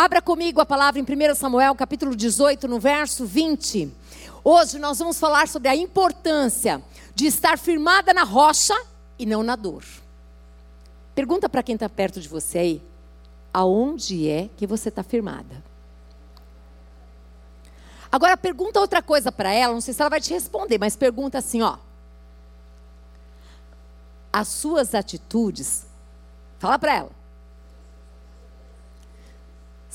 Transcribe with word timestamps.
Abra 0.00 0.22
comigo 0.22 0.60
a 0.60 0.64
palavra 0.64 1.00
em 1.00 1.02
1 1.02 1.34
Samuel, 1.34 1.74
capítulo 1.74 2.14
18, 2.14 2.68
no 2.68 2.78
verso 2.78 3.26
20. 3.26 3.92
Hoje 4.44 4.78
nós 4.78 5.00
vamos 5.00 5.18
falar 5.18 5.48
sobre 5.48 5.66
a 5.66 5.74
importância 5.74 6.80
de 7.16 7.26
estar 7.26 7.58
firmada 7.58 8.14
na 8.14 8.22
rocha 8.22 8.80
e 9.18 9.26
não 9.26 9.42
na 9.42 9.56
dor. 9.56 9.82
Pergunta 11.16 11.48
para 11.48 11.64
quem 11.64 11.74
está 11.74 11.88
perto 11.88 12.20
de 12.20 12.28
você 12.28 12.58
aí: 12.58 12.82
aonde 13.52 14.28
é 14.28 14.48
que 14.56 14.68
você 14.68 14.88
está 14.88 15.02
firmada? 15.02 15.64
Agora 18.12 18.36
pergunta 18.36 18.78
outra 18.78 19.02
coisa 19.02 19.32
para 19.32 19.52
ela, 19.52 19.74
não 19.74 19.80
sei 19.80 19.92
se 19.92 20.00
ela 20.00 20.10
vai 20.10 20.20
te 20.20 20.32
responder, 20.32 20.78
mas 20.78 20.94
pergunta 20.94 21.38
assim, 21.38 21.60
ó. 21.60 21.76
As 24.32 24.46
suas 24.46 24.94
atitudes, 24.94 25.86
fala 26.60 26.78
para 26.78 26.94
ela, 26.94 27.17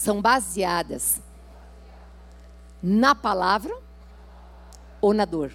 são 0.03 0.21
baseadas 0.21 1.21
na 2.81 3.15
palavra 3.15 3.73
ou 4.99 5.13
na 5.13 5.23
dor? 5.23 5.53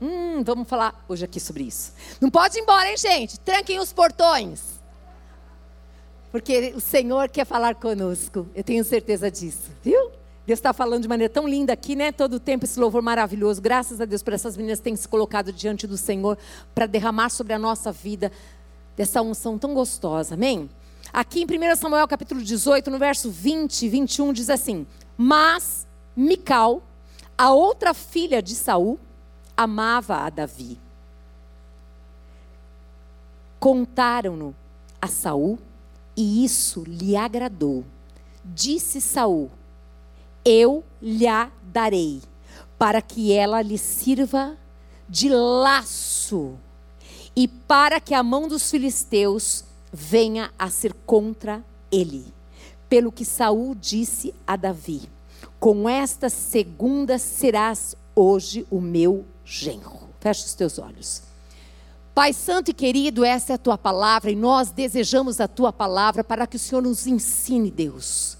Hum, 0.00 0.42
vamos 0.42 0.68
falar 0.68 1.04
hoje 1.06 1.24
aqui 1.24 1.38
sobre 1.38 1.64
isso. 1.64 1.92
Não 2.20 2.30
pode 2.30 2.58
ir 2.58 2.62
embora, 2.62 2.88
hein, 2.88 2.96
gente? 2.96 3.38
Tranquem 3.40 3.78
os 3.78 3.92
portões. 3.92 4.80
Porque 6.32 6.72
o 6.74 6.80
Senhor 6.80 7.28
quer 7.28 7.44
falar 7.44 7.74
conosco. 7.74 8.46
Eu 8.54 8.64
tenho 8.64 8.84
certeza 8.84 9.30
disso, 9.30 9.70
viu? 9.82 10.10
Deus 10.46 10.58
está 10.58 10.72
falando 10.72 11.02
de 11.02 11.08
maneira 11.08 11.32
tão 11.32 11.46
linda 11.46 11.72
aqui, 11.72 11.96
né? 11.96 12.12
Todo 12.12 12.34
o 12.34 12.40
tempo 12.40 12.64
esse 12.64 12.78
louvor 12.78 13.02
maravilhoso. 13.02 13.60
Graças 13.60 14.00
a 14.00 14.04
Deus 14.04 14.22
por 14.22 14.32
essas 14.32 14.56
meninas 14.56 14.80
têm 14.80 14.94
se 14.96 15.08
colocado 15.08 15.52
diante 15.52 15.86
do 15.86 15.96
Senhor 15.96 16.38
para 16.74 16.86
derramar 16.86 17.30
sobre 17.30 17.52
a 17.52 17.58
nossa 17.58 17.90
vida 17.90 18.30
dessa 18.96 19.20
unção 19.22 19.58
tão 19.58 19.74
gostosa. 19.74 20.34
Amém? 20.34 20.70
Aqui 21.16 21.46
em 21.48 21.72
1 21.72 21.76
Samuel 21.76 22.06
capítulo 22.06 22.42
18, 22.42 22.90
no 22.90 22.98
verso 22.98 23.30
20 23.30 23.86
e 23.86 23.88
21, 23.88 24.34
diz 24.34 24.50
assim: 24.50 24.86
Mas 25.16 25.86
Mical, 26.14 26.82
a 27.38 27.52
outra 27.52 27.94
filha 27.94 28.42
de 28.42 28.54
Saul, 28.54 29.00
amava 29.56 30.16
a 30.16 30.28
Davi. 30.28 30.78
Contaram-no 33.58 34.54
a 35.00 35.06
Saul 35.06 35.58
e 36.14 36.44
isso 36.44 36.84
lhe 36.86 37.16
agradou. 37.16 37.82
Disse 38.44 39.00
Saul: 39.00 39.50
Eu 40.44 40.84
lhe 41.00 41.24
darei, 41.62 42.20
para 42.78 43.00
que 43.00 43.32
ela 43.32 43.62
lhe 43.62 43.78
sirva 43.78 44.54
de 45.08 45.30
laço 45.30 46.58
e 47.34 47.48
para 47.48 48.00
que 48.00 48.12
a 48.12 48.22
mão 48.22 48.46
dos 48.46 48.70
filisteus 48.70 49.64
venha 49.96 50.52
a 50.58 50.68
ser 50.68 50.92
contra 51.06 51.64
ele. 51.90 52.26
Pelo 52.86 53.10
que 53.10 53.24
Saul 53.24 53.74
disse 53.74 54.34
a 54.46 54.54
Davi: 54.54 55.08
Com 55.58 55.88
esta 55.88 56.28
segunda 56.28 57.18
serás 57.18 57.96
hoje 58.14 58.66
o 58.70 58.78
meu 58.78 59.24
genro. 59.42 60.10
Fecha 60.20 60.44
os 60.44 60.54
teus 60.54 60.78
olhos. 60.78 61.22
Pai 62.14 62.32
Santo 62.32 62.70
e 62.70 62.74
querido, 62.74 63.24
essa 63.24 63.52
é 63.52 63.54
a 63.54 63.58
tua 63.58 63.76
palavra 63.76 64.30
e 64.30 64.36
nós 64.36 64.70
desejamos 64.70 65.40
a 65.40 65.48
tua 65.48 65.72
palavra 65.72 66.22
para 66.22 66.46
que 66.46 66.56
o 66.56 66.58
Senhor 66.58 66.82
nos 66.82 67.06
ensine, 67.06 67.70
Deus 67.70 68.36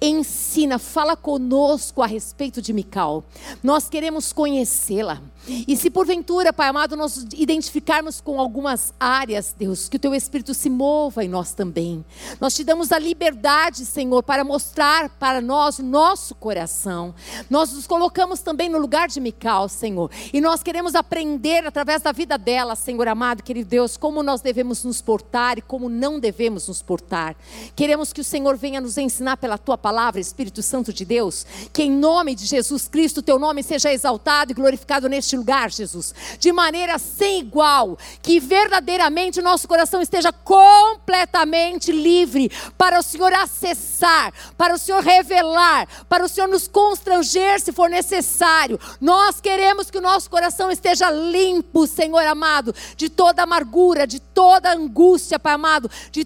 ensina, 0.00 0.78
fala 0.78 1.16
conosco 1.16 2.02
a 2.02 2.06
respeito 2.06 2.60
de 2.60 2.72
Mical. 2.72 3.24
Nós 3.62 3.88
queremos 3.88 4.32
conhecê-la. 4.32 5.22
E 5.46 5.76
se 5.76 5.90
porventura, 5.90 6.52
Pai 6.52 6.68
amado, 6.68 6.96
nós 6.96 7.26
identificarmos 7.34 8.20
com 8.20 8.38
algumas 8.38 8.92
áreas, 9.00 9.54
Deus, 9.56 9.88
que 9.88 9.96
o 9.96 10.00
teu 10.00 10.14
Espírito 10.14 10.52
se 10.52 10.68
mova 10.68 11.24
em 11.24 11.28
nós 11.28 11.52
também. 11.52 12.04
Nós 12.40 12.54
te 12.54 12.62
damos 12.62 12.92
a 12.92 12.98
liberdade, 12.98 13.84
Senhor, 13.86 14.22
para 14.22 14.44
mostrar 14.44 15.08
para 15.08 15.40
nós 15.40 15.78
o 15.78 15.82
nosso 15.82 16.34
coração. 16.34 17.14
Nós 17.48 17.72
nos 17.72 17.86
colocamos 17.86 18.40
também 18.40 18.68
no 18.68 18.78
lugar 18.78 19.08
de 19.08 19.20
Mical, 19.20 19.68
Senhor. 19.68 20.10
E 20.32 20.40
nós 20.40 20.62
queremos 20.62 20.94
aprender 20.94 21.66
através 21.66 22.02
da 22.02 22.12
vida 22.12 22.36
dela, 22.36 22.74
Senhor 22.74 23.08
amado, 23.08 23.42
querido 23.42 23.68
Deus, 23.68 23.96
como 23.96 24.22
nós 24.22 24.40
devemos 24.40 24.84
nos 24.84 25.00
portar 25.00 25.58
e 25.58 25.62
como 25.62 25.88
não 25.88 26.20
devemos 26.20 26.68
nos 26.68 26.82
portar. 26.82 27.34
Queremos 27.74 28.12
que 28.12 28.20
o 28.20 28.24
Senhor 28.24 28.56
venha 28.56 28.80
nos 28.80 28.98
ensinar 28.98 29.36
pela 29.36 29.58
tua 29.58 29.78
palavra, 29.78 30.20
Espírito 30.20 30.62
Santo 30.62 30.92
de 30.92 31.04
Deus, 31.04 31.46
que 31.72 31.82
em 31.82 31.90
nome 31.90 32.34
de 32.34 32.46
Jesus 32.46 32.86
Cristo, 32.88 33.22
teu 33.22 33.38
nome 33.38 33.62
seja 33.62 33.92
exaltado 33.92 34.52
e 34.52 34.54
glorificado 34.54 35.08
neste 35.08 35.29
lugar, 35.36 35.70
Jesus, 35.70 36.14
de 36.38 36.52
maneira 36.52 36.98
sem 36.98 37.40
igual, 37.40 37.98
que 38.22 38.40
verdadeiramente 38.40 39.40
o 39.40 39.42
nosso 39.42 39.66
coração 39.66 40.00
esteja 40.00 40.32
completamente 40.32 41.92
livre 41.92 42.50
para 42.76 42.98
o 42.98 43.02
Senhor 43.02 43.32
acessar, 43.32 44.32
para 44.56 44.74
o 44.74 44.78
Senhor 44.78 45.02
revelar, 45.02 45.86
para 46.08 46.24
o 46.24 46.28
Senhor 46.28 46.48
nos 46.48 46.66
constranger 46.66 47.60
se 47.60 47.72
for 47.72 47.88
necessário. 47.88 48.78
Nós 49.00 49.40
queremos 49.40 49.90
que 49.90 49.98
o 49.98 50.02
nosso 50.02 50.30
coração 50.30 50.70
esteja 50.70 51.10
limpo, 51.10 51.86
Senhor 51.86 52.26
amado, 52.26 52.74
de 52.96 53.08
toda 53.08 53.42
amargura, 53.42 54.06
de 54.06 54.20
toda 54.20 54.72
angústia, 54.72 55.38
Pai 55.38 55.54
amado, 55.54 55.90
de 56.10 56.24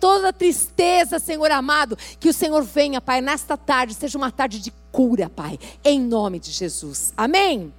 toda 0.00 0.32
tristeza, 0.32 1.18
Senhor 1.18 1.50
amado, 1.50 1.96
que 2.18 2.28
o 2.28 2.34
Senhor 2.34 2.62
venha, 2.62 3.00
Pai, 3.00 3.20
nesta 3.20 3.56
tarde, 3.56 3.94
seja 3.94 4.18
uma 4.18 4.30
tarde 4.30 4.60
de 4.60 4.72
cura, 4.92 5.28
Pai, 5.28 5.58
em 5.84 6.00
nome 6.00 6.38
de 6.38 6.50
Jesus. 6.50 7.12
Amém? 7.16 7.72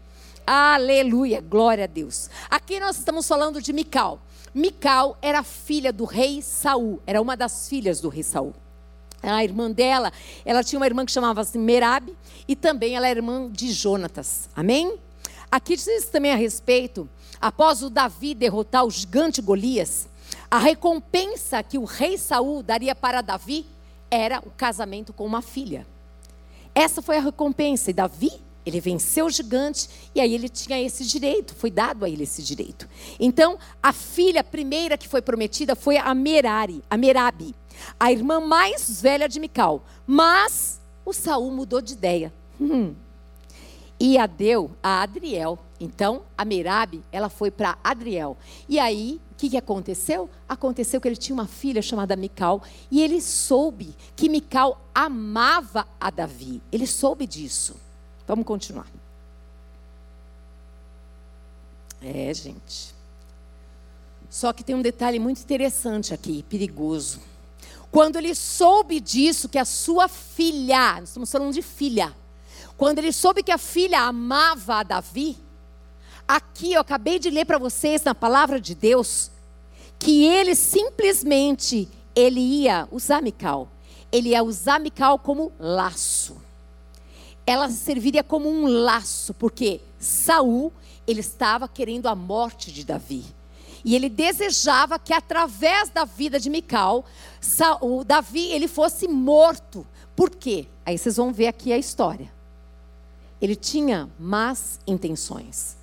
Aleluia, 0.48 1.42
glória 1.42 1.86
a 1.86 1.88
Deus. 1.88 2.30
Aqui 2.48 2.80
nós 2.80 3.00
estamos 3.00 3.28
falando 3.28 3.60
de 3.60 3.74
Mical. 3.74 4.20
Mical 4.54 5.18
era 5.20 5.42
filha 5.42 5.92
do 5.92 6.06
rei 6.06 6.40
Saul, 6.40 7.02
era 7.08 7.20
uma 7.20 7.36
das 7.36 7.68
filhas 7.68 8.00
do 8.00 8.10
rei 8.10 8.22
Saul. 8.22 8.54
A 9.24 9.44
irmã 9.44 9.72
dela, 9.72 10.14
ela 10.46 10.64
tinha 10.64 10.78
uma 10.78 10.86
irmã 10.86 11.04
que 11.04 11.12
chamava-se 11.12 11.58
Merabe 11.58 12.16
e 12.48 12.56
também 12.56 12.96
ela 12.96 13.08
era 13.08 13.18
irmã 13.18 13.50
de 13.52 13.72
Jonatas. 13.72 14.48
Amém? 14.56 15.00
Aqui 15.50 15.76
diz 15.76 16.06
também 16.06 16.32
a 16.32 16.36
respeito, 16.36 17.10
após 17.42 17.82
o 17.82 17.90
Davi 17.90 18.36
derrotar 18.36 18.86
o 18.86 18.92
gigante 18.92 19.42
Golias, 19.42 20.08
a 20.52 20.60
recompensa 20.60 21.64
que 21.64 21.80
o 21.80 21.86
rei 21.86 22.20
Saul 22.20 22.62
daria 22.62 22.94
para 22.94 23.22
Davi 23.22 23.66
era 24.12 24.40
o 24.46 24.52
casamento 24.52 25.12
com 25.12 25.26
uma 25.26 25.42
filha. 25.42 25.88
Essa 26.76 27.02
foi 27.02 27.18
a 27.18 27.22
recompensa. 27.22 27.90
E 27.90 27.94
Davi, 27.94 28.45
ele 28.66 28.80
venceu 28.80 29.28
o 29.28 29.30
gigante 29.30 29.88
e 30.14 30.20
aí 30.20 30.34
ele 30.34 30.50
tinha 30.50 30.82
esse 30.82 31.06
direito, 31.06 31.54
foi 31.54 31.70
dado 31.70 32.04
a 32.04 32.10
ele 32.10 32.24
esse 32.24 32.42
direito. 32.42 32.88
Então, 33.20 33.60
a 33.82 33.94
filha 33.94 34.44
primeira 34.44 34.98
que 34.98 35.08
foi 35.08 35.22
prometida 35.22 35.76
foi 35.76 35.98
a 35.98 36.14
Merari, 36.16 36.84
a 36.90 36.98
Merabi, 36.98 37.54
a 38.00 38.12
irmã 38.12 38.40
mais 38.40 39.02
velha 39.02 39.30
de 39.30 39.40
Mical. 39.40 39.84
Mas 40.08 40.82
o 41.06 41.14
Saul 41.14 41.52
mudou 41.52 41.82
de 41.82 41.94
ideia. 41.94 42.34
Hum. 42.60 42.96
E 44.00 44.18
a 44.18 44.26
deu 44.26 44.72
a 44.82 45.04
Adriel. 45.04 45.60
Então, 45.80 46.24
a 46.38 46.44
Merabi, 46.44 47.04
ela 47.12 47.30
foi 47.30 47.52
para 47.52 47.78
Adriel. 47.84 48.38
E 48.68 48.80
aí, 48.80 49.22
o 49.32 49.36
que, 49.36 49.50
que 49.50 49.58
aconteceu? 49.58 50.30
Aconteceu 50.48 51.00
que 51.00 51.08
ele 51.08 51.16
tinha 51.16 51.34
uma 51.34 51.48
filha 51.48 51.82
chamada 51.82 52.16
Mical 52.16 52.64
e 52.90 53.02
ele 53.04 53.22
soube 53.22 53.96
que 54.16 54.30
Mical 54.30 54.82
amava 54.94 55.86
a 56.00 56.10
Davi. 56.10 56.62
Ele 56.72 56.88
soube 56.88 57.28
disso. 57.28 57.85
Vamos 58.28 58.46
continuar. 58.46 58.88
É, 62.02 62.34
gente. 62.34 62.94
Só 64.30 64.52
que 64.52 64.64
tem 64.64 64.76
um 64.76 64.82
detalhe 64.82 65.20
muito 65.20 65.42
interessante 65.42 66.14
aqui, 66.14 66.44
perigoso. 66.44 67.22
Quando 67.92 68.18
ele 68.18 68.36
soube 68.36 69.00
disso, 69.00 69.48
que 69.48 69.58
a 69.58 69.66
sua 69.66 70.08
filha, 70.08 71.00
nós 71.00 71.10
estamos 71.10 71.32
falando 71.32 71.54
de 71.54 71.62
filha, 71.62 72.16
quando 72.76 73.00
ele 73.00 73.14
soube 73.14 73.42
que 73.42 73.52
a 73.52 73.58
filha 73.58 74.02
amava 74.02 74.76
a 74.76 74.84
Davi, 74.84 75.38
Aqui 76.28 76.74
eu 76.74 76.82
acabei 76.82 77.20
de 77.20 77.30
ler 77.30 77.46
para 77.46 77.60
vocês 77.60 78.04
na 78.04 78.16
palavra 78.16 78.60
de 78.60 78.74
Deus 78.74 79.30
que 80.00 80.26
ele 80.26 80.56
simplesmente 80.56 81.88
ele 82.16 82.40
ia 82.40 82.88
usar 82.92 83.22
Mical. 83.22 83.70
Ele 84.12 84.30
ia 84.30 84.44
usar 84.44 84.80
Mical 84.80 85.20
como 85.20 85.52
laço. 85.60 86.38
Ela 87.46 87.70
serviria 87.70 88.24
como 88.24 88.50
um 88.50 88.66
laço, 88.66 89.34
porque 89.34 89.82
Saul 90.00 90.72
ele 91.08 91.20
estava 91.20 91.68
querendo 91.68 92.08
a 92.08 92.16
morte 92.16 92.72
de 92.72 92.84
Davi. 92.84 93.24
E 93.84 93.96
ele 93.96 94.10
desejava 94.10 94.98
que 94.98 95.14
através 95.14 95.90
da 95.90 96.06
vida 96.06 96.40
de 96.40 96.50
Mical, 96.50 97.06
Saul, 97.40 98.04
Davi 98.04 98.52
ele 98.52 98.68
fosse 98.68 99.08
morto. 99.08 99.86
Por 100.16 100.32
quê? 100.32 100.68
Aí 100.84 100.98
vocês 100.98 101.18
vão 101.18 101.32
ver 101.32 101.48
aqui 101.48 101.72
a 101.72 101.78
história. 101.78 102.34
Ele 103.40 103.56
tinha 103.56 104.10
más 104.18 104.80
intenções 104.88 105.78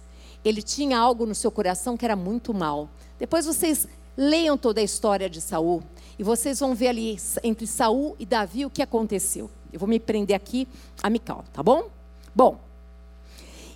ele 0.44 0.62
tinha 0.62 0.98
algo 0.98 1.24
no 1.24 1.34
seu 1.34 1.50
coração 1.50 1.96
que 1.96 2.04
era 2.04 2.16
muito 2.16 2.52
mal. 2.52 2.88
Depois 3.18 3.46
vocês 3.46 3.86
leiam 4.16 4.58
toda 4.58 4.80
a 4.80 4.84
história 4.84 5.30
de 5.30 5.40
Saul 5.40 5.82
e 6.18 6.22
vocês 6.22 6.60
vão 6.60 6.74
ver 6.74 6.88
ali 6.88 7.16
entre 7.42 7.66
Saul 7.66 8.16
e 8.18 8.26
Davi 8.26 8.66
o 8.66 8.70
que 8.70 8.82
aconteceu. 8.82 9.50
Eu 9.72 9.78
vou 9.78 9.88
me 9.88 9.98
prender 9.98 10.36
aqui 10.36 10.68
a 11.02 11.08
Mical, 11.08 11.44
tá 11.52 11.62
bom? 11.62 11.88
Bom. 12.34 12.58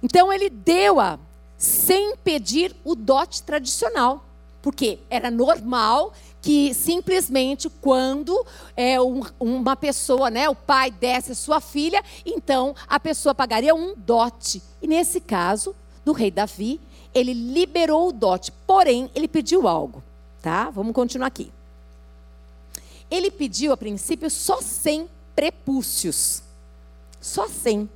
Então 0.02 0.32
ele 0.32 0.50
deu-a 0.50 1.18
sem 1.56 2.16
pedir 2.16 2.76
o 2.84 2.94
dote 2.94 3.42
tradicional, 3.42 4.24
porque 4.60 4.98
era 5.08 5.30
normal 5.30 6.12
que 6.42 6.72
simplesmente 6.74 7.68
quando 7.68 8.46
é 8.76 9.00
um, 9.00 9.22
uma 9.40 9.74
pessoa, 9.74 10.30
né, 10.30 10.48
o 10.48 10.54
pai 10.54 10.90
desse 10.90 11.32
a 11.32 11.34
sua 11.34 11.60
filha, 11.60 12.04
então 12.24 12.74
a 12.86 13.00
pessoa 13.00 13.34
pagaria 13.34 13.74
um 13.74 13.94
dote. 13.96 14.62
E 14.80 14.86
nesse 14.86 15.20
caso, 15.20 15.74
do 16.04 16.12
rei 16.12 16.30
Davi, 16.30 16.80
ele 17.12 17.32
liberou 17.32 18.10
o 18.10 18.12
dote, 18.12 18.52
porém 18.64 19.10
ele 19.12 19.26
pediu 19.26 19.66
algo, 19.66 20.02
tá? 20.40 20.70
Vamos 20.70 20.94
continuar 20.94 21.26
aqui. 21.26 21.50
Ele 23.10 23.30
pediu 23.30 23.72
a 23.72 23.76
princípio 23.76 24.30
só 24.30 24.60
100 24.60 25.08
prepúcios. 25.36 26.42
Só 27.20 27.46
100. 27.46 27.88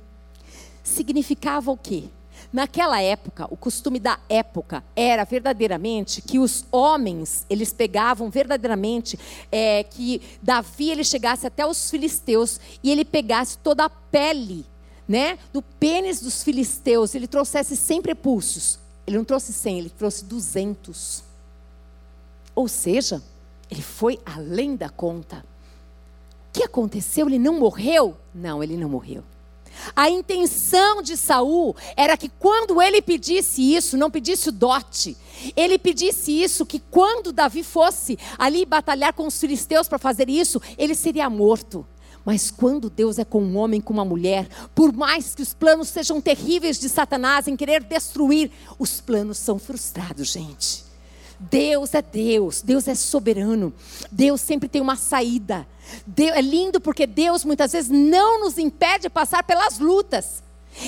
Significava 0.83 1.71
o 1.71 1.77
quê? 1.77 2.05
Naquela 2.53 3.01
época, 3.01 3.47
o 3.49 3.55
costume 3.55 3.99
da 3.99 4.19
época 4.27 4.83
era 4.95 5.23
verdadeiramente 5.23 6.21
que 6.21 6.37
os 6.37 6.65
homens, 6.71 7.45
eles 7.49 7.71
pegavam 7.71 8.29
verdadeiramente 8.29 9.17
é, 9.51 9.83
que 9.83 10.21
Davi 10.41 10.89
ele 10.89 11.03
chegasse 11.03 11.47
até 11.47 11.65
os 11.65 11.89
filisteus 11.89 12.59
e 12.83 12.91
ele 12.91 13.05
pegasse 13.05 13.57
toda 13.57 13.85
a 13.85 13.89
pele, 13.89 14.65
né, 15.07 15.37
do 15.51 15.61
pênis 15.61 16.21
dos 16.21 16.43
filisteus, 16.43 17.15
ele 17.15 17.27
trouxesse 17.27 17.75
100 17.75 18.01
prepúcios. 18.01 18.79
Ele 19.07 19.17
não 19.17 19.25
trouxe 19.25 19.51
100, 19.51 19.79
ele 19.79 19.89
trouxe 19.89 20.23
200. 20.25 21.23
Ou 22.55 22.67
seja, 22.67 23.21
ele 23.69 23.81
foi 23.81 24.19
além 24.25 24.75
da 24.75 24.89
conta. 24.89 25.43
Que 26.51 26.63
aconteceu? 26.63 27.27
Ele 27.27 27.39
não 27.39 27.59
morreu? 27.59 28.17
Não, 28.33 28.63
ele 28.63 28.77
não 28.77 28.89
morreu. 28.89 29.23
A 29.95 30.09
intenção 30.09 31.01
de 31.01 31.17
Saul 31.17 31.75
era 31.95 32.17
que 32.17 32.29
quando 32.29 32.81
ele 32.81 33.01
pedisse 33.01 33.73
isso, 33.73 33.97
não 33.97 34.11
pedisse 34.11 34.49
o 34.49 34.51
dote, 34.51 35.17
ele 35.55 35.77
pedisse 35.77 36.31
isso 36.31 36.65
que 36.65 36.79
quando 36.79 37.31
Davi 37.31 37.63
fosse 37.63 38.17
ali 38.37 38.65
batalhar 38.65 39.13
com 39.13 39.25
os 39.25 39.39
filisteus 39.39 39.87
para 39.87 39.97
fazer 39.97 40.29
isso, 40.29 40.61
ele 40.77 40.93
seria 40.93 41.29
morto. 41.29 41.85
Mas 42.23 42.51
quando 42.51 42.89
Deus 42.89 43.17
é 43.17 43.25
com 43.25 43.41
um 43.41 43.57
homem, 43.57 43.81
com 43.81 43.93
uma 43.93 44.05
mulher, 44.05 44.47
por 44.75 44.93
mais 44.93 45.33
que 45.33 45.41
os 45.41 45.53
planos 45.53 45.87
sejam 45.87 46.21
terríveis 46.21 46.79
de 46.79 46.87
Satanás 46.87 47.47
em 47.47 47.55
querer 47.55 47.83
destruir, 47.83 48.51
os 48.77 49.01
planos 49.01 49.39
são 49.39 49.57
frustrados, 49.57 50.27
gente. 50.27 50.90
Deus 51.49 51.95
é 51.95 52.01
Deus, 52.03 52.61
Deus 52.61 52.87
é 52.87 52.93
soberano, 52.93 53.73
Deus 54.11 54.41
sempre 54.41 54.69
tem 54.69 54.81
uma 54.81 54.95
saída. 54.95 55.67
Deus, 56.05 56.37
é 56.37 56.41
lindo 56.41 56.79
porque 56.79 57.07
Deus 57.07 57.43
muitas 57.43 57.71
vezes 57.71 57.89
não 57.89 58.41
nos 58.41 58.59
impede 58.59 59.03
de 59.03 59.09
passar 59.09 59.43
pelas 59.43 59.79
lutas. 59.79 60.43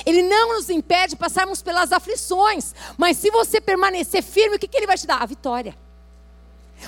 Ele 0.05 0.21
não 0.21 0.55
nos 0.55 0.69
impede 0.69 1.11
de 1.11 1.15
passarmos 1.15 1.61
pelas 1.61 1.91
aflições. 1.91 2.73
Mas 2.97 3.17
se 3.17 3.31
você 3.31 3.59
permanecer 3.59 4.21
firme, 4.21 4.55
o 4.55 4.59
que, 4.59 4.67
que 4.67 4.77
Ele 4.77 4.87
vai 4.87 4.97
te 4.97 5.07
dar? 5.07 5.21
A 5.21 5.25
vitória. 5.25 5.75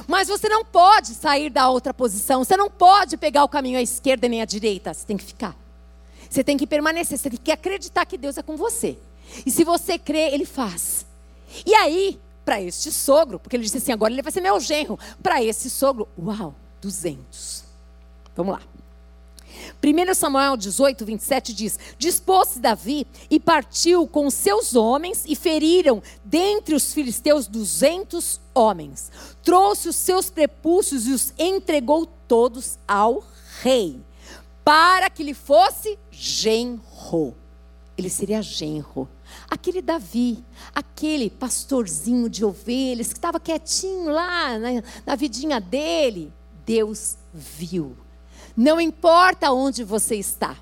Mas 0.08 0.28
você 0.28 0.48
não 0.48 0.64
pode 0.64 1.10
sair 1.16 1.50
da 1.50 1.70
outra 1.70 1.94
posição. 1.94 2.44
Você 2.44 2.56
não 2.56 2.70
pode 2.70 3.18
pegar 3.18 3.44
o 3.44 3.50
caminho 3.50 3.80
à 3.80 3.82
esquerda 3.82 4.28
nem 4.28 4.42
à 4.42 4.46
direita. 4.46 4.94
Você 4.94 5.06
tem 5.06 5.18
que 5.18 5.24
ficar. 5.24 5.56
Você 6.30 6.44
tem 6.44 6.56
que 6.56 6.68
permanecer. 6.68 7.18
Você 7.18 7.30
tem 7.30 7.40
que 7.44 7.52
acreditar 7.52 8.06
que 8.06 8.18
Deus 8.18 8.38
é 8.38 8.44
com 8.44 8.56
você. 8.56 8.98
E 9.46 9.52
se 9.52 9.64
você 9.64 9.98
crê, 9.98 10.30
Ele 10.34 10.46
faz. 10.46 11.06
E 11.66 11.74
aí, 11.74 12.20
para 12.46 12.62
este 12.62 12.92
sogro, 12.92 13.40
porque 13.40 13.56
ele 13.56 13.64
disse 13.64 13.78
assim: 13.78 13.92
agora 13.92 14.14
ele 14.14 14.22
vai 14.22 14.32
ser 14.32 14.40
meu 14.40 14.60
genro. 14.60 14.98
Para 15.22 15.44
esse 15.44 15.70
sogro, 15.70 16.08
uau, 16.18 16.54
200. 16.80 17.66
Vamos 18.36 18.54
lá. 18.54 18.62
1 19.84 20.14
Samuel 20.14 20.56
18, 20.56 21.06
27 21.06 21.54
diz: 21.54 21.80
Dispôs-se 21.98 22.60
Davi 22.60 23.08
e 23.30 23.40
partiu 23.40 24.08
com 24.08 24.30
seus 24.30 24.76
homens 24.76 25.24
e 25.28 25.36
feriram 25.36 26.04
dentre 26.24 26.76
os 26.76 26.94
filisteus 26.94 27.48
duzentos 27.48 28.40
homens. 28.54 29.12
Trouxe 29.44 29.90
os 29.90 29.96
seus 29.96 30.30
prepúcios 30.30 31.08
e 31.08 31.12
os 31.12 31.34
entregou 31.38 32.06
todos 32.28 32.78
ao 32.88 33.24
rei, 33.62 34.00
para 34.64 35.10
que 35.10 35.24
lhe 35.24 35.34
fosse 35.34 35.98
genro. 36.12 37.36
Ele 37.98 38.10
seria 38.10 38.42
genro. 38.42 39.08
Aquele 39.50 39.82
Davi, 39.82 40.44
aquele 40.74 41.30
pastorzinho 41.30 42.30
de 42.30 42.44
ovelhas 42.46 43.08
que 43.08 43.18
estava 43.18 43.40
quietinho 43.40 44.10
lá 44.10 44.58
na, 44.58 44.84
na 45.06 45.16
vidinha 45.16 45.60
dele, 45.60 46.32
Deus 46.66 47.18
viu 47.34 47.98
não 48.56 48.80
importa 48.80 49.52
onde 49.52 49.84
você 49.84 50.16
está. 50.16 50.56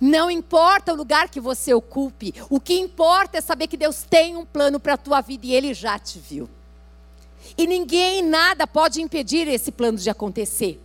Não 0.00 0.30
importa 0.30 0.92
o 0.92 0.96
lugar 0.96 1.28
que 1.28 1.40
você 1.40 1.74
ocupe, 1.74 2.32
o 2.48 2.60
que 2.60 2.78
importa 2.78 3.38
é 3.38 3.40
saber 3.40 3.66
que 3.66 3.76
Deus 3.76 4.04
tem 4.08 4.36
um 4.36 4.44
plano 4.44 4.78
para 4.78 4.94
a 4.94 4.98
tua 4.98 5.20
vida 5.20 5.46
e 5.46 5.54
Ele 5.54 5.74
já 5.74 5.98
te 5.98 6.20
viu. 6.20 6.48
E 7.58 7.66
ninguém, 7.66 8.22
nada 8.22 8.64
pode 8.64 9.02
impedir 9.02 9.48
esse 9.48 9.72
plano 9.72 9.98
de 9.98 10.08
acontecer. 10.08 10.80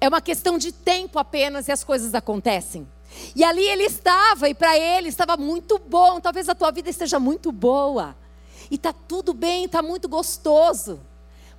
É 0.00 0.08
uma 0.08 0.20
questão 0.20 0.56
de 0.56 0.70
tempo 0.70 1.18
apenas 1.18 1.66
e 1.66 1.72
as 1.72 1.82
coisas 1.82 2.14
acontecem. 2.14 2.86
E 3.34 3.42
ali 3.44 3.66
ele 3.66 3.84
estava, 3.84 4.48
e 4.48 4.54
para 4.54 4.76
ele 4.78 5.08
estava 5.08 5.36
muito 5.36 5.78
bom. 5.78 6.20
Talvez 6.20 6.48
a 6.48 6.54
tua 6.54 6.70
vida 6.70 6.90
esteja 6.90 7.18
muito 7.18 7.50
boa. 7.52 8.16
E 8.70 8.76
está 8.76 8.92
tudo 8.92 9.32
bem, 9.32 9.64
está 9.64 9.82
muito 9.82 10.08
gostoso. 10.08 11.00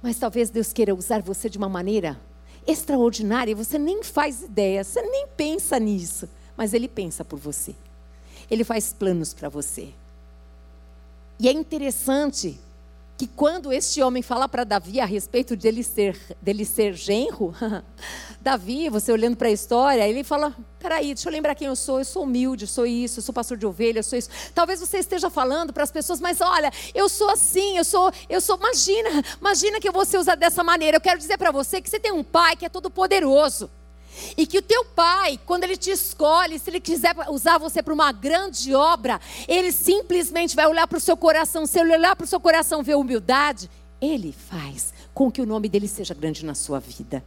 Mas 0.02 0.18
talvez 0.18 0.50
Deus 0.50 0.74
queira 0.74 0.94
usar 0.94 1.22
você 1.22 1.50
de 1.50 1.58
uma 1.58 1.70
maneira 1.70 2.20
extraordinária 2.68 3.52
e 3.52 3.56
você 3.56 3.78
nem 3.78 4.04
faz 4.04 4.42
ideia, 4.42 4.84
você 4.84 5.02
nem 5.02 5.28
pensa 5.38 5.80
nisso, 5.80 6.28
mas 6.58 6.74
ele 6.74 6.88
pensa 6.88 7.24
por 7.24 7.38
você. 7.38 7.76
Ele 8.50 8.64
faz 8.64 8.92
planos 8.94 9.34
para 9.34 9.50
você. 9.50 9.94
E 11.40 11.48
é 11.48 11.52
interessante 11.52 12.60
que 13.18 13.28
quando 13.28 13.72
este 13.72 14.02
homem 14.04 14.22
fala 14.22 14.48
para 14.48 14.64
Davi 14.64 15.00
a 15.00 15.06
respeito 15.06 15.56
dele 15.56 15.84
ser, 15.84 16.20
dele 16.42 16.66
ser 16.66 16.94
genro, 16.94 17.54
Davi, 18.42 18.90
você 18.90 19.12
olhando 19.12 19.38
para 19.38 19.48
a 19.48 19.52
história, 19.52 20.08
ele 20.08 20.24
fala: 20.24 20.54
peraí, 20.80 21.14
deixa 21.14 21.30
eu 21.30 21.34
lembrar 21.34 21.56
quem 21.56 21.68
eu 21.68 21.76
sou, 21.76 22.00
eu 22.00 22.06
sou 22.06 22.24
humilde, 22.24 22.68
sou 22.68 22.86
isso, 22.86 23.20
eu 23.20 23.24
sou 23.24 23.34
pastor 23.34 23.58
de 23.58 23.66
ovelha, 23.66 24.00
eu 24.00 24.04
sou 24.04 24.20
isso. 24.20 24.30
Talvez 24.54 24.80
você 24.80 24.98
esteja 24.98 25.30
falando 25.30 25.72
para 25.72 25.84
as 25.84 25.92
pessoas, 25.92 26.20
mas 26.20 26.42
olha, 26.42 26.72
eu 26.94 27.08
sou 27.08 27.30
assim, 27.30 27.78
eu 27.78 27.86
sou, 27.86 28.12
eu 28.30 28.42
sou, 28.42 28.58
imagina, 28.58 29.24
imagina 29.40 29.80
que 29.80 29.88
eu 29.88 29.94
vou 29.94 30.06
ser 30.06 30.18
usado 30.18 30.40
dessa 30.40 30.64
maneira. 30.64 30.98
Eu 30.98 31.02
quero 31.02 31.18
dizer 31.18 31.38
para 31.38 31.52
você 31.52 31.82
que 31.82 31.90
você 31.90 32.00
tem 32.00 32.12
um 32.12 32.24
pai 32.24 32.56
que 32.56 32.66
é 32.66 32.70
todo 32.70 32.90
poderoso. 32.90 33.70
E 34.38 34.46
que 34.46 34.58
o 34.58 34.62
teu 34.62 34.86
pai, 34.86 35.40
quando 35.46 35.64
ele 35.64 35.78
te 35.78 35.92
escolhe, 35.92 36.60
se 36.60 36.70
ele 36.70 36.80
quiser 36.80 37.16
usar 37.30 37.58
você 37.58 37.82
para 37.82 37.94
uma 37.94 38.12
grande 38.12 38.74
obra, 38.74 39.20
ele 39.48 39.72
simplesmente 39.72 40.56
vai 40.56 40.68
olhar 40.68 40.88
para 40.88 40.98
o 40.98 41.02
seu 41.02 41.18
coração. 41.18 41.66
Se 41.66 41.80
ele 41.80 41.94
olhar 41.94 42.16
para 42.16 42.26
o 42.26 42.28
seu 42.28 42.40
coração 42.40 42.84
ver 42.84 42.96
humildade, 42.96 43.70
ele 44.02 44.32
faz 44.32 44.94
com 45.14 45.32
que 45.32 45.42
o 45.42 45.46
nome 45.46 45.70
dele 45.70 45.88
seja 45.88 46.14
grande 46.14 46.46
na 46.46 46.56
sua 46.56 46.80
vida. 46.80 47.24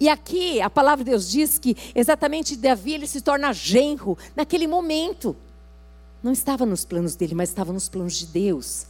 E 0.00 0.08
aqui 0.08 0.60
a 0.60 0.70
palavra 0.70 1.04
de 1.04 1.10
Deus 1.10 1.30
diz 1.30 1.58
que 1.58 1.76
exatamente 1.94 2.56
Davi 2.56 2.94
ele 2.94 3.06
se 3.06 3.20
torna 3.20 3.52
genro 3.52 4.16
naquele 4.34 4.66
momento. 4.66 5.36
Não 6.22 6.32
estava 6.32 6.64
nos 6.64 6.84
planos 6.84 7.14
dele, 7.14 7.34
mas 7.34 7.50
estava 7.50 7.72
nos 7.72 7.88
planos 7.88 8.14
de 8.14 8.26
Deus. 8.26 8.86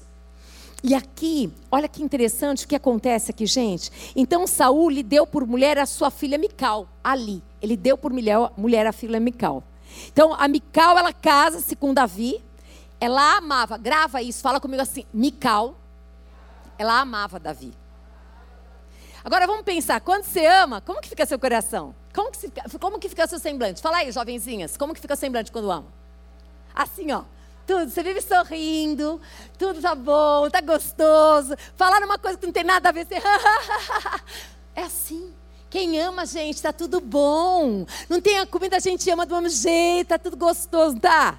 E 0.82 0.94
aqui, 0.94 1.52
olha 1.70 1.88
que 1.88 2.02
interessante 2.02 2.64
o 2.64 2.68
que 2.68 2.76
acontece 2.76 3.30
aqui, 3.30 3.46
gente. 3.46 4.12
Então 4.14 4.46
Saul 4.46 4.90
lhe 4.90 5.02
deu 5.02 5.26
por 5.26 5.46
mulher 5.46 5.78
a 5.78 5.86
sua 5.86 6.10
filha 6.10 6.38
Mical, 6.38 6.88
ali. 7.02 7.42
Ele 7.60 7.76
deu 7.76 7.96
por 7.96 8.12
mulher, 8.12 8.50
mulher 8.56 8.86
a 8.86 8.92
filha 8.92 9.18
Mical. 9.18 9.64
Então 10.08 10.34
a 10.34 10.46
Mical 10.46 10.98
ela 10.98 11.12
casa-se 11.12 11.74
com 11.74 11.94
Davi. 11.94 12.42
Ela 13.00 13.38
amava, 13.38 13.76
grava 13.76 14.22
isso, 14.22 14.42
fala 14.42 14.60
comigo 14.60 14.82
assim, 14.82 15.04
Mical. 15.12 15.76
Ela 16.78 17.00
amava 17.00 17.40
Davi. 17.40 17.72
Agora 19.24 19.46
vamos 19.46 19.64
pensar, 19.64 20.00
quando 20.00 20.22
você 20.22 20.46
ama, 20.46 20.80
como 20.80 21.00
que 21.00 21.08
fica 21.08 21.26
seu 21.26 21.38
coração? 21.38 21.94
Como 22.14 22.30
que, 22.30 22.38
fica, 22.38 22.78
como 22.78 22.98
que 22.98 23.08
fica 23.08 23.26
seu 23.26 23.40
semblante? 23.40 23.82
Fala 23.82 23.98
aí, 23.98 24.12
jovenzinhas, 24.12 24.76
como 24.76 24.94
que 24.94 25.00
fica 25.00 25.14
o 25.14 25.16
semblante 25.16 25.50
quando 25.50 25.70
ama? 25.70 25.86
Assim, 26.72 27.10
ó 27.10 27.24
tudo, 27.66 27.90
você 27.90 28.02
vive 28.02 28.20
sorrindo, 28.20 29.20
tudo 29.58 29.80
tá 29.80 29.94
bom, 29.94 30.48
tá 30.48 30.60
gostoso. 30.60 31.54
Falar 31.74 32.02
uma 32.04 32.18
coisa 32.18 32.38
que 32.38 32.46
não 32.46 32.52
tem 32.52 32.64
nada 32.64 32.88
a 32.88 32.92
ver, 32.92 33.06
você... 33.06 33.16
é 34.76 34.82
assim. 34.82 35.32
Quem 35.68 36.00
ama, 36.00 36.24
gente, 36.24 36.62
tá 36.62 36.72
tudo 36.72 37.00
bom. 37.00 37.84
Não 38.08 38.20
tem 38.20 38.38
a 38.38 38.46
comida, 38.46 38.76
a 38.76 38.80
gente 38.80 39.10
ama 39.10 39.26
do 39.26 39.40
mesmo 39.40 39.62
jeito, 39.62 40.08
tá 40.08 40.18
tudo 40.18 40.36
gostoso, 40.36 40.98
tá? 41.00 41.38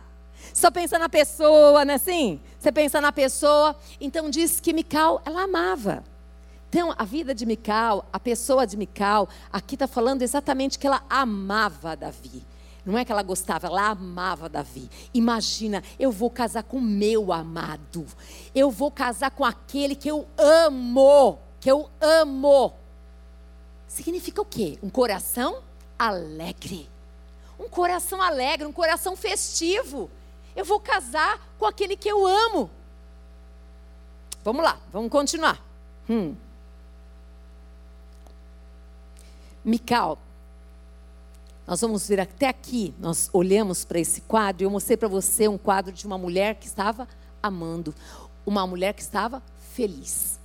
Só 0.54 0.70
pensa 0.70 1.00
na 1.00 1.08
pessoa, 1.08 1.86
não 1.86 1.94
é 1.94 1.96
assim? 1.96 2.40
Você 2.60 2.72
pensa 2.72 3.00
na 3.00 3.12
pessoa. 3.12 3.76
Então 4.02 4.30
diz 4.30 4.60
que 4.60 4.74
Mical, 4.74 5.22
ela 5.26 5.44
amava. 5.44 6.04
Então, 6.70 6.94
a 6.98 7.06
vida 7.06 7.34
de 7.34 7.46
Mical, 7.46 8.06
a 8.12 8.20
pessoa 8.20 8.68
de 8.68 8.76
Mical, 8.76 9.30
aqui 9.52 9.76
está 9.76 9.88
falando 9.88 10.22
exatamente 10.22 10.78
que 10.78 10.86
ela 10.86 11.02
amava 11.10 11.96
Davi. 11.96 12.44
Não 12.88 12.98
é 12.98 13.03
que 13.03 13.12
ela 13.12 13.22
gostava, 13.22 13.67
ela 13.67 13.89
amava 13.89 14.48
Davi. 14.48 14.89
Imagina, 15.13 15.84
eu 16.00 16.10
vou 16.10 16.29
casar 16.29 16.63
com 16.63 16.79
meu 16.79 17.34
amado. 17.34 18.06
Eu 18.56 18.72
vou 18.72 18.89
casar 18.89 19.29
com 19.29 19.44
aquele 19.44 19.94
que 19.94 20.10
eu 20.10 20.25
amo. 20.38 21.38
Que 21.60 21.70
eu 21.70 21.89
amo. 22.00 22.74
Significa 23.89 24.41
o 24.41 24.46
quê? 24.46 24.79
Um 24.82 24.89
coração 24.89 25.62
alegre. 26.00 26.89
Um 27.60 27.67
coração 27.67 28.22
alegre, 28.22 28.65
um 28.65 28.72
coração 28.72 29.17
festivo. 29.17 30.10
Eu 30.56 30.63
vou 30.63 30.79
casar 30.79 31.46
com 31.60 31.65
aquele 31.65 31.98
que 31.98 32.08
eu 32.08 32.25
amo. 32.25 32.70
Vamos 34.46 34.63
lá, 34.63 34.79
vamos 34.94 35.12
continuar. 35.12 35.62
Hum. 36.10 36.34
Mical, 39.62 40.17
nós 41.68 41.82
vamos 41.82 42.08
ver 42.08 42.22
até 42.22 42.48
aqui, 42.48 42.94
nós 42.98 43.30
olhamos 43.34 43.84
para 43.84 44.00
esse 44.00 44.22
quadro 44.22 44.64
e 44.64 44.66
eu 44.66 44.70
mostrei 44.72 44.96
para 44.96 45.10
você 45.10 45.50
um 45.50 45.58
quadro 45.58 45.92
de 45.92 46.08
uma 46.08 46.18
mulher 46.18 46.56
que 46.56 46.66
estava 46.66 47.06
amando, 47.44 47.94
uma 48.46 48.66
mulher 48.66 48.94
que 48.94 49.02
estava 49.02 49.44
feliz. 49.74 50.40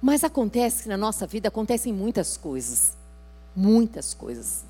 Mas 0.00 0.22
acontece 0.22 0.84
que 0.84 0.88
na 0.88 0.96
nossa 0.96 1.26
vida 1.26 1.48
acontecem 1.48 1.92
muitas 1.92 2.36
coisas, 2.36 2.96
muitas 3.54 4.14
coisas. 4.14 4.64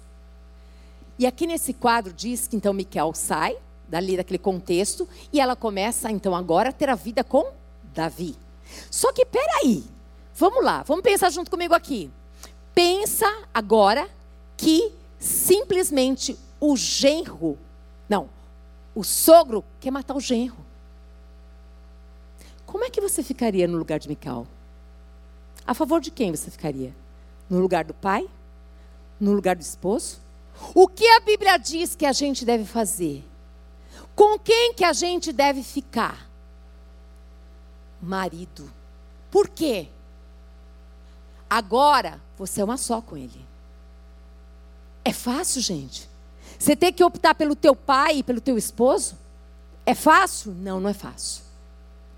E 1.18 1.26
aqui 1.26 1.46
nesse 1.46 1.74
quadro 1.74 2.14
diz 2.14 2.48
que 2.48 2.56
então 2.56 2.72
Miquel 2.72 3.12
sai 3.12 3.54
dali 3.86 4.16
daquele 4.16 4.38
contexto 4.38 5.06
e 5.30 5.38
ela 5.38 5.54
começa 5.54 6.10
então 6.10 6.34
agora 6.34 6.70
a 6.70 6.72
ter 6.72 6.88
a 6.88 6.94
vida 6.94 7.22
com 7.22 7.52
Davi. 7.94 8.34
Só 8.90 9.12
que 9.12 9.26
peraí, 9.26 9.84
vamos 10.34 10.64
lá, 10.64 10.82
vamos 10.82 11.02
pensar 11.02 11.30
junto 11.30 11.50
comigo 11.50 11.74
aqui. 11.74 12.10
Pensa 12.74 13.30
agora 13.52 14.08
que 14.56 14.90
simplesmente 15.24 16.38
o 16.60 16.76
genro, 16.76 17.58
não, 18.06 18.28
o 18.94 19.02
sogro 19.02 19.64
quer 19.80 19.90
matar 19.90 20.14
o 20.14 20.20
genro. 20.20 20.58
Como 22.66 22.84
é 22.84 22.90
que 22.90 23.00
você 23.00 23.22
ficaria 23.22 23.66
no 23.66 23.78
lugar 23.78 23.98
de 23.98 24.06
Mical? 24.06 24.46
A 25.66 25.72
favor 25.72 26.00
de 26.00 26.10
quem 26.10 26.30
você 26.30 26.50
ficaria? 26.50 26.94
No 27.48 27.58
lugar 27.58 27.84
do 27.84 27.94
pai? 27.94 28.28
No 29.18 29.32
lugar 29.32 29.56
do 29.56 29.62
esposo? 29.62 30.18
O 30.74 30.86
que 30.86 31.06
a 31.08 31.20
Bíblia 31.20 31.56
diz 31.56 31.94
que 31.94 32.04
a 32.04 32.12
gente 32.12 32.44
deve 32.44 32.66
fazer? 32.66 33.24
Com 34.14 34.38
quem 34.38 34.74
que 34.74 34.84
a 34.84 34.92
gente 34.92 35.32
deve 35.32 35.62
ficar? 35.62 36.28
Marido. 38.00 38.70
Por 39.30 39.48
quê? 39.48 39.88
Agora 41.48 42.20
você 42.36 42.60
é 42.60 42.64
uma 42.64 42.76
só 42.76 43.00
com 43.00 43.16
ele. 43.16 43.53
É 45.04 45.12
fácil, 45.12 45.60
gente. 45.60 46.08
Você 46.58 46.74
ter 46.74 46.92
que 46.92 47.04
optar 47.04 47.34
pelo 47.34 47.54
teu 47.54 47.76
pai 47.76 48.18
e 48.18 48.22
pelo 48.22 48.40
teu 48.40 48.56
esposo? 48.56 49.18
É 49.84 49.94
fácil? 49.94 50.52
Não, 50.52 50.80
não 50.80 50.88
é 50.88 50.94
fácil. 50.94 51.42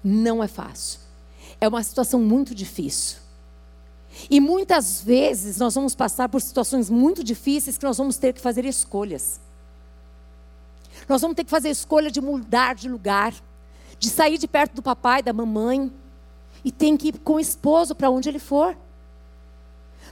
Não 0.04 0.42
é 0.42 0.46
fácil. 0.46 1.00
É 1.60 1.66
uma 1.66 1.82
situação 1.82 2.20
muito 2.20 2.54
difícil. 2.54 3.18
E 4.30 4.40
muitas 4.40 5.02
vezes 5.02 5.58
nós 5.58 5.74
vamos 5.74 5.94
passar 5.94 6.28
por 6.28 6.40
situações 6.40 6.88
muito 6.88 7.22
difíceis 7.22 7.76
que 7.76 7.84
nós 7.84 7.98
vamos 7.98 8.16
ter 8.16 8.32
que 8.32 8.40
fazer 8.40 8.64
escolhas. 8.64 9.40
Nós 11.08 11.20
vamos 11.20 11.36
ter 11.36 11.44
que 11.44 11.50
fazer 11.50 11.68
a 11.68 11.72
escolha 11.72 12.10
de 12.10 12.20
mudar 12.20 12.74
de 12.74 12.88
lugar, 12.88 13.34
de 13.98 14.08
sair 14.08 14.38
de 14.38 14.48
perto 14.48 14.74
do 14.74 14.82
papai, 14.82 15.22
da 15.22 15.32
mamãe, 15.32 15.92
e 16.64 16.72
tem 16.72 16.96
que 16.96 17.08
ir 17.08 17.18
com 17.18 17.34
o 17.34 17.40
esposo 17.40 17.94
para 17.94 18.10
onde 18.10 18.28
ele 18.28 18.38
for. 18.38 18.76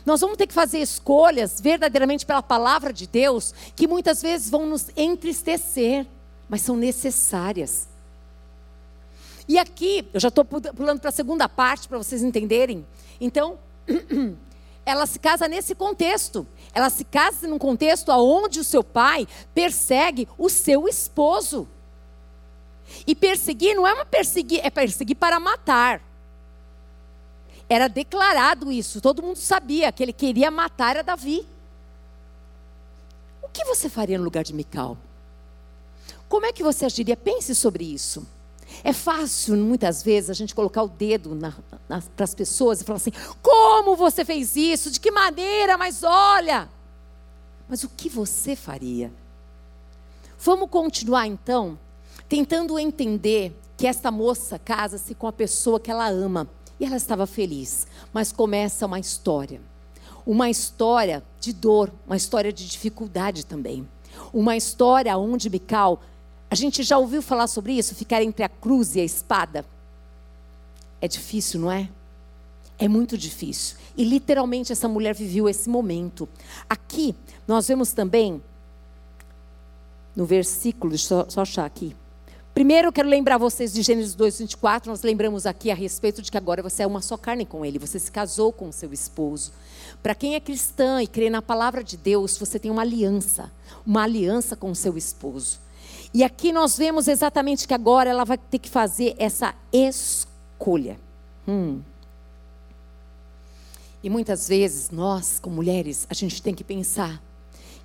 Nós 0.04 0.20
vamos 0.20 0.36
ter 0.36 0.46
que 0.46 0.52
fazer 0.52 0.78
escolhas 0.78 1.60
verdadeiramente 1.60 2.26
pela 2.26 2.42
palavra 2.42 2.92
de 2.92 3.06
Deus, 3.06 3.54
que 3.74 3.86
muitas 3.86 4.20
vezes 4.20 4.50
vão 4.50 4.66
nos 4.66 4.90
entristecer, 4.96 6.06
mas 6.48 6.60
são 6.60 6.76
necessárias. 6.76 7.88
E 9.48 9.58
aqui, 9.58 10.06
eu 10.12 10.20
já 10.20 10.28
estou 10.28 10.44
pulando 10.44 11.00
para 11.00 11.10
a 11.10 11.12
segunda 11.12 11.48
parte 11.48 11.88
para 11.88 11.98
vocês 11.98 12.22
entenderem. 12.22 12.86
Então, 13.20 13.58
ela 14.84 15.06
se 15.06 15.18
casa 15.18 15.48
nesse 15.48 15.74
contexto. 15.74 16.46
Ela 16.74 16.90
se 16.90 17.04
casa 17.04 17.46
num 17.46 17.58
contexto 17.58 18.10
onde 18.10 18.60
o 18.60 18.64
seu 18.64 18.82
pai 18.82 19.26
persegue 19.54 20.28
o 20.38 20.48
seu 20.48 20.88
esposo. 20.88 21.68
E 23.06 23.14
perseguir 23.14 23.74
não 23.74 23.86
é 23.86 23.92
uma 23.92 24.04
perseguir, 24.04 24.60
é 24.62 24.70
perseguir 24.70 25.16
para 25.16 25.40
matar. 25.40 26.02
Era 27.74 27.88
declarado 27.88 28.70
isso, 28.70 29.00
todo 29.00 29.20
mundo 29.20 29.34
sabia 29.34 29.90
que 29.90 30.00
ele 30.00 30.12
queria 30.12 30.48
matar 30.48 30.96
a 30.96 31.02
Davi. 31.02 31.44
O 33.42 33.48
que 33.48 33.64
você 33.64 33.88
faria 33.88 34.16
no 34.16 34.22
lugar 34.22 34.44
de 34.44 34.54
Mical? 34.54 34.96
Como 36.28 36.46
é 36.46 36.52
que 36.52 36.62
você 36.62 36.84
agiria? 36.84 37.16
Pense 37.16 37.52
sobre 37.52 37.82
isso. 37.82 38.24
É 38.84 38.92
fácil, 38.92 39.56
muitas 39.56 40.04
vezes, 40.04 40.30
a 40.30 40.34
gente 40.34 40.54
colocar 40.54 40.84
o 40.84 40.88
dedo 40.88 41.36
para 42.14 42.22
as 42.22 42.32
pessoas 42.32 42.80
e 42.80 42.84
falar 42.84 42.98
assim: 42.98 43.10
como 43.42 43.96
você 43.96 44.24
fez 44.24 44.54
isso? 44.54 44.88
De 44.88 45.00
que 45.00 45.10
maneira? 45.10 45.76
Mas 45.76 46.04
olha. 46.04 46.68
Mas 47.68 47.82
o 47.82 47.88
que 47.88 48.08
você 48.08 48.54
faria? 48.54 49.12
Vamos 50.38 50.70
continuar 50.70 51.26
então, 51.26 51.76
tentando 52.28 52.78
entender 52.78 53.52
que 53.76 53.88
esta 53.88 54.12
moça 54.12 54.60
casa-se 54.60 55.12
com 55.12 55.26
a 55.26 55.32
pessoa 55.32 55.80
que 55.80 55.90
ela 55.90 56.08
ama. 56.08 56.48
E 56.78 56.84
ela 56.84 56.96
estava 56.96 57.26
feliz. 57.26 57.86
Mas 58.12 58.32
começa 58.32 58.86
uma 58.86 58.98
história. 58.98 59.60
Uma 60.26 60.48
história 60.48 61.22
de 61.40 61.52
dor, 61.52 61.92
uma 62.06 62.16
história 62.16 62.52
de 62.52 62.66
dificuldade 62.66 63.44
também. 63.44 63.86
Uma 64.32 64.56
história 64.56 65.16
onde 65.16 65.50
Mical, 65.50 66.00
a 66.50 66.54
gente 66.54 66.82
já 66.82 66.96
ouviu 66.98 67.20
falar 67.20 67.46
sobre 67.46 67.72
isso, 67.72 67.94
ficar 67.94 68.22
entre 68.22 68.44
a 68.44 68.48
cruz 68.48 68.96
e 68.96 69.00
a 69.00 69.04
espada. 69.04 69.64
É 71.00 71.08
difícil, 71.08 71.60
não 71.60 71.70
é? 71.70 71.88
É 72.78 72.88
muito 72.88 73.16
difícil. 73.18 73.76
E 73.96 74.04
literalmente 74.04 74.72
essa 74.72 74.88
mulher 74.88 75.14
viveu 75.14 75.48
esse 75.48 75.68
momento. 75.68 76.28
Aqui 76.68 77.14
nós 77.46 77.68
vemos 77.68 77.92
também 77.92 78.42
no 80.14 80.24
versículo, 80.24 80.94
eu 80.94 80.98
só 80.98 81.42
achar 81.42 81.64
aqui. 81.64 81.94
Primeiro, 82.54 82.86
eu 82.86 82.92
quero 82.92 83.08
lembrar 83.08 83.36
vocês 83.36 83.72
de 83.72 83.82
Gênesis 83.82 84.14
2, 84.14 84.38
24. 84.38 84.88
Nós 84.88 85.02
lembramos 85.02 85.44
aqui 85.44 85.72
a 85.72 85.74
respeito 85.74 86.22
de 86.22 86.30
que 86.30 86.38
agora 86.38 86.62
você 86.62 86.84
é 86.84 86.86
uma 86.86 87.02
só 87.02 87.16
carne 87.16 87.44
com 87.44 87.64
ele. 87.64 87.80
Você 87.80 87.98
se 87.98 88.12
casou 88.12 88.52
com 88.52 88.68
o 88.68 88.72
seu 88.72 88.92
esposo. 88.92 89.50
Para 90.00 90.14
quem 90.14 90.36
é 90.36 90.40
cristã 90.40 91.02
e 91.02 91.08
crê 91.08 91.28
na 91.28 91.42
palavra 91.42 91.82
de 91.82 91.96
Deus, 91.96 92.38
você 92.38 92.56
tem 92.56 92.70
uma 92.70 92.82
aliança. 92.82 93.50
Uma 93.84 94.04
aliança 94.04 94.54
com 94.54 94.70
o 94.70 94.74
seu 94.74 94.96
esposo. 94.96 95.58
E 96.14 96.22
aqui 96.22 96.52
nós 96.52 96.78
vemos 96.78 97.08
exatamente 97.08 97.66
que 97.66 97.74
agora 97.74 98.08
ela 98.08 98.24
vai 98.24 98.38
ter 98.38 98.60
que 98.60 98.70
fazer 98.70 99.16
essa 99.18 99.52
escolha. 99.72 100.96
Hum. 101.48 101.80
E 104.00 104.08
muitas 104.08 104.46
vezes, 104.46 104.90
nós, 104.90 105.40
como 105.40 105.56
mulheres, 105.56 106.06
a 106.08 106.14
gente 106.14 106.40
tem 106.40 106.54
que 106.54 106.62
pensar 106.62 107.20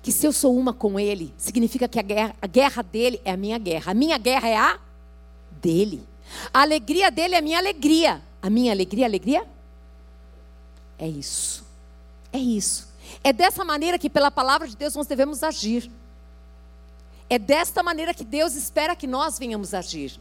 que 0.02 0.10
se 0.10 0.26
eu 0.26 0.32
sou 0.32 0.56
uma 0.56 0.72
com 0.72 0.98
ele, 0.98 1.34
significa 1.36 1.86
que 1.86 1.98
a 1.98 2.02
guerra, 2.02 2.34
a 2.40 2.46
guerra 2.46 2.82
dele 2.82 3.20
é 3.24 3.32
a 3.32 3.36
minha 3.36 3.58
guerra. 3.58 3.92
A 3.92 3.94
minha 3.94 4.16
guerra 4.16 4.48
é 4.48 4.56
a 4.56 4.78
dele. 5.50 6.06
A 6.52 6.62
alegria 6.62 7.10
dele 7.10 7.34
é 7.34 7.38
a 7.38 7.42
minha 7.42 7.58
alegria. 7.58 8.22
A 8.40 8.48
minha 8.48 8.72
alegria 8.72 9.04
alegria? 9.04 9.46
É 10.98 11.06
isso. 11.06 11.64
É 12.32 12.38
isso. 12.38 12.88
É 13.22 13.32
dessa 13.32 13.64
maneira 13.64 13.98
que, 13.98 14.08
pela 14.08 14.30
palavra 14.30 14.68
de 14.68 14.76
Deus, 14.76 14.94
nós 14.94 15.06
devemos 15.06 15.42
agir. 15.42 15.90
É 17.28 17.38
desta 17.38 17.82
maneira 17.82 18.14
que 18.14 18.24
Deus 18.24 18.54
espera 18.54 18.96
que 18.96 19.06
nós 19.06 19.38
venhamos 19.38 19.74
agir. 19.74 20.18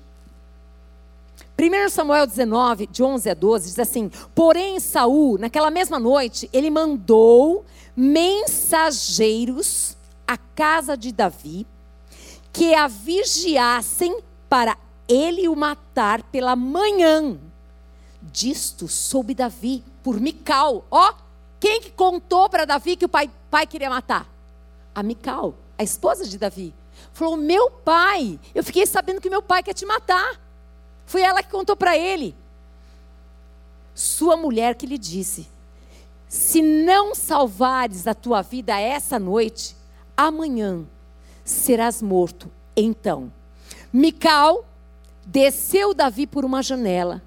1 1.57 1.89
Samuel 1.89 2.25
19, 2.25 2.87
de 2.87 3.03
11 3.03 3.29
a 3.29 3.33
12, 3.33 3.65
diz 3.67 3.79
assim: 3.79 4.11
Porém, 4.33 4.79
Saul, 4.79 5.37
naquela 5.37 5.69
mesma 5.69 5.99
noite, 5.99 6.49
ele 6.53 6.69
mandou 6.69 7.65
mensageiros 7.99 9.97
à 10.25 10.37
casa 10.37 10.95
de 10.95 11.11
Davi, 11.11 11.67
que 12.53 12.73
a 12.73 12.87
vigiassem 12.87 14.21
para 14.47 14.77
ele 15.05 15.49
o 15.49 15.55
matar 15.55 16.23
pela 16.23 16.55
manhã. 16.55 17.37
Disto 18.21 18.87
soube 18.87 19.35
Davi 19.35 19.83
por 20.01 20.17
Mical. 20.17 20.85
Ó, 20.89 21.13
quem 21.59 21.81
que 21.81 21.91
contou 21.91 22.49
para 22.49 22.63
Davi 22.63 22.95
que 22.95 23.03
o 23.03 23.09
pai, 23.09 23.29
pai 23.51 23.67
queria 23.67 23.89
matar? 23.89 24.25
A 24.95 25.03
Mical, 25.03 25.53
a 25.77 25.83
esposa 25.83 26.25
de 26.25 26.37
Davi. 26.37 26.73
Falou: 27.11 27.35
Meu 27.35 27.69
pai, 27.69 28.39
eu 28.55 28.63
fiquei 28.63 28.85
sabendo 28.85 29.19
que 29.19 29.29
meu 29.29 29.41
pai 29.41 29.61
quer 29.61 29.73
te 29.73 29.85
matar. 29.85 30.39
Foi 31.05 31.21
ela 31.21 31.43
que 31.43 31.51
contou 31.51 31.75
para 31.75 31.97
ele. 31.97 32.33
Sua 33.93 34.37
mulher 34.37 34.75
que 34.75 34.85
lhe 34.85 34.97
disse: 34.97 35.49
Se 36.29 36.61
não 36.61 37.15
salvares 37.15 38.05
a 38.05 38.13
tua 38.13 38.43
vida 38.43 38.79
essa 38.79 39.17
noite, 39.17 39.75
amanhã 40.15 40.85
serás 41.43 42.03
morto. 42.03 42.51
Então, 42.77 43.33
Mical 43.91 44.63
desceu 45.25 45.91
Davi 45.91 46.27
por 46.27 46.45
uma 46.45 46.61
janela 46.61 47.19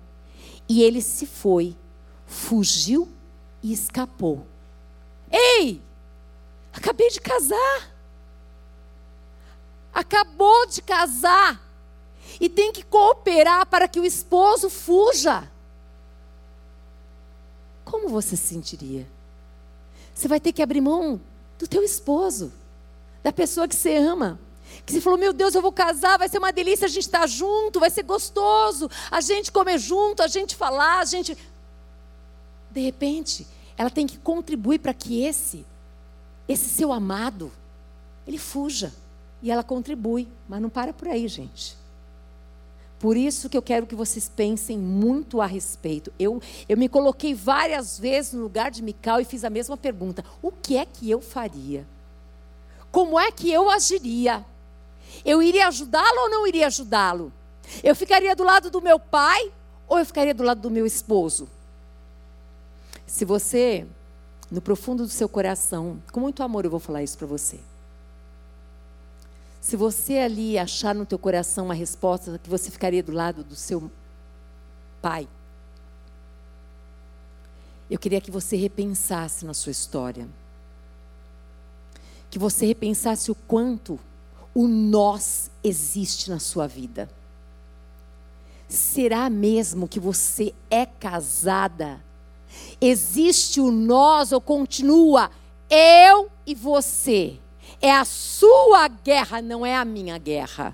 e 0.68 0.85
ele 0.85 1.02
se 1.02 1.26
foi, 1.26 1.76
fugiu 2.28 3.09
e 3.61 3.73
escapou. 3.73 4.47
Ei! 5.30 5.82
Acabei 6.73 7.11
de 7.11 7.21
casar. 7.21 7.90
Acabou 9.92 10.64
de 10.68 10.80
casar 10.80 11.61
e 12.40 12.49
tem 12.49 12.73
que 12.73 12.85
cooperar 12.85 13.66
para 13.66 13.88
que 13.88 13.99
o 13.99 14.04
esposo 14.04 14.71
fuja. 14.71 15.50
Como 17.92 18.08
você 18.08 18.38
se 18.38 18.46
sentiria? 18.46 19.06
Você 20.14 20.26
vai 20.26 20.40
ter 20.40 20.50
que 20.50 20.62
abrir 20.62 20.80
mão 20.80 21.20
do 21.58 21.68
teu 21.68 21.82
esposo, 21.82 22.50
da 23.22 23.30
pessoa 23.30 23.68
que 23.68 23.76
você 23.76 23.96
ama. 23.96 24.40
Que 24.87 24.94
você 24.94 25.00
falou, 25.02 25.18
meu 25.18 25.30
Deus, 25.30 25.54
eu 25.54 25.61
vou 25.61 25.70
casar, 25.70 26.18
vai 26.18 26.26
ser 26.26 26.38
uma 26.38 26.50
delícia 26.50 26.87
a 26.87 26.88
gente 26.88 27.02
estar 27.02 27.26
junto, 27.26 27.78
vai 27.78 27.90
ser 27.90 28.04
gostoso, 28.04 28.90
a 29.11 29.20
gente 29.20 29.52
comer 29.52 29.78
junto, 29.78 30.22
a 30.22 30.26
gente 30.26 30.56
falar, 30.56 31.00
a 31.00 31.04
gente. 31.04 31.37
De 32.70 32.80
repente, 32.80 33.46
ela 33.76 33.90
tem 33.90 34.06
que 34.06 34.16
contribuir 34.16 34.78
para 34.78 34.94
que 34.94 35.22
esse 35.22 35.62
esse 36.49 36.70
seu 36.70 36.94
amado, 36.94 37.52
ele 38.26 38.38
fuja. 38.38 38.90
E 39.42 39.50
ela 39.50 39.62
contribui, 39.62 40.28
mas 40.49 40.62
não 40.62 40.70
para 40.70 40.94
por 40.94 41.08
aí, 41.08 41.28
gente. 41.28 41.76
Por 43.02 43.16
isso 43.16 43.49
que 43.49 43.59
eu 43.59 43.62
quero 43.62 43.85
que 43.85 43.97
vocês 43.97 44.28
pensem 44.28 44.78
muito 44.78 45.40
a 45.40 45.47
respeito. 45.47 46.12
Eu, 46.21 46.40
eu 46.68 46.76
me 46.78 46.88
coloquei 46.88 47.35
várias 47.35 47.99
vezes 47.99 48.32
no 48.32 48.44
lugar 48.44 48.71
de 48.71 48.80
Mical 48.80 49.21
e 49.21 49.25
fiz 49.25 49.42
a 49.42 49.50
mesma 49.50 49.76
pergunta: 49.76 50.25
o 50.40 50.52
que 50.52 50.76
é 50.76 50.87
que 50.87 51.11
eu 51.11 51.21
faria? 51.21 51.85
Como 52.92 53.18
é 53.18 53.32
que 53.32 53.50
eu 53.50 53.68
agiria? 53.68 54.47
Eu 55.25 55.42
iria 55.42 55.66
ajudá-lo 55.66 56.21
ou 56.21 56.30
não 56.30 56.47
iria 56.47 56.68
ajudá-lo? 56.68 57.32
Eu 57.82 57.97
ficaria 57.97 58.37
do 58.37 58.44
lado 58.44 58.71
do 58.71 58.80
meu 58.80 59.00
pai 59.00 59.52
ou 59.88 59.99
eu 59.99 60.06
ficaria 60.06 60.32
do 60.32 60.44
lado 60.44 60.61
do 60.61 60.71
meu 60.71 60.87
esposo? 60.87 61.49
Se 63.04 63.25
você, 63.25 63.85
no 64.49 64.61
profundo 64.61 65.02
do 65.02 65.11
seu 65.11 65.28
coração, 65.28 66.00
com 66.12 66.21
muito 66.21 66.40
amor 66.40 66.64
eu 66.64 66.71
vou 66.71 66.78
falar 66.78 67.02
isso 67.02 67.18
para 67.18 67.26
você. 67.26 67.59
Se 69.62 69.76
você 69.76 70.19
ali 70.19 70.59
achar 70.59 70.92
no 70.92 71.07
teu 71.07 71.16
coração 71.16 71.66
uma 71.66 71.73
resposta 71.73 72.37
que 72.37 72.50
você 72.50 72.69
ficaria 72.69 73.00
do 73.00 73.12
lado 73.12 73.45
do 73.45 73.54
seu 73.54 73.88
pai, 75.00 75.28
eu 77.88 77.97
queria 77.97 78.21
que 78.21 78.31
você 78.31 78.57
repensasse 78.57 79.47
na 79.47 79.54
sua 79.54 79.71
história. 79.71 80.28
Que 82.28 82.40
você 82.40 82.66
repensasse 82.66 83.31
o 83.31 83.37
quanto 83.37 84.00
o 84.52 84.66
nós 84.66 85.49
existe 85.62 86.28
na 86.28 86.40
sua 86.40 86.66
vida. 86.66 87.09
Será 88.69 89.31
mesmo 89.31 89.87
que 89.87 90.00
você 90.00 90.52
é 90.69 90.85
casada? 90.85 92.02
Existe 92.81 93.61
o 93.61 93.71
nós 93.71 94.33
ou 94.33 94.40
continua 94.40 95.31
eu 95.71 96.28
e 96.45 96.52
você? 96.52 97.38
É 97.83 97.91
a 97.91 98.05
sua 98.05 98.87
guerra, 98.87 99.43
não 99.43 99.67
é 99.67 99.75
a 99.75 99.85
minha 99.85 100.17
guerra. 100.17 100.73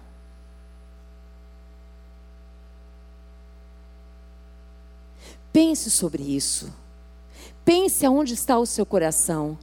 Pense 5.50 5.90
sobre 5.90 6.22
isso. 6.22 6.70
Pense 7.64 8.04
aonde 8.04 8.34
está 8.34 8.58
o 8.58 8.66
seu 8.66 8.84
coração. 8.84 9.58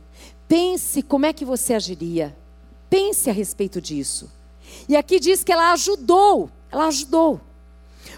Pense 0.47 1.03
como 1.03 1.27
é 1.27 1.33
que 1.33 1.45
você 1.45 1.75
agiria. 1.75 2.35
Pense 2.89 3.29
a 3.29 3.33
respeito 3.33 3.79
disso. 3.79 4.31
E 4.89 4.97
aqui 4.97 5.19
diz 5.19 5.43
que 5.43 5.53
ela 5.53 5.71
ajudou. 5.71 6.49
Ela 6.71 6.87
ajudou. 6.87 7.39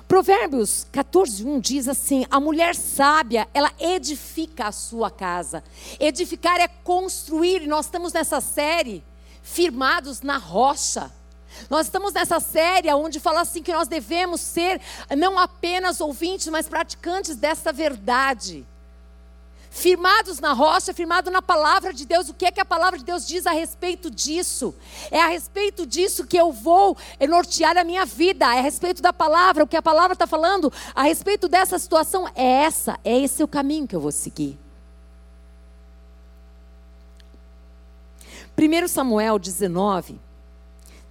Provérbios 0.07 0.87
14, 0.89 1.45
1 1.45 1.59
diz 1.59 1.89
assim: 1.89 2.25
a 2.29 2.39
mulher 2.39 2.75
sábia, 2.75 3.45
ela 3.53 3.73
edifica 3.77 4.67
a 4.67 4.71
sua 4.71 5.11
casa. 5.11 5.61
Edificar 5.99 6.61
é 6.61 6.67
construir, 6.69 7.67
nós 7.67 7.87
estamos 7.87 8.13
nessa 8.13 8.39
série 8.39 9.03
firmados 9.47 10.21
na 10.21 10.37
rocha. 10.37 11.11
Nós 11.69 11.87
estamos 11.87 12.13
nessa 12.13 12.39
série 12.39 12.93
onde 12.93 13.19
fala 13.19 13.41
assim 13.41 13.63
que 13.63 13.73
nós 13.73 13.87
devemos 13.87 14.41
ser 14.41 14.79
não 15.17 15.39
apenas 15.39 15.99
ouvintes, 16.01 16.47
mas 16.47 16.67
praticantes 16.67 17.35
dessa 17.35 17.71
verdade. 17.71 18.65
Firmados 19.71 20.39
na 20.39 20.53
rocha, 20.53 20.93
firmado 20.93 21.31
na 21.31 21.41
palavra 21.41 21.93
de 21.93 22.05
Deus. 22.05 22.29
O 22.29 22.33
que 22.33 22.45
é 22.45 22.51
que 22.51 22.59
a 22.59 22.65
palavra 22.65 22.99
de 22.99 23.05
Deus 23.05 23.25
diz 23.25 23.47
a 23.47 23.51
respeito 23.51 24.11
disso? 24.11 24.75
É 25.09 25.21
a 25.21 25.27
respeito 25.27 25.85
disso 25.85 26.25
que 26.25 26.37
eu 26.37 26.51
vou 26.51 26.97
nortear 27.27 27.77
a 27.77 27.83
minha 27.83 28.05
vida. 28.05 28.45
É 28.45 28.59
a 28.59 28.61
respeito 28.61 29.01
da 29.01 29.13
palavra. 29.13 29.63
O 29.63 29.67
que 29.67 29.77
a 29.77 29.81
palavra 29.81 30.13
está 30.13 30.27
falando 30.27 30.71
a 30.93 31.03
respeito 31.03 31.47
dessa 31.47 31.79
situação 31.79 32.27
é 32.35 32.63
essa. 32.63 32.99
É 33.03 33.17
esse 33.17 33.43
o 33.43 33.47
caminho 33.47 33.87
que 33.87 33.95
eu 33.95 34.01
vou 34.01 34.11
seguir. 34.11 34.57
1 38.59 38.87
Samuel 38.87 39.37
19, 39.37 40.19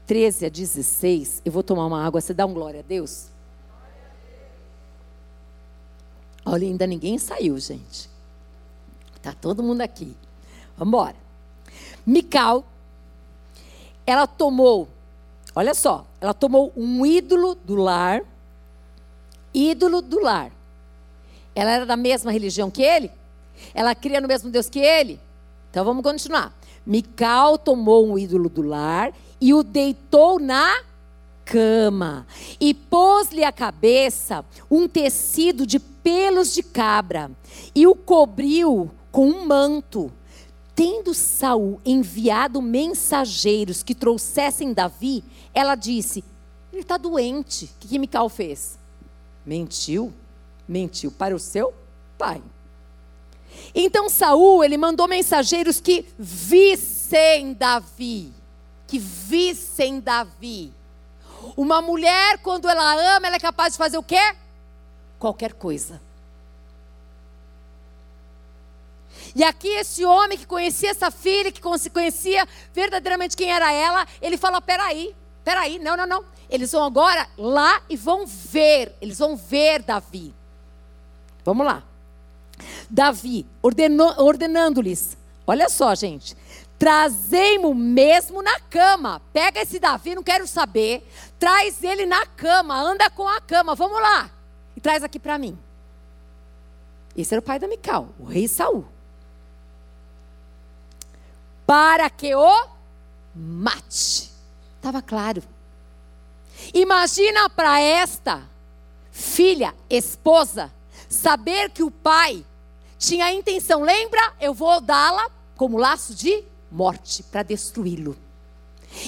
13 0.04 0.46
a 0.46 0.48
16. 0.48 1.42
Eu 1.44 1.52
vou 1.52 1.62
tomar 1.62 1.86
uma 1.86 2.04
água. 2.04 2.20
Você 2.20 2.34
dá 2.34 2.44
um 2.44 2.52
glória 2.52 2.80
a 2.80 2.82
Deus? 2.82 3.28
Olha, 6.44 6.66
ainda 6.66 6.86
ninguém 6.86 7.18
saiu, 7.18 7.56
gente. 7.58 8.10
Tá 9.22 9.32
todo 9.32 9.62
mundo 9.62 9.80
aqui. 9.80 10.16
Vamos 10.76 10.92
embora. 10.92 11.16
Mical, 12.04 12.64
ela 14.04 14.26
tomou, 14.26 14.88
olha 15.54 15.74
só, 15.74 16.06
ela 16.20 16.34
tomou 16.34 16.72
um 16.76 17.04
ídolo 17.04 17.54
do 17.54 17.74
lar, 17.74 18.22
ídolo 19.52 20.00
do 20.00 20.20
lar. 20.20 20.52
Ela 21.54 21.70
era 21.70 21.86
da 21.86 21.96
mesma 21.96 22.30
religião 22.30 22.70
que 22.70 22.82
ele? 22.82 23.10
Ela 23.72 23.94
cria 23.94 24.20
no 24.20 24.28
mesmo 24.28 24.50
Deus 24.50 24.68
que 24.68 24.78
ele? 24.78 25.18
Então 25.70 25.84
vamos 25.84 26.02
continuar. 26.02 26.54
Mical 26.86 27.58
tomou 27.58 28.06
um 28.06 28.18
ídolo 28.18 28.48
do 28.48 28.62
lar 28.62 29.12
e 29.40 29.52
o 29.52 29.62
deitou 29.62 30.38
na 30.38 30.82
cama 31.44 32.26
e 32.60 32.74
pôs-lhe 32.74 33.44
a 33.44 33.52
cabeça 33.52 34.44
um 34.70 34.88
tecido 34.88 35.66
de 35.66 35.78
pelos 35.78 36.54
de 36.54 36.62
cabra 36.62 37.30
e 37.74 37.86
o 37.86 37.94
cobriu 37.94 38.90
com 39.10 39.28
um 39.28 39.46
manto. 39.46 40.12
Tendo 40.74 41.14
Saul 41.14 41.80
enviado 41.84 42.60
mensageiros 42.60 43.82
que 43.82 43.94
trouxessem 43.94 44.74
Davi, 44.74 45.24
ela 45.54 45.74
disse: 45.74 46.22
Ele 46.70 46.82
está 46.82 46.98
doente. 46.98 47.64
O 47.64 47.68
que, 47.80 47.88
que 47.88 47.98
Mical 47.98 48.28
fez? 48.28 48.78
Mentiu. 49.44 50.12
Mentiu 50.68 51.10
para 51.10 51.34
o 51.34 51.38
seu 51.38 51.72
pai. 52.18 52.42
Então 53.74 54.08
Saul, 54.08 54.64
ele 54.64 54.76
mandou 54.76 55.06
mensageiros 55.06 55.80
que 55.80 56.06
vissem 56.18 57.52
Davi, 57.52 58.32
que 58.86 58.98
vissem 58.98 60.00
Davi. 60.00 60.72
Uma 61.56 61.80
mulher, 61.80 62.38
quando 62.38 62.68
ela 62.68 63.16
ama, 63.16 63.26
ela 63.26 63.36
é 63.36 63.40
capaz 63.40 63.72
de 63.72 63.78
fazer 63.78 63.98
o 63.98 64.02
quê? 64.02 64.34
Qualquer 65.18 65.52
coisa. 65.52 66.00
E 69.34 69.44
aqui 69.44 69.68
esse 69.68 70.04
homem 70.04 70.38
que 70.38 70.46
conhecia 70.46 70.90
essa 70.90 71.10
filha, 71.10 71.52
que 71.52 71.60
conhecia 71.60 72.46
verdadeiramente 72.72 73.36
quem 73.36 73.50
era 73.50 73.72
ela, 73.72 74.06
ele 74.22 74.36
fala: 74.36 74.60
peraí, 74.60 75.14
peraí, 75.44 75.78
não, 75.78 75.96
não, 75.96 76.06
não. 76.06 76.24
Eles 76.48 76.72
vão 76.72 76.84
agora 76.84 77.28
lá 77.36 77.82
e 77.88 77.96
vão 77.96 78.24
ver, 78.26 78.94
eles 79.00 79.18
vão 79.18 79.36
ver 79.36 79.82
Davi. 79.82 80.34
Vamos 81.44 81.66
lá. 81.66 81.82
Davi, 82.88 83.46
ordenando-lhes: 83.62 85.16
olha 85.46 85.68
só, 85.68 85.94
gente, 85.94 86.36
trazei-mo 86.78 87.74
mesmo 87.74 88.42
na 88.42 88.60
cama. 88.60 89.20
Pega 89.32 89.60
esse 89.60 89.78
Davi, 89.78 90.14
não 90.14 90.22
quero 90.22 90.46
saber. 90.46 91.06
Traz 91.38 91.82
ele 91.82 92.06
na 92.06 92.24
cama, 92.26 92.78
anda 92.78 93.10
com 93.10 93.28
a 93.28 93.40
cama, 93.40 93.74
vamos 93.74 94.00
lá. 94.00 94.30
E 94.76 94.80
traz 94.80 95.02
aqui 95.02 95.18
para 95.18 95.38
mim. 95.38 95.58
Esse 97.16 97.34
era 97.34 97.40
o 97.40 97.44
pai 97.44 97.58
da 97.58 97.66
Mical, 97.66 98.08
o 98.18 98.24
rei 98.24 98.46
Saul. 98.46 98.84
Para 101.66 102.08
que 102.10 102.34
o 102.34 102.68
mate. 103.34 104.30
Estava 104.76 105.02
claro. 105.02 105.42
Imagina 106.72 107.50
para 107.50 107.80
esta 107.80 108.48
filha, 109.10 109.74
esposa, 109.88 110.72
saber 111.16 111.70
que 111.70 111.82
o 111.82 111.90
pai 111.90 112.44
tinha 112.98 113.26
a 113.26 113.32
intenção, 113.32 113.82
lembra? 113.82 114.34
Eu 114.40 114.54
vou 114.54 114.80
dá-la 114.80 115.28
como 115.56 115.78
laço 115.78 116.14
de 116.14 116.44
morte 116.70 117.22
para 117.24 117.42
destruí-lo. 117.42 118.16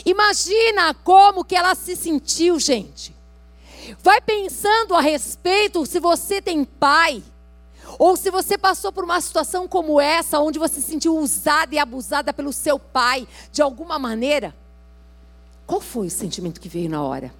Imagina 0.04 0.94
como 0.94 1.44
que 1.44 1.54
ela 1.54 1.74
se 1.74 1.96
sentiu, 1.96 2.58
gente. 2.58 3.14
Vai 4.02 4.20
pensando 4.20 4.94
a 4.94 5.00
respeito 5.00 5.86
se 5.86 5.98
você 5.98 6.42
tem 6.42 6.64
pai, 6.64 7.22
ou 7.98 8.16
se 8.16 8.30
você 8.30 8.58
passou 8.58 8.92
por 8.92 9.04
uma 9.04 9.20
situação 9.20 9.66
como 9.66 10.00
essa, 10.00 10.40
onde 10.40 10.58
você 10.58 10.74
se 10.74 10.82
sentiu 10.82 11.16
usada 11.16 11.74
e 11.74 11.78
abusada 11.78 12.32
pelo 12.32 12.52
seu 12.52 12.78
pai, 12.78 13.26
de 13.50 13.62
alguma 13.62 13.98
maneira. 13.98 14.54
Qual 15.66 15.80
foi 15.80 16.06
o 16.06 16.10
sentimento 16.10 16.60
que 16.60 16.68
veio 16.68 16.90
na 16.90 17.02
hora? 17.02 17.32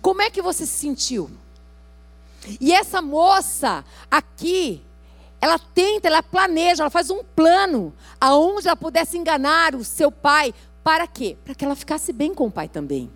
Como 0.00 0.22
é 0.22 0.30
que 0.30 0.42
você 0.42 0.64
se 0.64 0.78
sentiu? 0.78 1.30
E 2.60 2.72
essa 2.72 3.02
moça 3.02 3.84
aqui, 4.10 4.82
ela 5.40 5.58
tenta, 5.58 6.08
ela 6.08 6.22
planeja, 6.22 6.82
ela 6.82 6.90
faz 6.90 7.10
um 7.10 7.22
plano 7.22 7.92
aonde 8.20 8.68
ela 8.68 8.76
pudesse 8.76 9.16
enganar 9.16 9.74
o 9.74 9.84
seu 9.84 10.10
pai. 10.10 10.54
Para 10.82 11.06
quê? 11.06 11.36
Para 11.44 11.54
que 11.54 11.64
ela 11.64 11.76
ficasse 11.76 12.12
bem 12.12 12.34
com 12.34 12.46
o 12.46 12.50
pai 12.50 12.68
também. 12.68 13.10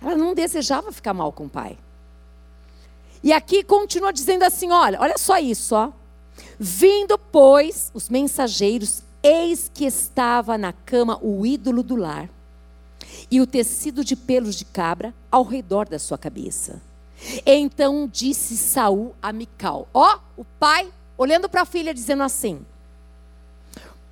Ela 0.00 0.16
não 0.16 0.34
desejava 0.34 0.92
ficar 0.92 1.14
mal 1.14 1.32
com 1.32 1.44
o 1.44 1.48
pai. 1.48 1.78
E 3.22 3.32
aqui 3.32 3.62
continua 3.62 4.12
dizendo 4.12 4.44
assim: 4.44 4.70
olha, 4.70 5.00
olha 5.00 5.18
só 5.18 5.38
isso, 5.38 5.74
ó. 5.74 5.90
Vindo, 6.58 7.18
pois, 7.18 7.90
os 7.94 8.08
mensageiros, 8.08 9.02
eis 9.22 9.70
que 9.72 9.84
estava 9.84 10.56
na 10.56 10.72
cama 10.72 11.18
o 11.22 11.44
ídolo 11.44 11.82
do 11.82 11.96
lar 11.96 12.28
e 13.30 13.40
o 13.40 13.46
tecido 13.46 14.04
de 14.04 14.14
pelos 14.14 14.54
de 14.54 14.64
cabra 14.64 15.14
ao 15.30 15.42
redor 15.42 15.88
da 15.88 15.98
sua 15.98 16.18
cabeça. 16.18 16.80
Então 17.44 18.08
disse 18.10 18.56
Saul 18.56 19.14
a 19.20 19.32
Mical: 19.32 19.88
Ó, 19.92 20.14
oh, 20.16 20.40
o 20.42 20.44
pai 20.44 20.92
olhando 21.16 21.48
para 21.48 21.62
a 21.62 21.66
filha 21.66 21.94
dizendo 21.94 22.22
assim: 22.22 22.64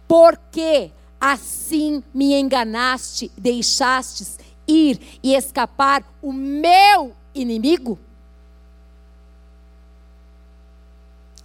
Porque 0.09 0.91
assim 1.21 2.03
me 2.13 2.35
enganaste, 2.35 3.31
deixastes 3.37 4.39
ir 4.67 5.19
e 5.23 5.35
escapar 5.35 6.05
o 6.23 6.33
meu 6.33 7.15
inimigo? 7.35 7.99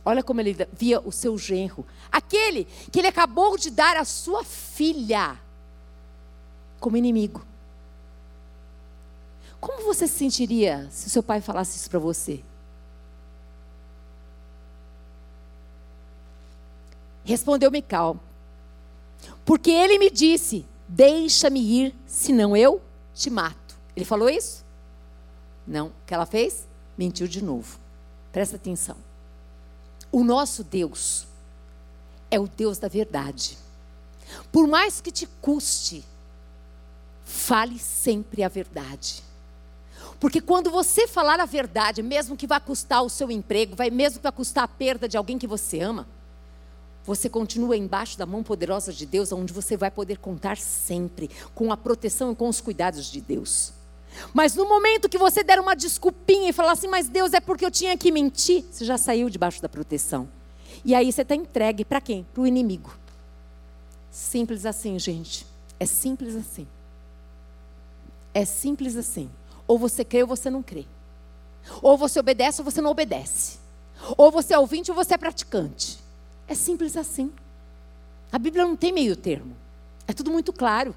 Olha 0.03 0.23
como 0.23 0.41
ele 0.41 0.55
via 0.73 0.99
o 1.01 1.11
seu 1.11 1.37
genro, 1.37 1.85
aquele 2.11 2.65
que 2.91 2.99
ele 2.99 3.07
acabou 3.07 3.57
de 3.57 3.69
dar 3.69 3.95
a 3.97 4.05
sua 4.05 4.43
filha 4.43 5.39
como 6.79 6.97
inimigo. 6.97 7.45
Como 9.59 9.83
você 9.83 10.07
se 10.07 10.17
sentiria 10.17 10.87
se 10.91 11.09
seu 11.09 11.21
pai 11.21 11.41
falasse 11.41 11.77
isso 11.77 11.89
para 11.89 11.99
você? 11.99 12.43
Respondeu 17.23 17.69
Mical, 17.69 18.17
porque 19.45 19.69
ele 19.69 19.99
me 19.99 20.09
disse: 20.09 20.65
Deixa-me 20.87 21.59
ir, 21.59 21.95
senão 22.07 22.55
eu 22.55 22.81
te 23.13 23.29
mato. 23.29 23.77
Ele 23.95 24.05
falou 24.05 24.29
isso? 24.29 24.65
Não. 25.67 25.87
O 25.87 25.93
que 26.07 26.13
ela 26.13 26.25
fez? 26.25 26.67
Mentiu 26.97 27.27
de 27.27 27.43
novo. 27.43 27.77
Presta 28.31 28.55
atenção. 28.55 28.95
O 30.11 30.23
nosso 30.23 30.63
Deus 30.63 31.27
é 32.31 32.39
o 32.39 32.47
Deus 32.47 32.79
da 32.79 32.87
verdade. 32.87 33.57
Por 34.51 34.67
mais 34.67 34.99
que 34.99 35.11
te 35.11 35.27
custe, 35.41 36.03
fale 37.23 37.77
sempre 37.77 38.43
a 38.43 38.47
verdade. 38.47 39.23
Porque 40.19 40.41
quando 40.41 40.69
você 40.69 41.07
falar 41.07 41.39
a 41.39 41.45
verdade, 41.45 42.03
mesmo 42.03 42.35
que 42.35 42.45
vá 42.45 42.59
custar 42.59 43.03
o 43.03 43.09
seu 43.09 43.31
emprego, 43.31 43.75
vai 43.75 43.89
mesmo 43.89 44.19
que 44.19 44.23
vá 44.23 44.31
custar 44.31 44.65
a 44.65 44.67
perda 44.67 45.07
de 45.07 45.15
alguém 45.15 45.37
que 45.37 45.47
você 45.47 45.79
ama, 45.79 46.05
você 47.05 47.29
continua 47.29 47.77
embaixo 47.77 48.17
da 48.17 48.25
mão 48.25 48.43
poderosa 48.43 48.91
de 48.91 49.05
Deus, 49.05 49.31
onde 49.31 49.53
você 49.53 49.77
vai 49.77 49.89
poder 49.89 50.17
contar 50.17 50.57
sempre 50.57 51.29
com 51.55 51.71
a 51.71 51.77
proteção 51.77 52.31
e 52.31 52.35
com 52.35 52.49
os 52.49 52.59
cuidados 52.59 53.09
de 53.09 53.21
Deus. 53.21 53.73
Mas 54.33 54.55
no 54.55 54.67
momento 54.67 55.07
que 55.07 55.17
você 55.17 55.43
der 55.43 55.59
uma 55.59 55.75
desculpinha 55.75 56.49
e 56.49 56.53
falar 56.53 56.73
assim, 56.73 56.87
mas 56.87 57.07
Deus 57.07 57.33
é 57.33 57.39
porque 57.39 57.65
eu 57.65 57.71
tinha 57.71 57.97
que 57.97 58.11
mentir, 58.11 58.65
você 58.69 58.83
já 58.83 58.97
saiu 58.97 59.29
debaixo 59.29 59.61
da 59.61 59.69
proteção. 59.69 60.27
E 60.83 60.93
aí 60.93 61.11
você 61.11 61.21
está 61.21 61.35
entregue 61.35 61.85
para 61.85 62.01
quem? 62.01 62.25
Para 62.33 62.41
o 62.41 62.47
inimigo. 62.47 62.93
Simples 64.11 64.65
assim, 64.65 64.99
gente. 64.99 65.45
É 65.79 65.85
simples 65.85 66.35
assim. 66.35 66.67
É 68.33 68.45
simples 68.45 68.95
assim. 68.95 69.29
Ou 69.69 69.77
você 69.77 70.03
crê 70.03 70.23
ou 70.23 70.27
você 70.27 70.49
não 70.49 70.63
crê. 70.63 70.83
Ou 71.79 71.95
você 71.95 72.19
obedece 72.19 72.59
ou 72.59 72.65
você 72.65 72.81
não 72.81 72.89
obedece. 72.89 73.59
Ou 74.17 74.31
você 74.31 74.55
é 74.55 74.57
ouvinte 74.57 74.89
ou 74.89 74.95
você 74.95 75.13
é 75.13 75.17
praticante. 75.17 75.99
É 76.47 76.55
simples 76.55 76.97
assim. 76.97 77.31
A 78.31 78.39
Bíblia 78.39 78.65
não 78.65 78.75
tem 78.75 78.91
meio 78.91 79.15
termo. 79.15 79.55
É 80.07 80.13
tudo 80.13 80.31
muito 80.31 80.51
claro. 80.51 80.95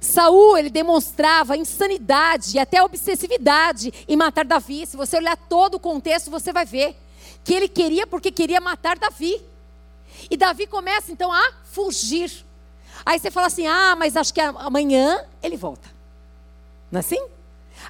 Saul, 0.00 0.58
ele 0.58 0.70
demonstrava 0.70 1.56
insanidade 1.56 2.56
e 2.56 2.58
até 2.58 2.82
obsessividade 2.82 3.94
em 4.08 4.16
matar 4.16 4.44
Davi. 4.44 4.84
Se 4.84 4.96
você 4.96 5.18
olhar 5.18 5.36
todo 5.36 5.76
o 5.76 5.80
contexto, 5.80 6.32
você 6.32 6.52
vai 6.52 6.66
ver 6.66 6.96
que 7.44 7.54
ele 7.54 7.68
queria 7.68 8.08
porque 8.08 8.32
queria 8.32 8.60
matar 8.60 8.98
Davi. 8.98 9.40
E 10.28 10.36
Davi 10.36 10.66
começa 10.66 11.12
então 11.12 11.32
a 11.32 11.52
fugir. 11.62 12.44
Aí 13.04 13.18
você 13.18 13.30
fala 13.30 13.46
assim: 13.46 13.66
ah, 13.66 13.94
mas 13.96 14.16
acho 14.16 14.32
que 14.32 14.40
amanhã 14.40 15.24
ele 15.42 15.56
volta. 15.56 15.88
Não 16.90 16.98
é 16.98 17.00
assim? 17.00 17.22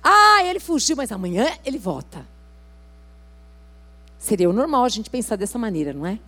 Ah, 0.03 0.42
ele 0.44 0.61
fugiu, 0.61 0.96
mas 0.96 1.12
amanhã 1.12 1.46
ele 1.64 1.79
volta. 1.79 2.27
Seria 4.18 4.48
o 4.48 4.53
normal 4.53 4.85
a 4.85 4.88
gente 4.88 5.11
pensar 5.11 5.37
dessa 5.37 5.59
maneira, 5.59 5.92
não 5.92 6.07
é? 6.07 6.18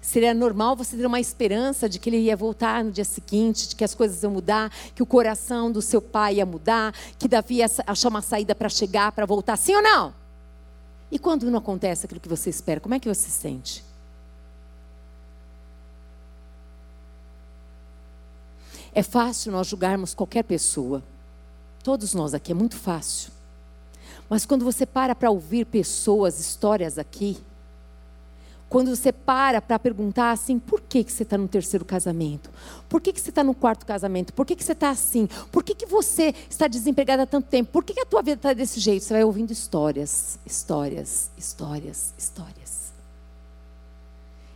Seria 0.00 0.34
normal 0.34 0.76
você 0.76 0.96
ter 0.96 1.06
uma 1.06 1.20
esperança 1.20 1.88
de 1.88 1.98
que 1.98 2.10
ele 2.10 2.18
ia 2.18 2.36
voltar 2.36 2.84
no 2.84 2.90
dia 2.90 3.04
seguinte, 3.04 3.68
de 3.68 3.76
que 3.76 3.84
as 3.84 3.94
coisas 3.94 4.22
iam 4.22 4.32
mudar, 4.32 4.70
que 4.94 5.02
o 5.02 5.06
coração 5.06 5.70
do 5.70 5.80
seu 5.80 6.00
pai 6.02 6.36
ia 6.36 6.46
mudar, 6.46 6.92
que 7.18 7.28
Davi 7.28 7.56
ia 7.56 7.66
achar 7.86 8.08
uma 8.08 8.22
saída 8.22 8.54
para 8.54 8.68
chegar, 8.68 9.12
para 9.12 9.26
voltar, 9.26 9.56
sim 9.56 9.74
ou 9.74 9.82
não? 9.82 10.14
E 11.10 11.18
quando 11.18 11.50
não 11.50 11.58
acontece 11.58 12.06
aquilo 12.06 12.20
que 12.20 12.28
você 12.28 12.50
espera, 12.50 12.80
como 12.80 12.94
é 12.94 13.00
que 13.00 13.08
você 13.08 13.28
se 13.28 13.30
sente? 13.30 13.84
É 18.98 19.02
fácil 19.04 19.52
nós 19.52 19.68
julgarmos 19.68 20.12
qualquer 20.12 20.42
pessoa. 20.42 21.04
Todos 21.84 22.14
nós 22.14 22.34
aqui, 22.34 22.50
é 22.50 22.54
muito 22.54 22.74
fácil. 22.74 23.30
Mas 24.28 24.44
quando 24.44 24.64
você 24.64 24.84
para 24.84 25.14
para 25.14 25.30
ouvir 25.30 25.66
pessoas, 25.66 26.40
histórias 26.40 26.98
aqui, 26.98 27.38
quando 28.68 28.90
você 28.90 29.12
para 29.12 29.62
para 29.62 29.78
perguntar 29.78 30.32
assim, 30.32 30.58
por 30.58 30.80
que, 30.80 31.04
que 31.04 31.12
você 31.12 31.22
está 31.22 31.38
no 31.38 31.46
terceiro 31.46 31.84
casamento? 31.84 32.50
Por 32.88 33.00
que, 33.00 33.12
que 33.12 33.20
você 33.20 33.28
está 33.30 33.44
no 33.44 33.54
quarto 33.54 33.86
casamento? 33.86 34.32
Por 34.32 34.44
que, 34.44 34.56
que 34.56 34.64
você 34.64 34.72
está 34.72 34.90
assim? 34.90 35.28
Por 35.52 35.62
que, 35.62 35.76
que 35.76 35.86
você 35.86 36.34
está 36.50 36.66
desempregada 36.66 37.22
há 37.22 37.26
tanto 37.26 37.46
tempo? 37.46 37.70
Por 37.70 37.84
que, 37.84 37.94
que 37.94 38.00
a 38.00 38.04
tua 38.04 38.20
vida 38.20 38.34
está 38.34 38.52
desse 38.52 38.80
jeito? 38.80 39.04
Você 39.04 39.14
vai 39.14 39.22
ouvindo 39.22 39.52
histórias, 39.52 40.40
histórias, 40.44 41.30
histórias, 41.38 42.12
histórias. 42.18 42.92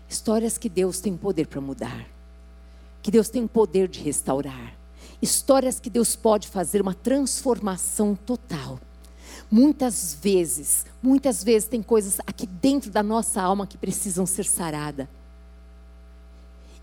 Histórias 0.08 0.58
que 0.58 0.68
Deus 0.68 0.98
tem 0.98 1.16
poder 1.16 1.46
para 1.46 1.60
mudar. 1.60 2.21
Que 3.02 3.10
Deus 3.10 3.28
tem 3.28 3.44
o 3.44 3.48
poder 3.48 3.88
de 3.88 4.00
restaurar. 4.00 4.74
Histórias 5.20 5.78
que 5.80 5.90
Deus 5.90 6.16
pode 6.16 6.48
fazer 6.48 6.80
uma 6.80 6.94
transformação 6.94 8.14
total. 8.14 8.80
Muitas 9.50 10.16
vezes, 10.20 10.86
muitas 11.02 11.44
vezes 11.44 11.68
tem 11.68 11.82
coisas 11.82 12.18
aqui 12.26 12.46
dentro 12.46 12.90
da 12.90 13.02
nossa 13.02 13.42
alma 13.42 13.66
que 13.66 13.76
precisam 13.76 14.24
ser 14.24 14.44
saradas. 14.44 15.06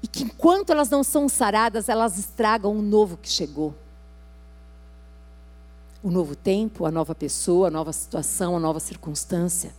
E 0.01 0.07
que 0.07 0.23
enquanto 0.23 0.71
elas 0.71 0.89
não 0.89 1.03
são 1.03 1.27
saradas, 1.27 1.89
elas 1.89 2.17
estragam 2.17 2.77
o 2.77 2.81
novo 2.81 3.17
que 3.17 3.29
chegou. 3.29 3.73
O 6.01 6.09
novo 6.09 6.35
tempo, 6.35 6.85
a 6.85 6.91
nova 6.91 7.13
pessoa, 7.13 7.67
a 7.67 7.71
nova 7.71 7.91
situação, 7.91 8.55
a 8.55 8.59
nova 8.59 8.79
circunstância. 8.79 9.73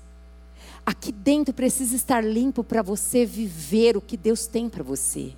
Aqui 0.84 1.12
dentro 1.12 1.54
precisa 1.54 1.96
estar 1.96 2.22
limpo 2.22 2.62
para 2.62 2.82
você 2.82 3.24
viver 3.24 3.96
o 3.96 4.00
que 4.00 4.16
Deus 4.16 4.46
tem 4.46 4.68
para 4.68 4.82
você. 4.82 5.34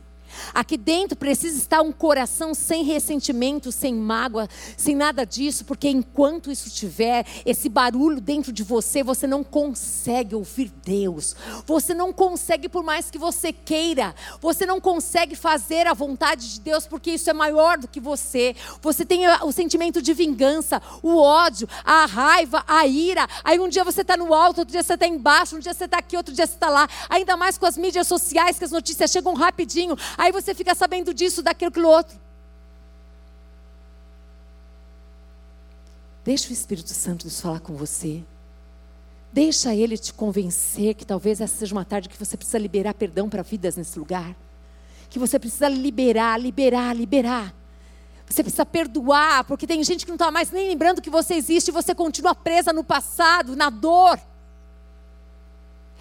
Aqui 0.54 0.76
dentro 0.76 1.16
precisa 1.16 1.58
estar 1.58 1.82
um 1.82 1.92
coração 1.92 2.54
sem 2.54 2.84
ressentimento, 2.84 3.70
sem 3.72 3.94
mágoa, 3.94 4.48
sem 4.76 4.94
nada 4.94 5.24
disso, 5.24 5.64
porque 5.64 5.88
enquanto 5.88 6.50
isso 6.50 6.70
tiver, 6.70 7.26
esse 7.44 7.68
barulho 7.68 8.20
dentro 8.20 8.52
de 8.52 8.62
você, 8.62 9.02
você 9.02 9.26
não 9.26 9.42
consegue 9.44 10.34
ouvir 10.34 10.72
Deus. 10.84 11.34
Você 11.66 11.94
não 11.94 12.12
consegue, 12.12 12.68
por 12.68 12.82
mais 12.82 13.10
que 13.10 13.18
você 13.18 13.52
queira, 13.52 14.14
você 14.40 14.66
não 14.66 14.80
consegue 14.80 15.34
fazer 15.34 15.86
a 15.86 15.94
vontade 15.94 16.52
de 16.54 16.60
Deus, 16.60 16.86
porque 16.86 17.12
isso 17.12 17.30
é 17.30 17.32
maior 17.32 17.78
do 17.78 17.88
que 17.88 18.00
você. 18.00 18.54
Você 18.80 19.04
tem 19.04 19.26
o 19.42 19.52
sentimento 19.52 20.02
de 20.02 20.12
vingança, 20.12 20.80
o 21.02 21.16
ódio, 21.16 21.68
a 21.84 22.06
raiva, 22.06 22.64
a 22.66 22.86
ira. 22.86 23.26
Aí 23.44 23.58
um 23.58 23.68
dia 23.68 23.84
você 23.84 24.02
está 24.02 24.16
no 24.16 24.32
alto, 24.34 24.58
outro 24.58 24.72
dia 24.72 24.82
você 24.82 24.94
está 24.94 25.06
embaixo, 25.06 25.56
um 25.56 25.60
dia 25.60 25.74
você 25.74 25.84
está 25.84 25.98
aqui, 25.98 26.16
outro 26.16 26.34
dia 26.34 26.46
você 26.46 26.54
está 26.54 26.68
lá. 26.68 26.88
Ainda 27.08 27.36
mais 27.36 27.58
com 27.58 27.66
as 27.66 27.76
mídias 27.76 28.06
sociais, 28.06 28.58
que 28.58 28.64
as 28.64 28.70
notícias 28.70 29.10
chegam 29.10 29.34
rapidinho. 29.34 29.96
Aí 30.22 30.30
você 30.30 30.54
fica 30.54 30.72
sabendo 30.72 31.12
disso, 31.12 31.42
daquilo, 31.42 31.70
aquilo 31.70 31.88
outro. 31.88 32.16
Deixa 36.24 36.48
o 36.48 36.52
Espírito 36.52 36.90
Santo 36.90 37.26
Deus 37.26 37.40
falar 37.40 37.58
com 37.58 37.74
você. 37.74 38.22
Deixa 39.32 39.74
ele 39.74 39.98
te 39.98 40.14
convencer 40.14 40.94
que 40.94 41.04
talvez 41.04 41.40
essa 41.40 41.56
seja 41.56 41.74
uma 41.74 41.84
tarde 41.84 42.08
que 42.08 42.16
você 42.16 42.36
precisa 42.36 42.56
liberar 42.56 42.94
perdão 42.94 43.28
para 43.28 43.42
vidas 43.42 43.76
nesse 43.76 43.98
lugar. 43.98 44.36
Que 45.10 45.18
você 45.18 45.40
precisa 45.40 45.68
liberar, 45.68 46.40
liberar, 46.40 46.94
liberar. 46.94 47.52
Você 48.24 48.44
precisa 48.44 48.64
perdoar, 48.64 49.42
porque 49.42 49.66
tem 49.66 49.82
gente 49.82 50.04
que 50.04 50.12
não 50.12 50.14
está 50.14 50.30
mais 50.30 50.52
nem 50.52 50.68
lembrando 50.68 51.02
que 51.02 51.10
você 51.10 51.34
existe 51.34 51.70
e 51.70 51.72
você 51.72 51.96
continua 51.96 52.32
presa 52.32 52.72
no 52.72 52.84
passado, 52.84 53.56
na 53.56 53.70
dor. 53.70 54.20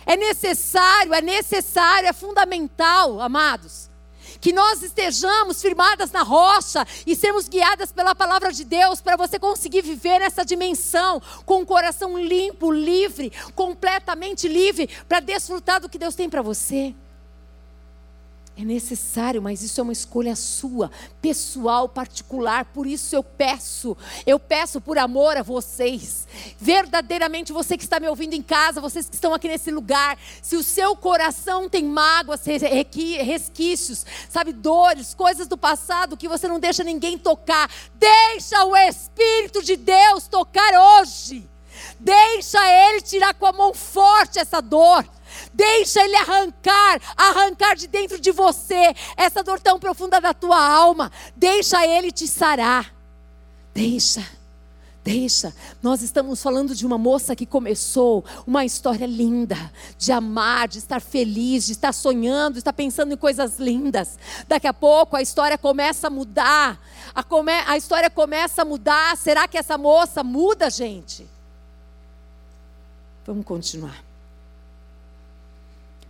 É 0.05 0.15
necessário, 0.15 1.12
é 1.12 1.23
necessário, 1.23 2.07
é 2.07 2.13
fundamental, 2.13 3.19
amados, 3.19 3.89
que 4.39 4.53
nós 4.53 4.81
estejamos 4.83 5.61
firmadas 5.61 6.11
na 6.11 6.23
rocha 6.23 6.85
e 7.05 7.15
sermos 7.15 7.47
guiadas 7.47 7.91
pela 7.91 8.15
palavra 8.15 8.51
de 8.51 8.63
Deus 8.63 9.01
para 9.01 9.17
você 9.17 9.37
conseguir 9.37 9.81
viver 9.81 10.19
nessa 10.19 10.45
dimensão 10.45 11.21
com 11.45 11.61
o 11.61 11.65
coração 11.65 12.17
limpo, 12.17 12.71
livre, 12.71 13.31
completamente 13.55 14.47
livre 14.47 14.89
para 15.07 15.19
desfrutar 15.19 15.81
do 15.81 15.89
que 15.89 15.97
Deus 15.97 16.15
tem 16.15 16.29
para 16.29 16.41
você. 16.41 16.93
É 18.57 18.65
necessário, 18.65 19.41
mas 19.41 19.63
isso 19.63 19.79
é 19.79 19.83
uma 19.83 19.93
escolha 19.93 20.35
sua, 20.35 20.91
pessoal, 21.21 21.87
particular. 21.87 22.65
Por 22.65 22.85
isso 22.85 23.15
eu 23.15 23.23
peço, 23.23 23.95
eu 24.25 24.37
peço 24.37 24.81
por 24.81 24.97
amor 24.97 25.37
a 25.37 25.41
vocês. 25.41 26.27
Verdadeiramente, 26.59 27.53
você 27.53 27.77
que 27.77 27.83
está 27.83 27.97
me 27.99 28.09
ouvindo 28.09 28.33
em 28.33 28.41
casa, 28.41 28.81
vocês 28.81 29.07
que 29.07 29.15
estão 29.15 29.33
aqui 29.33 29.47
nesse 29.47 29.71
lugar, 29.71 30.17
se 30.41 30.57
o 30.57 30.63
seu 30.63 30.95
coração 30.97 31.69
tem 31.69 31.85
mágoas, 31.85 32.41
resquícios, 32.45 34.05
sabe, 34.29 34.51
dores, 34.51 35.13
coisas 35.13 35.47
do 35.47 35.57
passado 35.57 36.17
que 36.17 36.27
você 36.27 36.47
não 36.47 36.59
deixa 36.59 36.83
ninguém 36.83 37.17
tocar, 37.17 37.71
deixa 37.95 38.65
o 38.65 38.75
Espírito 38.75 39.63
de 39.63 39.77
Deus 39.77 40.27
tocar 40.27 40.99
hoje. 40.99 41.49
Deixa 41.99 42.59
Ele 42.67 43.01
tirar 43.01 43.33
com 43.33 43.45
a 43.45 43.53
mão 43.53 43.73
forte 43.73 44.37
essa 44.37 44.61
dor 44.61 45.05
Deixa 45.53 46.03
ele 46.03 46.15
arrancar, 46.15 47.01
arrancar 47.15 47.75
de 47.75 47.87
dentro 47.87 48.19
de 48.19 48.31
você 48.31 48.93
essa 49.17 49.43
dor 49.43 49.59
tão 49.59 49.79
profunda 49.79 50.19
da 50.19 50.33
tua 50.33 50.63
alma. 50.63 51.11
Deixa 51.35 51.85
ele 51.85 52.11
te 52.11 52.27
sarar. 52.27 52.93
Deixa. 53.73 54.41
Deixa, 55.03 55.51
nós 55.81 56.03
estamos 56.03 56.43
falando 56.43 56.75
de 56.75 56.85
uma 56.85 56.97
moça 56.97 57.35
que 57.35 57.43
começou 57.43 58.23
uma 58.45 58.63
história 58.63 59.07
linda, 59.07 59.57
de 59.97 60.11
amar, 60.11 60.67
de 60.67 60.77
estar 60.77 61.01
feliz, 61.01 61.65
de 61.65 61.71
estar 61.71 61.91
sonhando, 61.91 62.53
de 62.53 62.59
estar 62.59 62.71
pensando 62.71 63.11
em 63.11 63.17
coisas 63.17 63.57
lindas. 63.57 64.19
Daqui 64.47 64.67
a 64.67 64.73
pouco 64.73 65.15
a 65.15 65.21
história 65.21 65.57
começa 65.57 66.05
a 66.05 66.09
mudar, 66.11 66.79
a, 67.15 67.23
come, 67.23 67.51
a 67.51 67.75
história 67.75 68.11
começa 68.11 68.61
a 68.61 68.65
mudar. 68.65 69.17
Será 69.17 69.47
que 69.47 69.57
essa 69.57 69.75
moça 69.75 70.23
muda, 70.23 70.69
gente? 70.69 71.27
Vamos 73.25 73.43
continuar. 73.43 74.11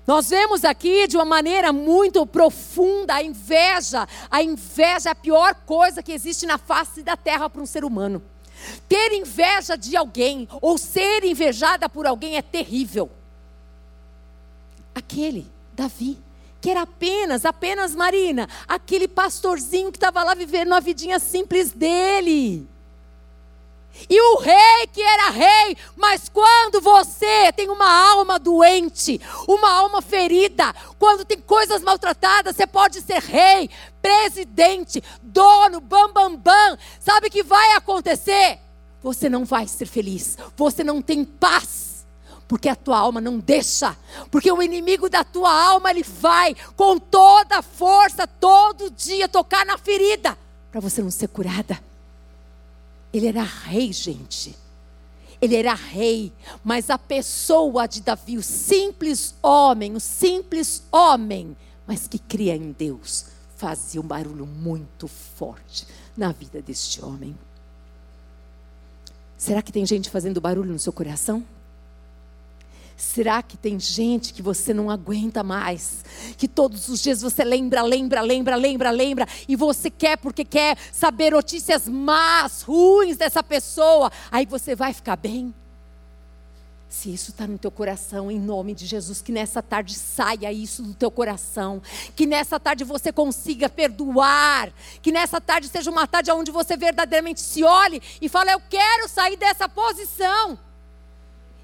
Nós 0.05 0.29
vemos 0.29 0.65
aqui 0.65 1.07
de 1.07 1.15
uma 1.15 1.25
maneira 1.25 1.71
muito 1.71 2.25
profunda 2.25 3.15
a 3.15 3.23
inveja. 3.23 4.07
A 4.29 4.41
inveja 4.41 5.09
é 5.09 5.11
a 5.11 5.15
pior 5.15 5.53
coisa 5.65 6.01
que 6.01 6.11
existe 6.11 6.45
na 6.45 6.57
face 6.57 7.03
da 7.03 7.15
terra 7.15 7.49
para 7.49 7.61
um 7.61 7.65
ser 7.65 7.85
humano. 7.85 8.21
Ter 8.87 9.13
inveja 9.13 9.77
de 9.77 9.95
alguém 9.95 10.47
ou 10.61 10.77
ser 10.77 11.23
invejada 11.23 11.87
por 11.87 12.05
alguém 12.05 12.35
é 12.35 12.41
terrível. 12.41 13.09
Aquele, 14.93 15.47
Davi, 15.73 16.17
que 16.59 16.69
era 16.69 16.81
apenas, 16.81 17.45
apenas 17.45 17.95
Marina, 17.95 18.47
aquele 18.67 19.07
pastorzinho 19.07 19.91
que 19.91 19.97
estava 19.97 20.23
lá 20.23 20.33
vivendo 20.33 20.73
a 20.73 20.79
vidinha 20.79 21.19
simples 21.19 21.71
dele. 21.71 22.67
E 24.09 24.21
o 24.21 24.39
rei 24.39 24.87
que 24.91 25.01
era 25.01 25.29
rei, 25.29 25.77
mas 25.95 26.29
quando 26.29 26.81
você 26.81 27.51
tem 27.53 27.69
uma 27.69 27.89
alma 28.11 28.39
doente, 28.39 29.19
uma 29.47 29.71
alma 29.71 30.01
ferida, 30.01 30.73
quando 30.97 31.25
tem 31.25 31.39
coisas 31.39 31.81
maltratadas, 31.81 32.55
você 32.55 32.65
pode 32.65 33.01
ser 33.01 33.21
rei, 33.21 33.69
presidente, 34.01 35.03
dono, 35.21 35.79
bam 35.79 36.11
bam 36.11 36.35
bam. 36.35 36.77
Sabe 36.99 37.27
o 37.27 37.31
que 37.31 37.43
vai 37.43 37.73
acontecer? 37.73 38.59
Você 39.03 39.29
não 39.29 39.45
vai 39.45 39.67
ser 39.67 39.85
feliz. 39.85 40.37
Você 40.55 40.83
não 40.83 41.01
tem 41.01 41.25
paz. 41.25 42.05
Porque 42.47 42.67
a 42.67 42.75
tua 42.75 42.97
alma 42.97 43.21
não 43.21 43.39
deixa. 43.39 43.95
Porque 44.29 44.51
o 44.51 44.61
inimigo 44.61 45.09
da 45.09 45.23
tua 45.23 45.51
alma, 45.51 45.89
ele 45.89 46.03
vai 46.03 46.55
com 46.75 46.99
toda 46.99 47.59
a 47.59 47.61
força, 47.61 48.27
todo 48.27 48.91
dia, 48.91 49.27
tocar 49.29 49.65
na 49.65 49.77
ferida. 49.77 50.37
Para 50.69 50.81
você 50.81 51.01
não 51.01 51.09
ser 51.09 51.29
curada. 51.29 51.90
Ele 53.13 53.27
era 53.27 53.43
rei, 53.43 53.91
gente. 53.91 54.55
Ele 55.41 55.55
era 55.55 55.73
rei, 55.73 56.31
mas 56.63 56.89
a 56.89 56.99
pessoa 56.99 57.87
de 57.87 58.01
Davi, 58.01 58.37
o 58.37 58.43
simples 58.43 59.33
homem, 59.41 59.95
o 59.95 59.99
simples 59.99 60.83
homem, 60.91 61.57
mas 61.87 62.07
que 62.07 62.19
cria 62.19 62.55
em 62.55 62.71
Deus, 62.71 63.25
fazia 63.57 63.99
um 63.99 64.05
barulho 64.05 64.45
muito 64.45 65.07
forte 65.07 65.87
na 66.15 66.31
vida 66.31 66.61
deste 66.61 67.03
homem. 67.03 67.35
Será 69.35 69.63
que 69.63 69.71
tem 69.71 69.83
gente 69.83 70.11
fazendo 70.11 70.39
barulho 70.39 70.71
no 70.71 70.79
seu 70.79 70.93
coração? 70.93 71.43
Será 73.01 73.41
que 73.41 73.57
tem 73.57 73.79
gente 73.79 74.31
que 74.31 74.43
você 74.43 74.75
não 74.75 74.87
aguenta 74.87 75.41
mais? 75.41 76.05
Que 76.37 76.47
todos 76.47 76.87
os 76.87 77.01
dias 77.01 77.19
você 77.19 77.43
lembra, 77.43 77.81
lembra, 77.81 78.21
lembra, 78.21 78.55
lembra, 78.55 78.91
lembra, 78.91 79.27
e 79.47 79.55
você 79.55 79.89
quer 79.89 80.17
porque 80.17 80.45
quer 80.45 80.77
saber 80.93 81.31
notícias 81.31 81.87
más, 81.87 82.61
ruins 82.61 83.17
dessa 83.17 83.41
pessoa, 83.41 84.11
aí 84.31 84.45
você 84.45 84.75
vai 84.75 84.93
ficar 84.93 85.15
bem? 85.15 85.51
Se 86.87 87.11
isso 87.11 87.31
está 87.31 87.47
no 87.47 87.57
teu 87.57 87.71
coração, 87.71 88.29
em 88.29 88.39
nome 88.39 88.75
de 88.75 88.85
Jesus, 88.85 89.19
que 89.19 89.31
nessa 89.31 89.63
tarde 89.63 89.95
saia 89.95 90.53
isso 90.53 90.83
do 90.83 90.93
teu 90.93 91.09
coração. 91.09 91.81
Que 92.15 92.27
nessa 92.27 92.59
tarde 92.59 92.83
você 92.83 93.11
consiga 93.11 93.67
perdoar. 93.67 94.71
Que 95.01 95.11
nessa 95.11 95.41
tarde 95.41 95.67
seja 95.69 95.89
uma 95.89 96.05
tarde 96.05 96.31
onde 96.31 96.51
você 96.51 96.77
verdadeiramente 96.77 97.41
se 97.41 97.63
olhe 97.63 97.99
e 98.21 98.29
fale: 98.29 98.51
Eu 98.51 98.61
quero 98.69 99.09
sair 99.09 99.37
dessa 99.37 99.67
posição. 99.67 100.59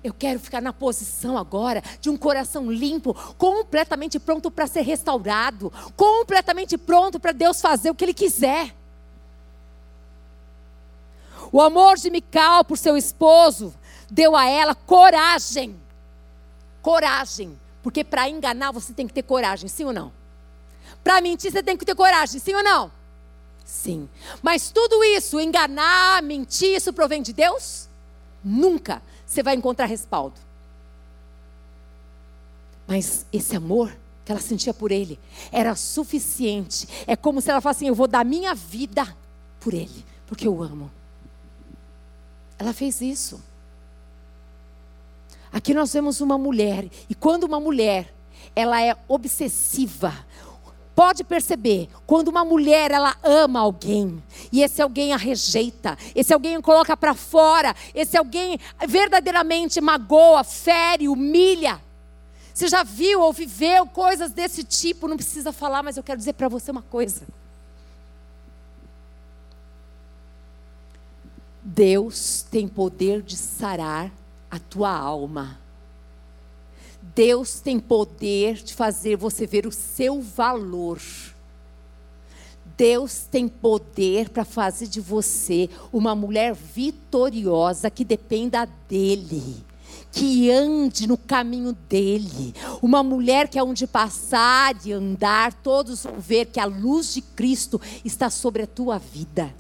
Eu 0.04 0.14
quero 0.14 0.40
ficar 0.40 0.62
na 0.62 0.72
posição 0.72 1.38
agora 1.38 1.84
de 2.00 2.10
um 2.10 2.18
coração 2.18 2.72
limpo, 2.72 3.14
completamente 3.38 4.20
pronto 4.20 4.52
para 4.52 4.68
ser 4.68 4.82
restaurado, 4.82 5.72
completamente 5.96 6.78
pronto 6.78 7.20
para 7.20 7.32
Deus 7.32 7.60
fazer 7.60 7.90
o 7.90 7.96
que 7.96 8.06
Ele 8.06 8.14
quiser. 8.14 8.74
O 11.52 11.62
amor 11.62 11.98
de 11.98 12.10
Mical 12.10 12.64
por 12.64 12.78
seu 12.78 12.96
esposo 12.98 13.74
deu 14.10 14.36
a 14.36 14.46
ela 14.46 14.76
coragem. 14.76 15.76
Coragem. 16.82 17.58
Porque 17.82 18.04
para 18.04 18.30
enganar 18.30 18.72
você 18.72 18.94
tem 18.94 19.08
que 19.08 19.14
ter 19.14 19.24
coragem, 19.24 19.68
sim 19.68 19.86
ou 19.86 19.94
não? 19.94 20.12
Para 21.04 21.22
mentir 21.22 21.52
você 21.52 21.64
tem 21.64 21.78
que 21.78 21.86
ter 21.86 21.96
coragem, 21.96 22.40
sim 22.40 22.54
ou 22.54 22.64
não? 22.64 22.92
Sim. 23.66 24.10
Mas 24.42 24.70
tudo 24.72 25.04
isso, 25.04 25.40
enganar, 25.40 26.22
mentir, 26.22 26.76
isso 26.76 26.94
provém 26.94 27.22
de 27.22 27.34
Deus? 27.34 27.88
Nunca 28.44 29.02
você 29.28 29.44
vai 29.44 29.56
encontrar 29.56 29.86
respaldo. 29.86 30.40
Mas 32.88 33.26
esse 33.34 33.56
amor 33.56 33.96
que 34.24 34.32
ela 34.32 34.42
sentia 34.42 34.74
por 34.74 34.92
ele 34.92 35.20
era 35.52 35.76
suficiente. 35.76 36.88
É 37.06 37.16
como 37.16 37.42
se 37.42 37.52
ela 37.52 37.62
falasse 37.62 37.80
assim: 37.80 37.90
Eu 37.90 37.96
vou 37.96 38.08
dar 38.08 38.26
minha 38.26 38.56
vida 38.56 39.16
por 39.60 39.74
ele, 39.74 40.06
porque 40.26 40.48
eu 40.48 40.64
amo. 40.64 40.90
Ela 42.58 42.74
fez 42.74 43.02
isso. 43.02 43.42
Aqui 45.52 45.74
nós 45.74 45.94
vemos 45.94 46.22
uma 46.22 46.38
mulher, 46.38 46.90
e 47.10 47.16
quando 47.16 47.44
uma 47.44 47.60
mulher 47.60 48.14
ela 48.56 48.82
é 48.82 48.96
obsessiva, 49.08 50.14
pode 50.98 51.24
perceber, 51.24 51.88
quando 52.08 52.30
uma 52.30 52.44
mulher 52.44 52.90
ela 52.90 53.16
ama 53.22 53.60
alguém 53.60 54.24
e 54.52 54.64
esse 54.64 54.82
alguém 54.82 55.14
a 55.14 55.16
rejeita, 55.16 55.96
esse 56.16 56.34
alguém 56.34 56.56
a 56.56 56.62
coloca 56.62 56.98
para 56.98 57.14
fora, 57.14 57.76
esse 57.94 58.18
alguém 58.18 58.60
verdadeiramente 58.88 59.80
magoa, 59.80 60.44
fere, 60.44 61.08
humilha. 61.08 61.80
Você 62.52 62.68
já 62.68 62.82
viu 62.82 63.22
ou 63.22 63.32
viveu 63.32 63.86
coisas 63.86 64.32
desse 64.32 64.64
tipo? 64.64 65.08
Não 65.08 65.18
precisa 65.18 65.54
falar, 65.54 65.84
mas 65.84 65.98
eu 65.98 66.04
quero 66.04 66.18
dizer 66.18 66.34
para 66.34 66.50
você 66.50 66.72
uma 66.72 66.82
coisa. 66.82 67.28
Deus 71.62 72.44
tem 72.50 72.68
poder 72.68 73.22
de 73.22 73.38
sarar 73.38 74.12
a 74.50 74.58
tua 74.58 74.90
alma. 74.90 75.60
Deus 77.16 77.60
tem 77.60 77.80
poder 77.80 78.56
de 78.56 78.74
fazer 78.74 79.16
você 79.16 79.46
ver 79.46 79.66
o 79.66 79.72
seu 79.72 80.22
valor. 80.22 81.00
Deus 82.78 83.26
tem 83.32 83.48
poder 83.48 84.30
para 84.30 84.46
fazer 84.46 84.88
de 84.88 85.02
você 85.02 85.70
uma 85.92 86.14
mulher 86.14 86.54
vitoriosa 86.54 87.90
que 87.90 88.06
dependa 88.06 88.70
dEle, 88.88 89.66
que 90.12 90.52
ande 90.52 91.08
no 91.08 91.18
caminho 91.18 91.76
dEle. 91.90 92.54
Uma 92.82 93.02
mulher 93.02 93.48
que 93.48 93.58
aonde 93.58 93.88
passar 93.88 94.76
e 94.86 94.92
andar, 94.92 95.54
todos 95.54 96.04
vão 96.04 96.20
ver 96.20 96.46
que 96.46 96.60
a 96.60 96.66
luz 96.66 97.14
de 97.14 97.22
Cristo 97.22 97.82
está 98.06 98.30
sobre 98.30 98.62
a 98.62 98.68
tua 98.68 99.00
vida. 99.00 99.54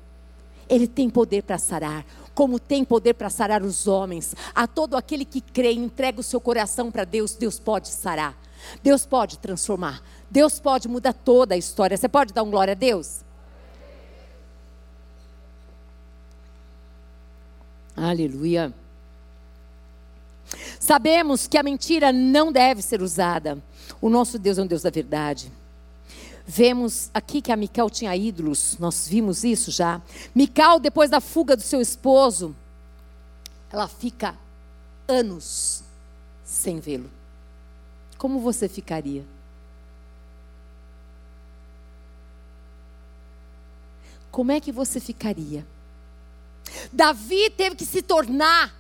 Ele 0.70 0.86
tem 0.86 1.10
poder 1.10 1.44
para 1.44 1.58
sarar 1.58 2.06
como 2.38 2.60
tem 2.60 2.86
poder 2.86 3.16
para 3.16 3.32
sarar 3.32 3.64
os 3.64 3.88
homens. 3.88 4.36
A 4.54 4.68
todo 4.68 4.96
aquele 4.96 5.26
que 5.26 5.42
crê 5.42 5.72
e 5.74 5.78
entrega 5.80 6.20
o 6.20 6.24
seu 6.24 6.40
coração 6.40 6.92
para 6.92 7.04
Deus, 7.04 7.34
Deus 7.34 7.58
pode 7.58 7.88
sarar. 7.88 8.38
Deus 8.84 9.08
pode 9.08 9.40
transformar. 9.40 10.04
Deus 10.30 10.60
pode 10.60 10.88
mudar 10.88 11.14
toda 11.14 11.56
a 11.56 11.58
história. 11.58 11.98
Você 11.98 12.08
pode 12.08 12.32
dar 12.34 12.44
um 12.44 12.52
glória 12.52 12.74
a 12.74 12.76
Deus? 12.76 13.22
Aleluia. 17.96 18.72
Sabemos 20.80 21.48
que 21.48 21.58
a 21.58 21.64
mentira 21.64 22.14
não 22.14 22.52
deve 22.52 22.84
ser 22.84 23.02
usada. 23.02 23.58
O 24.00 24.10
nosso 24.12 24.38
Deus 24.38 24.60
é 24.60 24.62
um 24.62 24.68
Deus 24.68 24.84
da 24.84 24.92
verdade. 24.92 25.52
Vemos 26.50 27.10
aqui 27.14 27.42
que 27.42 27.52
a 27.52 27.58
Mical 27.58 27.90
tinha 27.90 28.16
ídolos, 28.16 28.78
nós 28.80 29.06
vimos 29.06 29.44
isso 29.44 29.70
já. 29.70 30.02
Mical, 30.34 30.80
depois 30.80 31.10
da 31.10 31.20
fuga 31.20 31.58
do 31.58 31.62
seu 31.62 31.82
esposo, 31.82 32.56
ela 33.70 33.86
fica 33.86 34.34
anos 35.10 35.84
sem 36.46 36.80
vê-lo. 36.80 37.12
Como 38.18 38.40
você 38.40 38.70
ficaria? 38.70 39.26
Como 44.32 44.54
é 44.54 44.62
que 44.62 44.72
você 44.72 45.02
ficaria? 45.02 45.68
Davi 46.94 47.50
teve 47.50 47.76
que 47.76 47.86
se 47.86 48.02
tornar 48.02 48.74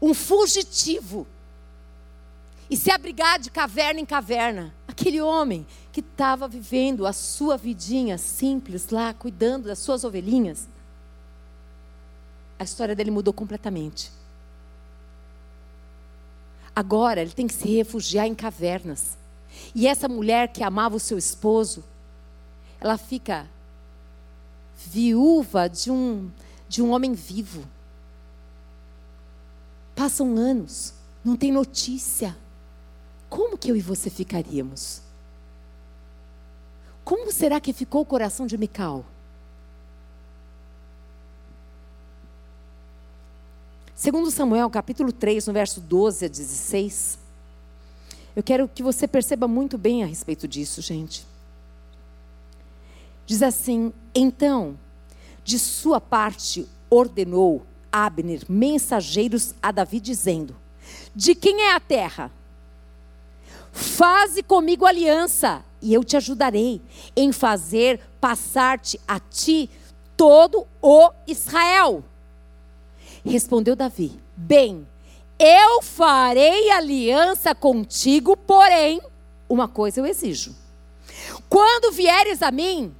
um 0.00 0.14
fugitivo 0.14 1.26
e 2.70 2.76
se 2.76 2.90
abrigar 2.90 3.38
de 3.38 3.50
caverna 3.50 4.00
em 4.00 4.06
caverna. 4.06 4.74
Aquele 4.88 5.20
homem 5.20 5.66
que 5.96 6.00
estava 6.00 6.46
vivendo 6.46 7.06
a 7.06 7.12
sua 7.14 7.56
vidinha 7.56 8.18
simples 8.18 8.90
lá, 8.90 9.14
cuidando 9.14 9.68
das 9.68 9.78
suas 9.78 10.04
ovelhinhas, 10.04 10.68
a 12.58 12.64
história 12.64 12.94
dele 12.94 13.10
mudou 13.10 13.32
completamente. 13.32 14.12
Agora 16.74 17.22
ele 17.22 17.30
tem 17.30 17.46
que 17.46 17.54
se 17.54 17.74
refugiar 17.74 18.26
em 18.26 18.34
cavernas. 18.34 19.16
E 19.74 19.86
essa 19.86 20.06
mulher 20.06 20.52
que 20.52 20.62
amava 20.62 20.96
o 20.96 21.00
seu 21.00 21.16
esposo, 21.16 21.82
ela 22.78 22.98
fica 22.98 23.48
viúva 24.76 25.66
de 25.66 25.90
um, 25.90 26.30
de 26.68 26.82
um 26.82 26.90
homem 26.90 27.14
vivo. 27.14 27.64
Passam 29.94 30.36
anos, 30.36 30.92
não 31.24 31.36
tem 31.36 31.50
notícia. 31.50 32.36
Como 33.30 33.56
que 33.56 33.70
eu 33.70 33.76
e 33.76 33.80
você 33.80 34.10
ficaríamos? 34.10 35.05
Como 37.06 37.30
será 37.30 37.60
que 37.60 37.72
ficou 37.72 38.02
o 38.02 38.04
coração 38.04 38.48
de 38.48 38.58
Mical? 38.58 39.04
Segundo 43.94 44.28
Samuel, 44.28 44.68
capítulo 44.68 45.12
3, 45.12 45.46
no 45.46 45.52
verso 45.52 45.80
12 45.80 46.24
a 46.24 46.28
16. 46.28 47.16
Eu 48.34 48.42
quero 48.42 48.66
que 48.66 48.82
você 48.82 49.06
perceba 49.06 49.46
muito 49.46 49.78
bem 49.78 50.02
a 50.02 50.06
respeito 50.06 50.48
disso, 50.48 50.82
gente. 50.82 51.24
Diz 53.24 53.40
assim: 53.40 53.92
Então, 54.12 54.76
de 55.44 55.60
sua 55.60 56.00
parte, 56.00 56.68
ordenou 56.90 57.64
Abner 57.92 58.42
mensageiros 58.48 59.54
a 59.62 59.70
Davi, 59.70 60.00
dizendo: 60.00 60.56
De 61.14 61.36
quem 61.36 61.68
é 61.68 61.72
a 61.72 61.78
terra? 61.78 62.32
Faze 63.70 64.42
comigo 64.42 64.84
aliança, 64.84 65.64
e 65.80 65.92
eu 65.92 66.02
te 66.02 66.16
ajudarei 66.16 66.80
em 67.14 67.32
fazer 67.32 68.00
passar-te 68.20 69.00
a 69.06 69.20
ti 69.20 69.70
todo 70.16 70.66
o 70.80 71.10
Israel. 71.26 72.04
Respondeu 73.24 73.76
Davi: 73.76 74.18
Bem, 74.36 74.86
eu 75.38 75.82
farei 75.82 76.70
aliança 76.70 77.54
contigo, 77.54 78.36
porém, 78.36 79.00
uma 79.48 79.68
coisa 79.68 80.00
eu 80.00 80.06
exijo. 80.06 80.54
Quando 81.48 81.92
vieres 81.92 82.42
a 82.42 82.50
mim, 82.50 82.94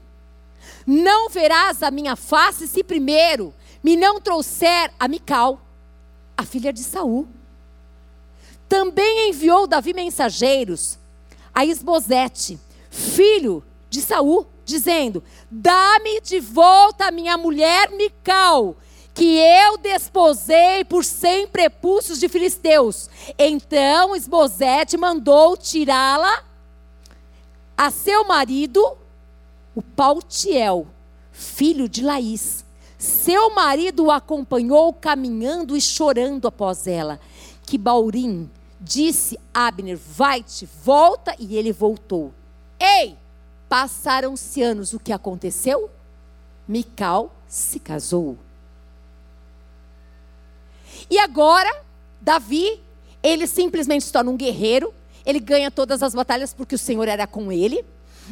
não 0.86 1.28
verás 1.28 1.82
a 1.82 1.90
minha 1.90 2.14
face 2.14 2.68
se 2.68 2.84
primeiro 2.84 3.54
me 3.82 3.96
não 3.96 4.20
trouxer 4.20 4.92
a 4.98 5.08
Mical, 5.08 5.60
a 6.36 6.44
filha 6.44 6.72
de 6.72 6.82
Saul. 6.82 7.26
Também 8.68 9.30
enviou 9.30 9.66
Davi 9.66 9.94
mensageiros 9.94 10.98
a 11.54 11.64
Esbozete, 11.64 12.58
filho 12.96 13.62
de 13.90 14.00
Saul, 14.00 14.46
dizendo: 14.64 15.22
Dá-me 15.50 16.20
de 16.22 16.40
volta 16.40 17.06
a 17.06 17.11
minha 17.11 17.37
mulher 17.37 17.90
Mical, 17.90 18.76
que 19.14 19.38
eu 19.38 19.78
desposei 19.78 20.85
por 20.85 21.04
cem 21.04 21.46
prepúcios 21.46 22.18
de 22.18 22.28
filisteus. 22.28 23.09
Então 23.38 24.16
Esbozete 24.16 24.96
mandou 24.96 25.56
tirá-la 25.56 26.42
a 27.76 27.90
seu 27.90 28.26
marido, 28.26 28.82
o 29.74 29.82
Pautiel, 29.82 30.87
filho 31.30 31.88
de 31.88 32.02
Laís. 32.02 32.64
Seu 32.98 33.54
marido 33.54 34.06
o 34.06 34.11
acompanhou 34.11 34.90
caminhando 34.94 35.76
e 35.76 35.80
chorando 35.82 36.48
após 36.48 36.87
ela. 36.87 37.20
Que 37.62 37.76
Baurim 37.76 38.50
disse 38.80 39.38
Abner: 39.52 39.98
Vai-te, 39.98 40.66
volta, 40.82 41.35
e 41.38 41.56
ele 41.56 41.72
voltou. 41.72 42.32
Ei, 42.78 43.16
passaram-se 43.68 44.62
anos, 44.62 44.92
o 44.92 44.98
que 44.98 45.12
aconteceu? 45.12 45.90
Mical 46.66 47.34
se 47.48 47.78
casou. 47.78 48.38
E 51.10 51.18
agora, 51.18 51.70
Davi, 52.20 52.80
ele 53.22 53.46
simplesmente 53.46 54.04
se 54.04 54.12
torna 54.12 54.30
um 54.30 54.36
guerreiro, 54.36 54.92
ele 55.24 55.40
ganha 55.40 55.70
todas 55.70 56.02
as 56.02 56.14
batalhas 56.14 56.54
porque 56.54 56.74
o 56.74 56.78
Senhor 56.78 57.08
era 57.08 57.26
com 57.26 57.50
ele. 57.50 57.84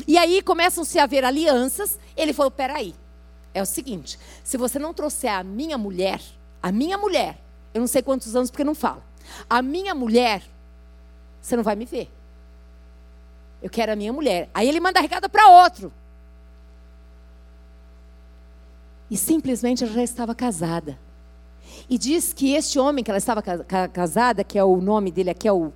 E 0.06 0.18
aí 0.18 0.42
começam-se 0.42 0.98
a 0.98 1.04
haver 1.04 1.24
alianças. 1.24 1.98
Ele 2.16 2.32
falou: 2.32 2.50
peraí, 2.50 2.94
é 3.52 3.62
o 3.62 3.66
seguinte: 3.66 4.18
se 4.42 4.56
você 4.56 4.78
não 4.78 4.94
trouxer 4.94 5.32
a 5.32 5.44
minha 5.44 5.78
mulher, 5.78 6.20
a 6.62 6.72
minha 6.72 6.98
mulher, 6.98 7.38
eu 7.72 7.80
não 7.80 7.86
sei 7.86 8.02
quantos 8.02 8.34
anos 8.34 8.50
porque 8.50 8.64
não 8.64 8.74
fala, 8.74 9.02
a 9.48 9.60
minha 9.62 9.94
mulher, 9.94 10.42
você 11.40 11.56
não 11.56 11.62
vai 11.62 11.76
me 11.76 11.84
ver. 11.84 12.10
Eu 13.64 13.70
quero 13.70 13.92
a 13.92 13.96
minha 13.96 14.12
mulher. 14.12 14.50
Aí 14.52 14.68
ele 14.68 14.78
manda 14.78 15.00
recado 15.00 15.26
para 15.26 15.48
outro. 15.48 15.90
E 19.10 19.16
simplesmente 19.16 19.82
ela 19.82 19.90
já 19.94 20.02
estava 20.02 20.34
casada. 20.34 20.98
E 21.88 21.96
diz 21.96 22.34
que 22.34 22.52
este 22.52 22.78
homem 22.78 23.02
que 23.02 23.10
ela 23.10 23.16
estava 23.16 23.42
casada, 23.90 24.44
que 24.44 24.58
é 24.58 24.62
o 24.62 24.76
nome 24.82 25.10
dele 25.10 25.30
aqui 25.30 25.48
é 25.48 25.52
o 25.52 25.72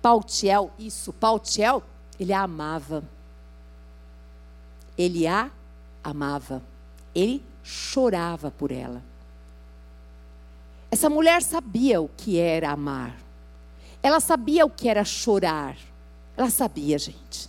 Pautiel, 0.00 0.70
isso, 0.78 1.12
Pautiel, 1.12 1.82
ele 2.18 2.32
a 2.32 2.40
amava. 2.40 3.04
Ele 4.96 5.26
a 5.26 5.50
amava. 6.02 6.62
Ele 7.14 7.44
chorava 7.62 8.50
por 8.50 8.72
ela. 8.72 9.02
Essa 10.90 11.10
mulher 11.10 11.42
sabia 11.42 12.00
o 12.00 12.08
que 12.08 12.38
era 12.38 12.70
amar. 12.70 13.14
Ela 14.02 14.18
sabia 14.18 14.64
o 14.64 14.70
que 14.70 14.88
era 14.88 15.04
chorar. 15.04 15.76
Ela 16.36 16.50
sabia, 16.50 16.98
gente. 16.98 17.48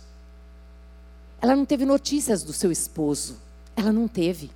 Ela 1.40 1.56
não 1.56 1.64
teve 1.64 1.84
notícias 1.84 2.42
do 2.42 2.52
seu 2.52 2.70
esposo. 2.70 3.36
Ela 3.74 3.92
não 3.92 4.08
teve. 4.08 4.50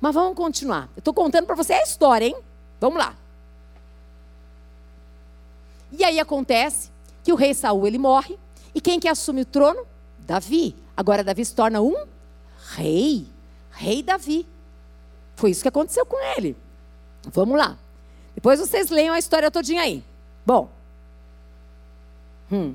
Mas 0.00 0.14
vamos 0.14 0.36
continuar. 0.36 0.88
Eu 0.94 1.00
estou 1.00 1.14
contando 1.14 1.46
para 1.46 1.56
você 1.56 1.72
a 1.72 1.82
história, 1.82 2.26
hein? 2.26 2.36
Vamos 2.80 2.98
lá. 2.98 3.16
E 5.90 6.04
aí 6.04 6.20
acontece 6.20 6.90
que 7.24 7.32
o 7.32 7.36
rei 7.36 7.54
Saul 7.54 7.86
ele 7.86 7.98
morre 7.98 8.38
e 8.74 8.80
quem 8.80 9.00
que 9.00 9.08
assume 9.08 9.42
o 9.42 9.46
trono? 9.46 9.86
Davi. 10.18 10.76
Agora 10.96 11.24
Davi 11.24 11.44
se 11.44 11.54
torna 11.54 11.80
um 11.80 12.06
rei, 12.74 13.26
rei 13.70 14.02
Davi. 14.02 14.46
Foi 15.34 15.50
isso 15.50 15.62
que 15.62 15.68
aconteceu 15.68 16.04
com 16.04 16.18
ele. 16.36 16.56
Vamos 17.32 17.56
lá. 17.56 17.76
Depois 18.34 18.60
vocês 18.60 18.90
leiam 18.90 19.14
a 19.14 19.18
história 19.18 19.50
todinha 19.50 19.82
aí. 19.82 20.04
Bom. 20.44 20.68
Hum. 22.50 22.74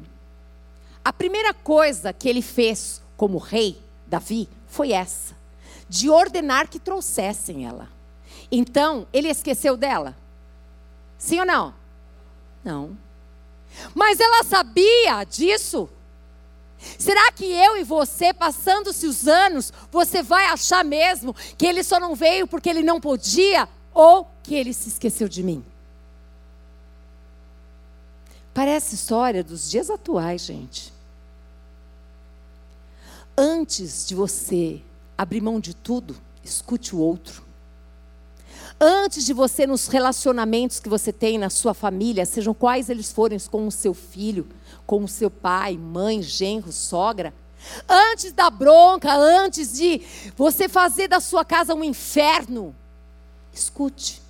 A 1.03 1.11
primeira 1.11 1.53
coisa 1.53 2.13
que 2.13 2.29
ele 2.29 2.41
fez 2.41 3.01
como 3.17 3.37
rei, 3.37 3.81
Davi, 4.07 4.47
foi 4.67 4.91
essa 4.91 5.35
de 5.89 6.09
ordenar 6.09 6.69
que 6.69 6.79
trouxessem 6.79 7.65
ela. 7.65 7.89
Então, 8.49 9.05
ele 9.11 9.27
esqueceu 9.27 9.75
dela? 9.75 10.15
Sim 11.17 11.39
ou 11.39 11.45
não? 11.45 11.73
Não. 12.63 12.97
Mas 13.93 14.19
ela 14.19 14.43
sabia 14.43 15.23
disso? 15.25 15.89
Será 16.97 17.31
que 17.31 17.45
eu 17.45 17.77
e 17.77 17.83
você, 17.83 18.33
passando-se 18.33 19.05
os 19.05 19.27
anos, 19.27 19.71
você 19.91 20.23
vai 20.23 20.45
achar 20.45 20.83
mesmo 20.83 21.33
que 21.57 21.65
ele 21.65 21.83
só 21.83 21.99
não 21.99 22.15
veio 22.15 22.47
porque 22.47 22.69
ele 22.69 22.81
não 22.81 22.99
podia 22.99 23.67
ou 23.93 24.27
que 24.43 24.55
ele 24.55 24.73
se 24.73 24.89
esqueceu 24.89 25.27
de 25.27 25.43
mim? 25.43 25.63
Parece 28.53 28.95
história 28.95 29.43
dos 29.43 29.69
dias 29.69 29.89
atuais, 29.89 30.41
gente. 30.41 30.90
Antes 33.37 34.05
de 34.05 34.15
você 34.15 34.81
abrir 35.17 35.41
mão 35.41 35.59
de 35.59 35.75
tudo, 35.75 36.15
escute 36.43 36.95
o 36.95 36.99
outro. 36.99 37.43
Antes 38.79 39.25
de 39.25 39.33
você, 39.33 39.67
nos 39.67 39.87
relacionamentos 39.87 40.79
que 40.79 40.89
você 40.89 41.13
tem 41.13 41.37
na 41.37 41.49
sua 41.49 41.73
família, 41.73 42.25
sejam 42.25 42.53
quais 42.53 42.89
eles 42.89 43.11
forem, 43.11 43.39
com 43.39 43.67
o 43.67 43.71
seu 43.71 43.93
filho, 43.93 44.47
com 44.87 45.03
o 45.03 45.07
seu 45.07 45.29
pai, 45.29 45.77
mãe, 45.77 46.21
genro, 46.21 46.71
sogra, 46.71 47.33
antes 47.87 48.31
da 48.31 48.49
bronca, 48.49 49.13
antes 49.13 49.73
de 49.73 50.01
você 50.35 50.67
fazer 50.67 51.07
da 51.07 51.19
sua 51.19 51.45
casa 51.45 51.75
um 51.75 51.83
inferno, 51.83 52.75
escute. 53.53 54.21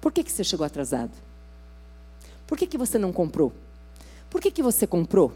Por 0.00 0.12
que, 0.12 0.24
que 0.24 0.32
você 0.32 0.42
chegou 0.42 0.64
atrasado? 0.64 1.12
Por 2.46 2.56
que, 2.56 2.66
que 2.66 2.78
você 2.78 2.98
não 2.98 3.12
comprou? 3.12 3.52
Por 4.30 4.40
que, 4.40 4.50
que 4.50 4.62
você 4.62 4.86
comprou? 4.86 5.32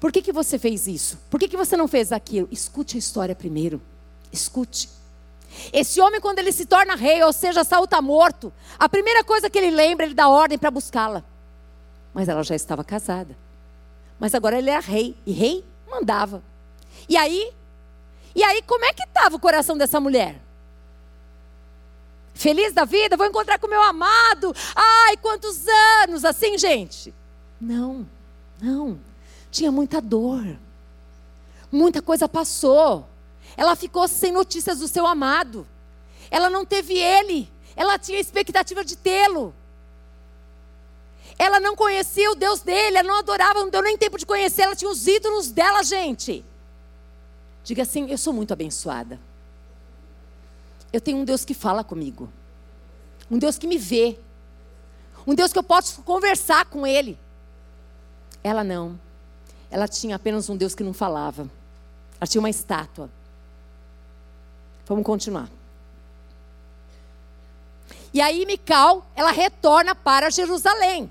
Por 0.00 0.12
que, 0.12 0.22
que 0.22 0.32
você 0.32 0.58
fez 0.58 0.86
isso? 0.86 1.18
Por 1.30 1.38
que, 1.38 1.48
que 1.48 1.56
você 1.56 1.76
não 1.76 1.88
fez 1.88 2.12
aquilo? 2.12 2.48
Escute 2.50 2.96
a 2.96 2.98
história 2.98 3.34
primeiro. 3.34 3.80
Escute. 4.32 4.88
Esse 5.72 6.00
homem, 6.00 6.20
quando 6.20 6.40
ele 6.40 6.52
se 6.52 6.66
torna 6.66 6.96
rei, 6.96 7.22
ou 7.22 7.32
seja, 7.32 7.64
Saul 7.64 7.84
está 7.84 8.02
morto, 8.02 8.52
a 8.78 8.88
primeira 8.88 9.22
coisa 9.22 9.48
que 9.48 9.56
ele 9.56 9.70
lembra, 9.70 10.04
ele 10.04 10.14
dá 10.14 10.28
ordem 10.28 10.58
para 10.58 10.70
buscá-la. 10.70 11.22
Mas 12.12 12.28
ela 12.28 12.42
já 12.42 12.54
estava 12.54 12.82
casada. 12.82 13.36
Mas 14.18 14.34
agora 14.34 14.58
ele 14.58 14.70
era 14.70 14.80
rei, 14.80 15.16
e 15.24 15.32
rei 15.32 15.64
mandava. 15.88 16.42
E 17.08 17.16
aí, 17.16 17.52
e 18.34 18.42
aí 18.42 18.62
como 18.62 18.84
é 18.84 18.92
que 18.92 19.02
estava 19.02 19.36
o 19.36 19.40
coração 19.40 19.76
dessa 19.76 20.00
mulher? 20.00 20.40
Feliz 22.32 22.72
da 22.72 22.84
vida, 22.84 23.16
vou 23.16 23.26
encontrar 23.26 23.58
com 23.60 23.68
meu 23.68 23.82
amado. 23.82 24.52
Ai, 24.74 25.16
quantos 25.18 25.66
anos, 26.02 26.24
assim, 26.24 26.58
gente? 26.58 27.14
Não, 27.60 28.04
não 28.60 28.98
tinha 29.54 29.70
muita 29.70 30.00
dor. 30.00 30.44
Muita 31.70 32.02
coisa 32.02 32.28
passou. 32.28 33.08
Ela 33.56 33.76
ficou 33.76 34.08
sem 34.08 34.32
notícias 34.32 34.80
do 34.80 34.88
seu 34.88 35.06
amado. 35.06 35.64
Ela 36.28 36.50
não 36.50 36.64
teve 36.64 36.98
ele. 36.98 37.48
Ela 37.76 37.96
tinha 37.96 38.18
expectativa 38.18 38.84
de 38.84 38.96
tê-lo. 38.96 39.54
Ela 41.38 41.60
não 41.60 41.76
conhecia 41.76 42.30
o 42.30 42.34
Deus 42.34 42.60
dele, 42.60 42.96
ela 42.96 43.08
não 43.08 43.18
adorava, 43.18 43.60
não 43.60 43.70
deu 43.70 43.82
nem 43.82 43.98
tempo 43.98 44.16
de 44.16 44.24
conhecer, 44.24 44.62
ela 44.62 44.76
tinha 44.76 44.90
os 44.90 45.04
ídolos 45.06 45.50
dela, 45.50 45.82
gente. 45.82 46.44
Diga 47.64 47.82
assim: 47.82 48.08
eu 48.08 48.18
sou 48.18 48.32
muito 48.32 48.52
abençoada. 48.52 49.18
Eu 50.92 51.00
tenho 51.00 51.18
um 51.18 51.24
Deus 51.24 51.44
que 51.44 51.54
fala 51.54 51.82
comigo, 51.82 52.30
um 53.28 53.36
Deus 53.36 53.58
que 53.58 53.66
me 53.66 53.78
vê, 53.78 54.16
um 55.26 55.34
Deus 55.34 55.52
que 55.52 55.58
eu 55.58 55.62
posso 55.64 56.02
conversar 56.02 56.66
com 56.66 56.86
Ele. 56.86 57.18
Ela 58.44 58.62
não. 58.62 59.00
Ela 59.74 59.88
tinha 59.88 60.14
apenas 60.14 60.48
um 60.48 60.56
Deus 60.56 60.72
que 60.72 60.84
não 60.84 60.94
falava. 60.94 61.50
Ela 62.20 62.28
tinha 62.28 62.40
uma 62.40 62.48
estátua. 62.48 63.10
Vamos 64.86 65.04
continuar. 65.04 65.48
E 68.12 68.20
aí 68.20 68.46
Mical, 68.46 69.04
ela 69.16 69.32
retorna 69.32 69.92
para 69.92 70.30
Jerusalém, 70.30 71.10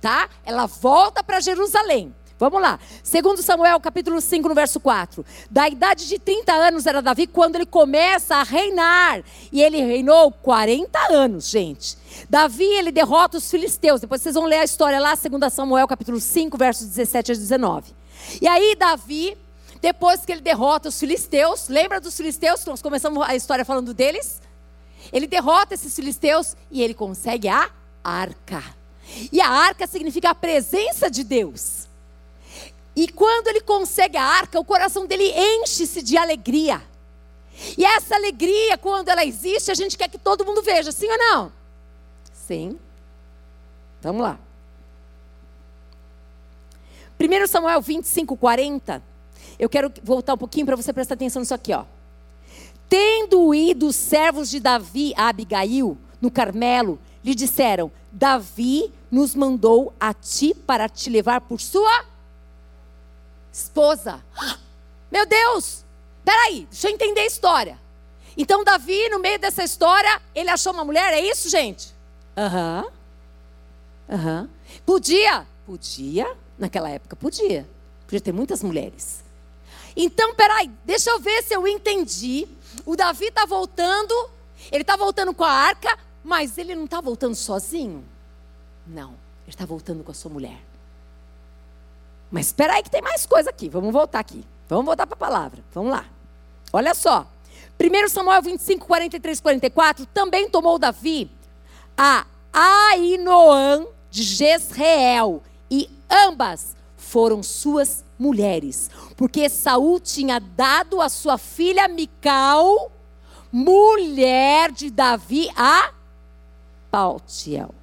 tá? 0.00 0.28
Ela 0.44 0.66
volta 0.66 1.22
para 1.22 1.38
Jerusalém. 1.38 2.12
Vamos 2.36 2.60
lá. 2.60 2.80
Segundo 3.04 3.42
Samuel, 3.42 3.78
capítulo 3.78 4.20
5, 4.20 4.48
no 4.48 4.56
verso 4.56 4.80
4. 4.80 5.24
Da 5.48 5.68
idade 5.68 6.08
de 6.08 6.18
30 6.18 6.52
anos 6.52 6.86
era 6.86 7.00
Davi 7.00 7.28
quando 7.28 7.54
ele 7.54 7.66
começa 7.66 8.34
a 8.34 8.42
reinar. 8.42 9.22
E 9.52 9.62
ele 9.62 9.80
reinou 9.82 10.32
40 10.32 10.98
anos, 11.12 11.48
gente. 11.48 11.96
Davi, 12.28 12.64
ele 12.64 12.90
derrota 12.90 13.38
os 13.38 13.48
filisteus. 13.48 14.00
Depois 14.00 14.20
vocês 14.20 14.34
vão 14.34 14.46
ler 14.46 14.56
a 14.56 14.64
história 14.64 14.98
lá, 14.98 15.14
2 15.14 15.52
Samuel, 15.52 15.86
capítulo 15.86 16.18
5, 16.18 16.58
versos 16.58 16.88
17 16.88 17.30
a 17.30 17.34
19. 17.36 17.99
E 18.40 18.46
aí 18.46 18.74
Davi, 18.74 19.36
depois 19.80 20.24
que 20.24 20.32
ele 20.32 20.40
derrota 20.40 20.88
os 20.88 20.98
filisteus, 20.98 21.68
lembra 21.68 22.00
dos 22.00 22.16
filisteus? 22.16 22.64
Nós 22.64 22.82
começamos 22.82 23.22
a 23.26 23.34
história 23.34 23.64
falando 23.64 23.94
deles. 23.94 24.40
Ele 25.12 25.26
derrota 25.26 25.74
esses 25.74 25.94
filisteus 25.94 26.56
e 26.70 26.82
ele 26.82 26.94
consegue 26.94 27.48
a 27.48 27.70
arca. 28.04 28.62
E 29.32 29.40
a 29.40 29.48
arca 29.48 29.86
significa 29.86 30.30
a 30.30 30.34
presença 30.34 31.10
de 31.10 31.24
Deus. 31.24 31.88
E 32.94 33.08
quando 33.08 33.48
ele 33.48 33.60
consegue 33.60 34.16
a 34.16 34.24
arca, 34.24 34.60
o 34.60 34.64
coração 34.64 35.06
dele 35.06 35.32
enche-se 35.34 36.02
de 36.02 36.16
alegria. 36.16 36.82
E 37.76 37.84
essa 37.84 38.14
alegria, 38.14 38.76
quando 38.78 39.08
ela 39.08 39.24
existe, 39.24 39.70
a 39.70 39.74
gente 39.74 39.96
quer 39.96 40.08
que 40.08 40.18
todo 40.18 40.44
mundo 40.44 40.62
veja, 40.62 40.92
sim 40.92 41.10
ou 41.10 41.18
não? 41.18 41.52
Sim. 42.32 42.78
Vamos 44.02 44.22
lá. 44.22 44.38
1 47.20 47.46
Samuel 47.46 47.82
25, 47.82 48.34
40. 48.34 49.02
Eu 49.58 49.68
quero 49.68 49.92
voltar 50.02 50.34
um 50.34 50.38
pouquinho 50.38 50.64
para 50.64 50.76
você 50.76 50.90
prestar 50.90 51.14
atenção 51.14 51.40
nisso 51.40 51.54
aqui, 51.54 51.74
ó. 51.74 51.84
Tendo 52.88 53.54
ido 53.54 53.86
os 53.88 53.96
servos 53.96 54.48
de 54.48 54.58
Davi 54.58 55.12
a 55.16 55.28
Abigail, 55.28 55.98
no 56.20 56.30
Carmelo, 56.30 56.98
lhe 57.22 57.34
disseram: 57.34 57.92
Davi 58.10 58.92
nos 59.10 59.34
mandou 59.34 59.92
a 60.00 60.14
ti 60.14 60.54
para 60.54 60.88
te 60.88 61.10
levar 61.10 61.42
por 61.42 61.60
sua 61.60 62.04
esposa. 63.52 64.24
Meu 65.12 65.26
Deus! 65.26 65.84
Peraí, 66.24 66.66
deixa 66.70 66.88
eu 66.88 66.94
entender 66.94 67.20
a 67.20 67.26
história. 67.26 67.78
Então, 68.36 68.64
Davi, 68.64 69.08
no 69.10 69.18
meio 69.18 69.38
dessa 69.38 69.62
história, 69.62 70.20
ele 70.34 70.48
achou 70.48 70.72
uma 70.72 70.84
mulher, 70.84 71.12
é 71.12 71.20
isso, 71.20 71.50
gente? 71.50 71.94
Aham. 72.36 72.84
Uhum. 74.08 74.14
Aham. 74.14 74.40
Uhum. 74.40 74.48
Podia? 74.86 75.46
Podia. 75.66 76.36
Naquela 76.60 76.90
época, 76.90 77.16
podia. 77.16 77.66
Podia 78.04 78.20
ter 78.20 78.32
muitas 78.32 78.62
mulheres. 78.62 79.24
Então, 79.96 80.34
peraí, 80.34 80.70
deixa 80.84 81.10
eu 81.10 81.18
ver 81.18 81.42
se 81.42 81.54
eu 81.54 81.66
entendi. 81.66 82.46
O 82.84 82.94
Davi 82.94 83.26
está 83.26 83.46
voltando, 83.46 84.14
ele 84.70 84.82
está 84.82 84.94
voltando 84.94 85.32
com 85.34 85.42
a 85.42 85.50
arca, 85.50 85.98
mas 86.22 86.58
ele 86.58 86.74
não 86.74 86.84
está 86.84 87.00
voltando 87.00 87.34
sozinho? 87.34 88.04
Não, 88.86 89.10
ele 89.44 89.48
está 89.48 89.64
voltando 89.64 90.04
com 90.04 90.12
a 90.12 90.14
sua 90.14 90.30
mulher. 90.30 90.60
Mas 92.30 92.46
espera 92.46 92.74
aí 92.74 92.82
que 92.82 92.90
tem 92.90 93.02
mais 93.02 93.24
coisa 93.24 93.48
aqui. 93.48 93.68
Vamos 93.68 93.92
voltar 93.92 94.20
aqui. 94.20 94.44
Vamos 94.68 94.84
voltar 94.84 95.06
para 95.06 95.14
a 95.14 95.18
palavra. 95.18 95.64
Vamos 95.72 95.90
lá. 95.90 96.04
Olha 96.72 96.94
só. 96.94 97.26
1 97.80 98.08
Samuel 98.08 98.42
25, 98.42 98.86
43, 98.86 99.40
44. 99.40 100.06
Também 100.06 100.48
tomou 100.48 100.78
Davi 100.78 101.30
a 101.96 102.24
Ainoã 102.52 103.86
de 104.10 104.22
Jezreel. 104.22 105.42
E 105.70 105.88
ambas 106.10 106.74
foram 106.96 107.42
suas 107.42 108.04
mulheres. 108.18 108.90
Porque 109.16 109.48
Saul 109.48 110.00
tinha 110.00 110.38
dado 110.38 111.00
a 111.00 111.08
sua 111.08 111.38
filha 111.38 111.88
Mical, 111.88 112.92
mulher 113.52 114.70
de 114.70 114.90
Davi, 114.90 115.48
a 115.56 115.92
Paltiel, 116.90 117.74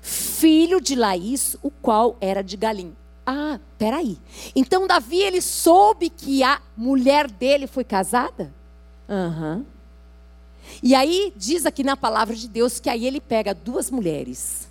filho 0.00 0.80
de 0.80 0.94
Laís, 0.94 1.56
o 1.62 1.70
qual 1.70 2.16
era 2.20 2.42
de 2.42 2.56
Galim. 2.56 2.94
Ah, 3.26 3.58
peraí. 3.78 4.18
Então 4.54 4.86
Davi 4.86 5.20
ele 5.20 5.40
soube 5.40 6.10
que 6.10 6.42
a 6.42 6.60
mulher 6.76 7.30
dele 7.30 7.66
foi 7.66 7.84
casada? 7.84 8.52
Aham. 9.08 9.56
Uhum. 9.56 9.66
E 10.82 10.94
aí 10.94 11.32
diz 11.36 11.66
aqui 11.66 11.82
na 11.82 11.96
palavra 11.96 12.34
de 12.34 12.48
Deus 12.48 12.80
que 12.80 12.88
aí 12.88 13.06
ele 13.06 13.20
pega 13.20 13.54
duas 13.54 13.90
mulheres. 13.90 14.68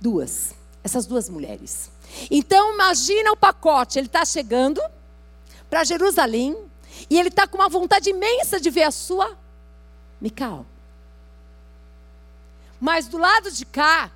Duas. 0.00 0.54
Essas 0.84 1.06
duas 1.06 1.28
mulheres. 1.28 1.90
Então 2.30 2.74
imagina 2.74 3.32
o 3.32 3.36
pacote. 3.36 3.98
Ele 3.98 4.06
está 4.06 4.24
chegando 4.24 4.80
para 5.70 5.84
Jerusalém 5.84 6.56
e 7.08 7.18
ele 7.18 7.28
está 7.28 7.46
com 7.46 7.58
uma 7.58 7.68
vontade 7.68 8.10
imensa 8.10 8.60
de 8.60 8.70
ver 8.70 8.84
a 8.84 8.90
sua 8.90 9.36
Mical. 10.20 10.64
Mas 12.80 13.08
do 13.08 13.18
lado 13.18 13.50
de 13.50 13.66
cá 13.66 14.10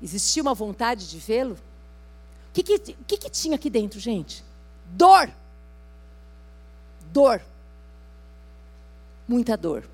existia 0.00 0.42
uma 0.42 0.54
vontade 0.54 1.08
de 1.08 1.18
vê-lo 1.18 1.58
o 2.52 2.54
que, 2.54 2.62
que, 2.62 2.78
que, 2.78 3.16
que 3.16 3.30
tinha 3.30 3.56
aqui 3.56 3.70
dentro, 3.70 3.98
gente? 3.98 4.44
Dor. 4.84 5.30
Dor. 7.10 7.40
Muita 9.26 9.56
dor. 9.56 9.88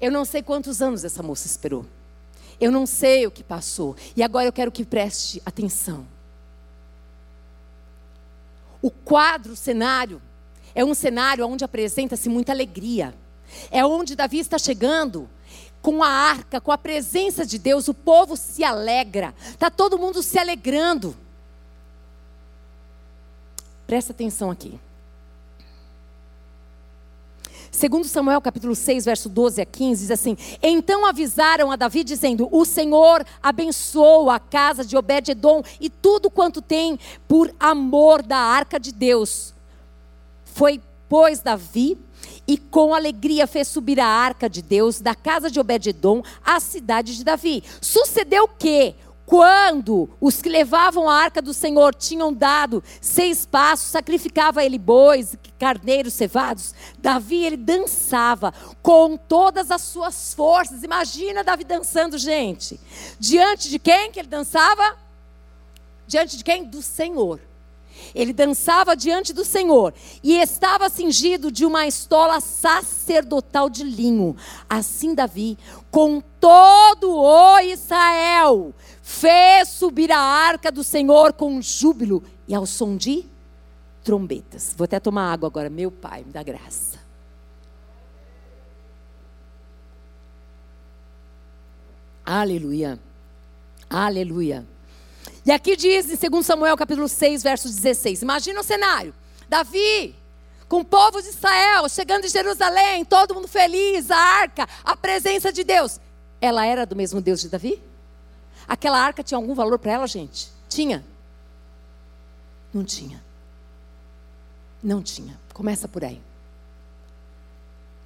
Eu 0.00 0.10
não 0.10 0.24
sei 0.24 0.42
quantos 0.42 0.80
anos 0.80 1.04
essa 1.04 1.22
moça 1.22 1.46
esperou. 1.46 1.84
Eu 2.60 2.72
não 2.72 2.86
sei 2.86 3.26
o 3.26 3.30
que 3.30 3.44
passou. 3.44 3.96
E 4.16 4.22
agora 4.22 4.46
eu 4.46 4.52
quero 4.52 4.72
que 4.72 4.84
preste 4.84 5.40
atenção. 5.44 6.06
O 8.80 8.90
quadro, 8.90 9.52
o 9.52 9.56
cenário, 9.56 10.20
é 10.74 10.84
um 10.84 10.94
cenário 10.94 11.46
onde 11.46 11.64
apresenta-se 11.64 12.28
muita 12.28 12.52
alegria. 12.52 13.14
É 13.70 13.84
onde 13.84 14.14
Davi 14.14 14.38
está 14.38 14.58
chegando 14.58 15.28
com 15.80 16.02
a 16.02 16.08
arca, 16.08 16.60
com 16.60 16.72
a 16.72 16.78
presença 16.78 17.46
de 17.46 17.58
Deus, 17.58 17.88
o 17.88 17.94
povo 17.94 18.36
se 18.36 18.64
alegra. 18.64 19.34
Está 19.50 19.70
todo 19.70 19.98
mundo 19.98 20.22
se 20.22 20.38
alegrando. 20.38 21.16
Presta 23.86 24.12
atenção 24.12 24.50
aqui. 24.50 24.78
Segundo 27.78 28.08
Samuel 28.08 28.40
capítulo 28.40 28.74
6, 28.74 29.04
verso 29.04 29.28
12 29.28 29.60
a 29.60 29.64
15, 29.64 30.00
diz 30.00 30.10
assim: 30.10 30.36
Então 30.60 31.06
avisaram 31.06 31.70
a 31.70 31.76
Davi 31.76 32.02
dizendo: 32.02 32.48
O 32.50 32.64
Senhor 32.64 33.24
abençoa 33.40 34.34
a 34.34 34.40
casa 34.40 34.84
de 34.84 34.96
Obed-edom 34.96 35.62
e 35.80 35.88
tudo 35.88 36.28
quanto 36.28 36.60
tem 36.60 36.98
por 37.28 37.54
amor 37.60 38.20
da 38.20 38.36
arca 38.36 38.80
de 38.80 38.90
Deus. 38.90 39.54
Foi, 40.44 40.82
pois, 41.08 41.38
Davi 41.38 41.96
e 42.48 42.58
com 42.58 42.92
alegria 42.92 43.46
fez 43.46 43.68
subir 43.68 44.00
a 44.00 44.06
arca 44.08 44.50
de 44.50 44.60
Deus 44.60 45.00
da 45.00 45.14
casa 45.14 45.48
de 45.48 45.60
Obed-edom 45.60 46.20
à 46.44 46.58
cidade 46.58 47.16
de 47.16 47.22
Davi. 47.22 47.62
Sucedeu 47.80 48.48
que, 48.48 48.96
quando 49.28 50.08
os 50.18 50.40
que 50.40 50.48
levavam 50.48 51.06
a 51.06 51.14
arca 51.14 51.42
do 51.42 51.52
Senhor 51.52 51.94
tinham 51.94 52.32
dado 52.32 52.82
seis 52.98 53.44
passos, 53.44 53.88
sacrificava 53.88 54.64
ele 54.64 54.78
bois, 54.78 55.36
carneiros 55.58 56.14
cevados, 56.14 56.74
Davi 56.98 57.44
ele 57.44 57.58
dançava 57.58 58.54
com 58.82 59.18
todas 59.18 59.70
as 59.70 59.82
suas 59.82 60.32
forças. 60.32 60.82
Imagina 60.82 61.44
Davi 61.44 61.62
dançando, 61.62 62.16
gente. 62.16 62.80
Diante 63.20 63.68
de 63.68 63.78
quem 63.78 64.10
que 64.10 64.18
ele 64.18 64.28
dançava? 64.28 64.96
Diante 66.06 66.38
de 66.38 66.42
quem? 66.42 66.64
Do 66.64 66.80
Senhor. 66.80 67.38
Ele 68.14 68.32
dançava 68.32 68.96
diante 68.96 69.32
do 69.32 69.44
Senhor 69.44 69.94
e 70.22 70.36
estava 70.36 70.88
cingido 70.88 71.50
de 71.50 71.64
uma 71.64 71.86
estola 71.86 72.40
sacerdotal 72.40 73.68
de 73.68 73.84
linho. 73.84 74.36
Assim 74.68 75.14
Davi, 75.14 75.58
com 75.90 76.22
todo 76.40 77.10
o 77.12 77.60
Israel, 77.60 78.74
fez 79.02 79.68
subir 79.68 80.12
a 80.12 80.20
arca 80.20 80.70
do 80.70 80.84
Senhor 80.84 81.32
com 81.32 81.60
júbilo 81.60 82.22
e 82.46 82.54
ao 82.54 82.66
som 82.66 82.96
de 82.96 83.24
trombetas. 84.04 84.74
Vou 84.76 84.84
até 84.84 84.98
tomar 84.98 85.32
água 85.32 85.48
agora, 85.48 85.68
meu 85.68 85.90
Pai, 85.90 86.24
me 86.24 86.32
dá 86.32 86.42
graça. 86.42 86.98
Aleluia. 92.24 92.98
Aleluia. 93.88 94.66
E 95.48 95.50
aqui 95.50 95.76
diz 95.76 96.10
em 96.10 96.30
2 96.30 96.44
Samuel 96.44 96.76
capítulo 96.76 97.08
6, 97.08 97.42
verso 97.42 97.68
16. 97.68 98.20
Imagina 98.20 98.60
o 98.60 98.62
cenário. 98.62 99.14
Davi, 99.48 100.14
com 100.68 100.80
o 100.80 100.84
povo 100.84 101.22
de 101.22 101.28
Israel, 101.28 101.88
chegando 101.88 102.26
em 102.26 102.28
Jerusalém, 102.28 103.02
todo 103.02 103.34
mundo 103.34 103.48
feliz, 103.48 104.10
a 104.10 104.18
arca, 104.18 104.68
a 104.84 104.94
presença 104.94 105.50
de 105.50 105.64
Deus. 105.64 105.98
Ela 106.38 106.66
era 106.66 106.84
do 106.84 106.94
mesmo 106.94 107.18
Deus 107.22 107.40
de 107.40 107.48
Davi? 107.48 107.82
Aquela 108.68 109.00
arca 109.00 109.22
tinha 109.22 109.38
algum 109.38 109.54
valor 109.54 109.78
para 109.78 109.92
ela, 109.92 110.06
gente? 110.06 110.50
Tinha? 110.68 111.02
Não 112.70 112.84
tinha. 112.84 113.24
Não 114.82 115.02
tinha. 115.02 115.40
Começa 115.54 115.88
por 115.88 116.04
aí. 116.04 116.20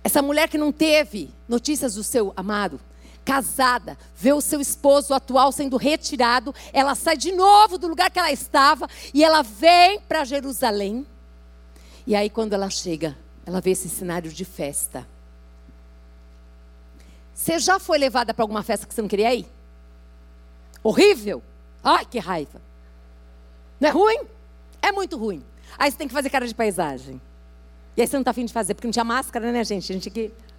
Essa 0.05 0.23
mulher 0.23 0.49
que 0.49 0.57
não 0.57 0.71
teve 0.71 1.29
notícias 1.49 1.95
do 1.97 2.05
seu 2.05 2.33
amado, 2.37 2.79
casada, 3.25 3.97
vê 4.17 4.33
o 4.33 4.41
seu 4.41 4.61
esposo 4.61 5.15
atual 5.15 5.53
sendo 5.53 5.77
retirado, 5.77 6.55
ela 6.73 6.95
sai 6.95 7.17
de 7.17 7.33
novo 7.33 7.79
do 7.79 7.89
lugar 7.89 8.11
que 8.11 8.19
ela 8.19 8.33
estava 8.33 8.89
e 9.15 9.23
ela 9.23 9.43
vem 9.43 10.01
para 10.01 10.25
Jerusalém. 10.25 11.07
E 12.07 12.17
aí, 12.17 12.29
quando 12.29 12.53
ela 12.53 12.69
chega, 12.69 13.17
ela 13.47 13.61
vê 13.61 13.71
esse 13.71 13.89
cenário 13.89 14.31
de 14.33 14.45
festa. 14.45 15.07
Você 17.35 17.59
já 17.59 17.79
foi 17.79 17.99
levada 17.99 18.35
para 18.35 18.43
alguma 18.43 18.63
festa 18.63 18.87
que 18.87 18.95
você 18.95 19.03
não 19.03 19.09
queria 19.09 19.35
ir? 19.35 19.47
Horrível? 20.83 21.43
Ai, 21.83 22.05
que 22.05 22.19
raiva. 22.19 22.61
Não 23.81 23.89
é 23.89 23.93
ruim? 23.93 24.21
É 24.81 24.93
muito 24.93 25.17
ruim. 25.17 25.45
Aí 25.79 25.91
você 25.91 25.97
tem 25.97 26.09
que 26.09 26.15
fazer 26.15 26.31
cara 26.31 26.47
de 26.47 26.55
paisagem. 26.55 27.21
E 27.97 28.01
aí 28.01 28.07
você 28.07 28.17
não 28.17 28.23
está 28.23 28.31
afim 28.31 28.45
de 28.45 28.53
fazer, 28.53 28.75
porque 28.75 28.87
não 28.87 28.93
tinha 28.93 29.05
máscara, 29.05 29.51
né, 29.51 29.65
gente? 29.65 29.91
A 29.91 29.95
gente 29.95 30.09
aqui. 30.09 30.29
Você 30.29 30.52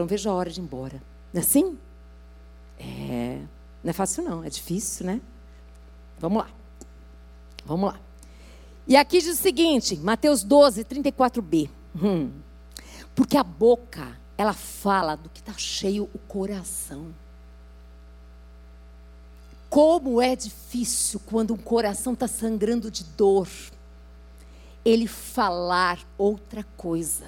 não 0.00 0.06
vejo 0.06 0.28
a 0.28 0.32
hora 0.32 0.50
de 0.50 0.60
ir 0.60 0.62
embora. 0.62 1.02
Não 1.32 1.40
é 1.40 1.44
assim? 1.44 1.78
É. 2.78 3.40
Não 3.82 3.90
é 3.90 3.92
fácil, 3.92 4.24
não. 4.24 4.42
É 4.42 4.48
difícil, 4.48 5.06
né? 5.06 5.20
Vamos 6.18 6.42
lá. 6.42 6.50
Vamos 7.64 7.92
lá. 7.92 8.00
E 8.86 8.96
aqui 8.96 9.20
diz 9.20 9.38
o 9.38 9.42
seguinte, 9.42 9.96
Mateus 9.96 10.42
12, 10.42 10.84
34b. 10.84 11.70
Hum. 12.02 12.30
Porque 13.14 13.36
a 13.36 13.44
boca, 13.44 14.18
ela 14.36 14.52
fala 14.52 15.16
do 15.16 15.28
que 15.28 15.40
está 15.40 15.54
cheio 15.54 16.08
o 16.14 16.18
coração. 16.18 17.14
Como 19.70 20.20
é 20.20 20.36
difícil 20.36 21.20
quando 21.26 21.54
um 21.54 21.56
coração 21.56 22.12
está 22.12 22.28
sangrando 22.28 22.90
de 22.90 23.04
dor, 23.04 23.48
ele 24.84 25.06
falar 25.06 25.98
outra 26.18 26.62
coisa. 26.76 27.26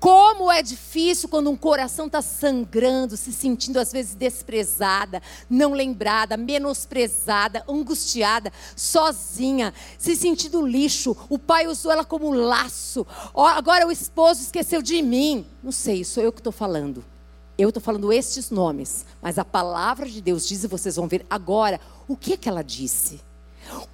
Como 0.00 0.50
é 0.50 0.62
difícil 0.62 1.28
quando 1.28 1.50
um 1.50 1.56
coração 1.56 2.06
está 2.06 2.22
sangrando, 2.22 3.16
se 3.16 3.32
sentindo 3.32 3.80
às 3.80 3.90
vezes 3.90 4.14
desprezada, 4.14 5.20
não 5.50 5.72
lembrada, 5.72 6.36
menosprezada, 6.36 7.64
angustiada, 7.68 8.52
sozinha, 8.76 9.74
se 9.98 10.14
sentindo 10.14 10.64
lixo. 10.64 11.16
O 11.28 11.36
pai 11.36 11.66
usou 11.66 11.90
ela 11.90 12.04
como 12.04 12.30
laço. 12.30 13.04
Agora 13.34 13.88
o 13.88 13.92
esposo 13.92 14.42
esqueceu 14.42 14.80
de 14.80 15.02
mim. 15.02 15.44
Não 15.62 15.72
sei, 15.72 16.04
sou 16.04 16.22
eu 16.22 16.32
que 16.32 16.40
estou 16.40 16.52
falando. 16.52 17.04
Eu 17.56 17.70
estou 17.70 17.82
falando 17.82 18.12
estes 18.12 18.50
nomes, 18.50 19.04
mas 19.20 19.36
a 19.36 19.44
palavra 19.44 20.08
de 20.08 20.20
Deus 20.20 20.46
diz, 20.46 20.62
e 20.62 20.68
vocês 20.68 20.94
vão 20.94 21.08
ver 21.08 21.26
agora, 21.28 21.80
o 22.06 22.16
que, 22.16 22.36
que 22.36 22.48
ela 22.48 22.62
disse. 22.62 23.20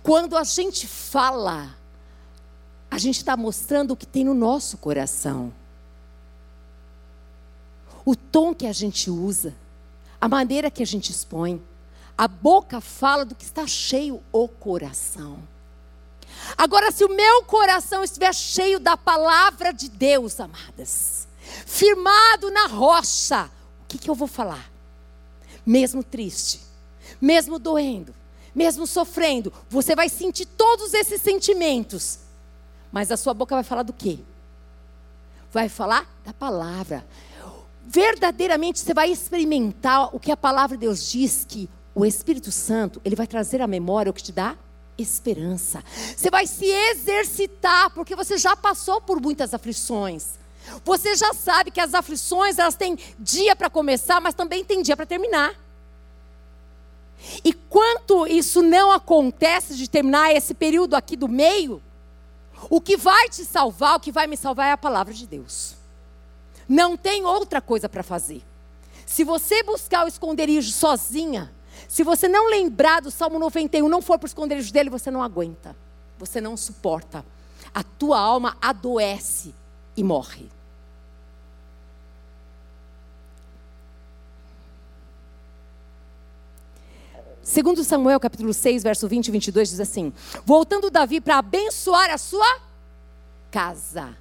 Quando 0.03 0.37
a 0.37 0.45
gente 0.45 0.87
fala, 0.87 1.75
a 2.91 2.99
gente 2.99 3.17
está 3.17 3.35
mostrando 3.39 3.93
o 3.93 3.97
que 3.97 4.07
tem 4.07 4.23
no 4.23 4.35
nosso 4.35 4.77
coração. 4.77 5.51
O 8.05 8.15
tom 8.15 8.55
que 8.55 8.67
a 8.67 8.73
gente 8.73 9.11
usa, 9.11 9.55
a 10.21 10.29
maneira 10.29 10.71
que 10.71 10.83
a 10.83 10.87
gente 10.87 11.11
expõe. 11.11 11.63
A 12.17 12.27
boca 12.27 12.81
fala 12.81 13.25
do 13.25 13.35
que 13.35 13.45
está 13.45 13.67
cheio 13.67 14.23
o 14.33 14.49
coração. 14.49 15.39
Agora, 16.57 16.91
se 16.91 17.05
o 17.05 17.15
meu 17.15 17.45
coração 17.45 18.03
estiver 18.03 18.35
cheio 18.35 18.81
da 18.81 18.97
palavra 18.97 19.73
de 19.73 19.89
Deus, 19.89 20.39
amadas, 20.41 21.29
firmado 21.67 22.51
na 22.51 22.67
rocha, 22.67 23.51
o 23.83 23.87
que, 23.87 23.99
que 23.99 24.09
eu 24.09 24.15
vou 24.15 24.29
falar? 24.29 24.71
Mesmo 25.67 26.03
triste, 26.03 26.61
mesmo 27.21 27.59
doendo, 27.59 28.15
mesmo 28.55 28.87
sofrendo, 28.87 29.53
você 29.69 29.95
vai 29.95 30.09
sentir 30.09 30.47
todos 30.47 30.95
esses 30.95 31.21
sentimentos, 31.21 32.21
mas 32.91 33.11
a 33.11 33.17
sua 33.17 33.35
boca 33.35 33.55
vai 33.55 33.65
falar 33.65 33.83
do 33.83 33.93
quê? 33.93 34.19
Vai 35.53 35.69
falar 35.69 36.09
da 36.25 36.33
palavra. 36.33 37.05
Verdadeiramente 37.87 38.81
você 38.81 38.95
vai 38.95 39.11
experimentar 39.11 40.15
o 40.15 40.19
que 40.19 40.33
a 40.33 40.37
palavra 40.37 40.77
de 40.77 40.83
Deus 40.83 41.11
diz 41.11 41.45
que 41.49 41.69
o 41.95 42.05
Espírito 42.05 42.51
Santo, 42.51 43.01
ele 43.05 43.15
vai 43.15 43.27
trazer 43.27 43.61
à 43.61 43.67
memória 43.67 44.11
o 44.11 44.15
que 44.15 44.23
te 44.23 44.33
dá 44.33 44.57
esperança. 44.97 45.83
Você 46.17 46.31
vai 46.31 46.47
se 46.47 46.67
exercitar, 46.67 47.91
porque 47.91 48.17
você 48.17 48.39
já 48.39 48.57
passou 48.57 49.01
por 49.01 49.21
muitas 49.21 49.55
aflições. 49.55 50.39
Você 50.85 51.15
já 51.15 51.33
sabe 51.35 51.71
que 51.71 51.81
as 51.81 51.95
aflições, 51.95 52.59
elas 52.59 52.75
têm 52.75 52.99
dia 53.19 53.55
para 53.55 53.69
começar, 53.69 54.21
mas 54.21 54.35
também 54.35 54.65
tem 54.65 54.83
dia 54.83 54.97
para 54.97 55.07
terminar. 55.07 55.55
E 57.45 57.53
quanto 57.53 58.27
isso 58.27 58.63
não 58.63 58.93
acontece 58.93 59.77
de 59.77 59.89
terminar 59.89 60.35
esse 60.35 60.55
período 60.55 60.95
aqui 60.95 61.17
do 61.17 61.29
meio, 61.29 61.83
o 62.71 62.81
que 62.81 62.97
vai 62.97 63.29
te 63.29 63.45
salvar, 63.45 63.97
o 63.97 64.01
que 64.01 64.13
vai 64.13 64.27
me 64.27 64.37
salvar 64.37 64.69
é 64.69 64.73
a 64.73 64.77
palavra 64.77 65.13
de 65.13 65.27
Deus. 65.27 65.74
Não 66.69 66.97
tem 66.97 67.25
outra 67.25 67.61
coisa 67.61 67.89
para 67.89 68.03
fazer. 68.03 68.43
Se 69.07 69.25
você 69.25 69.63
buscar 69.63 70.05
o 70.05 70.09
esconderijo 70.09 70.73
sozinha, 70.73 71.53
se 71.89 72.03
você 72.03 72.27
não 72.27 72.49
lembrar 72.49 73.01
do 73.01 73.11
Salmo 73.11 73.39
91, 73.39 73.89
não 73.89 74.01
for 74.01 74.19
para 74.19 74.27
o 74.27 74.29
esconderijo 74.29 74.73
dele, 74.73 74.91
você 74.91 75.11
não 75.11 75.23
aguenta. 75.23 75.77
Você 76.19 76.41
não 76.41 76.57
suporta. 76.57 77.25
A 77.75 77.83
tua 77.83 78.19
alma 78.19 78.57
adoece 78.61 79.55
e 79.97 80.03
morre. 80.03 80.49
Segundo 87.43 87.85
Samuel, 87.85 88.19
capítulo 88.19 88.55
6, 88.55 88.83
verso 88.83 89.07
20 89.07 89.29
e 89.29 89.31
22, 89.31 89.69
diz 89.69 89.81
assim: 89.81 90.13
Voltando 90.47 90.91
Davi 90.91 91.21
para 91.21 91.39
abençoar 91.39 92.11
a 92.11 92.17
sua 92.17 92.61
casa. 93.51 94.17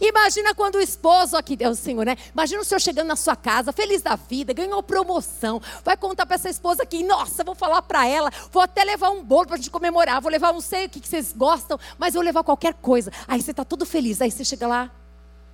Imagina 0.00 0.54
quando 0.54 0.76
o 0.76 0.80
esposo 0.80 1.36
aqui, 1.36 1.56
Deus 1.56 1.78
Senhor, 1.78 2.04
né? 2.04 2.16
Imagina 2.32 2.60
o 2.60 2.64
senhor 2.64 2.80
chegando 2.80 3.08
na 3.08 3.16
sua 3.16 3.36
casa, 3.36 3.72
feliz 3.72 4.02
da 4.02 4.16
vida, 4.16 4.52
ganhou 4.52 4.82
promoção, 4.82 5.60
vai 5.84 5.96
contar 5.96 6.26
para 6.26 6.36
essa 6.36 6.48
esposa 6.48 6.82
aqui, 6.82 7.02
nossa, 7.02 7.44
vou 7.44 7.54
falar 7.54 7.82
para 7.82 8.06
ela, 8.06 8.30
vou 8.50 8.62
até 8.62 8.84
levar 8.84 9.10
um 9.10 9.22
bolo 9.22 9.46
para 9.46 9.56
gente 9.56 9.70
comemorar, 9.70 10.20
vou 10.20 10.30
levar 10.30 10.52
não 10.52 10.60
sei 10.60 10.86
o 10.86 10.88
que, 10.88 11.00
que 11.00 11.08
vocês 11.08 11.32
gostam, 11.32 11.78
mas 11.98 12.14
vou 12.14 12.22
levar 12.22 12.42
qualquer 12.44 12.74
coisa. 12.74 13.10
Aí 13.26 13.40
você 13.40 13.50
está 13.50 13.64
todo 13.64 13.84
feliz, 13.84 14.20
aí 14.20 14.30
você 14.30 14.44
chega 14.44 14.66
lá, 14.66 14.90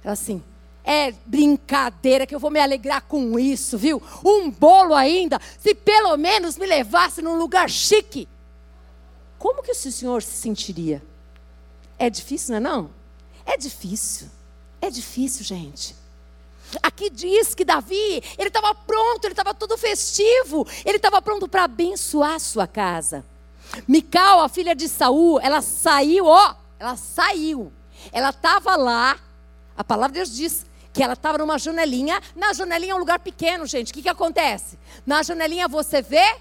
ela 0.03 0.12
assim, 0.12 0.43
é 0.85 1.12
brincadeira 1.26 2.26
que 2.26 2.35
eu 2.35 2.41
vou 2.41 2.51
me 2.51 2.59
alegrar 2.59 3.03
com 3.03 3.39
isso, 3.39 3.76
viu? 3.76 4.03
Um 4.24 4.51
bolo 4.51 4.95
ainda, 4.95 5.39
se 5.59 5.74
pelo 5.74 6.16
menos 6.16 6.57
me 6.57 6.66
levasse 6.66 7.20
num 7.20 7.37
lugar 7.37 7.68
chique. 7.68 8.26
Como 9.39 9.62
que 9.62 9.70
o 9.70 9.74
senhor 9.74 10.22
se 10.22 10.33
sentiria? 10.33 11.03
É 11.99 12.09
difícil, 12.09 12.53
não 12.53 12.57
é 12.57 12.61
não? 12.61 12.98
É 13.49 13.57
difícil. 13.57 14.29
É 14.79 14.91
difícil, 14.91 15.43
gente. 15.43 15.97
Aqui 16.83 17.09
diz 17.09 17.55
que 17.55 17.65
Davi, 17.65 18.23
ele 18.37 18.49
estava 18.49 18.75
pronto, 18.75 19.25
ele 19.25 19.33
estava 19.33 19.55
todo 19.55 19.79
festivo, 19.79 20.67
ele 20.85 20.99
estava 20.99 21.23
pronto 21.23 21.49
para 21.49 21.65
abençoar 21.65 22.35
a 22.35 22.39
sua 22.39 22.67
casa. 22.67 23.25
Mical, 23.87 24.43
a 24.43 24.51
filha 24.51 24.75
de 24.75 24.87
Saul, 24.87 25.41
ela 25.41 25.63
saiu, 25.63 26.27
ó, 26.27 26.55
ela 26.79 26.95
saiu. 26.95 27.73
Ela 28.13 28.31
estava 28.31 28.77
lá, 28.77 29.19
a 29.77 29.83
palavra 29.83 30.13
de 30.13 30.19
Deus 30.19 30.37
diz 30.37 30.67
que 30.93 31.03
ela 31.03 31.15
estava 31.15 31.39
numa 31.39 31.59
janelinha. 31.59 32.21
Na 32.37 32.53
janelinha 32.53 32.93
é 32.93 32.95
um 32.95 32.99
lugar 32.99 33.19
pequeno, 33.19 33.65
gente. 33.65 33.91
O 33.91 33.95
que, 33.95 34.03
que 34.03 34.09
acontece? 34.09 34.79
Na 35.07 35.23
janelinha 35.23 35.67
você 35.69 36.03
vê 36.03 36.37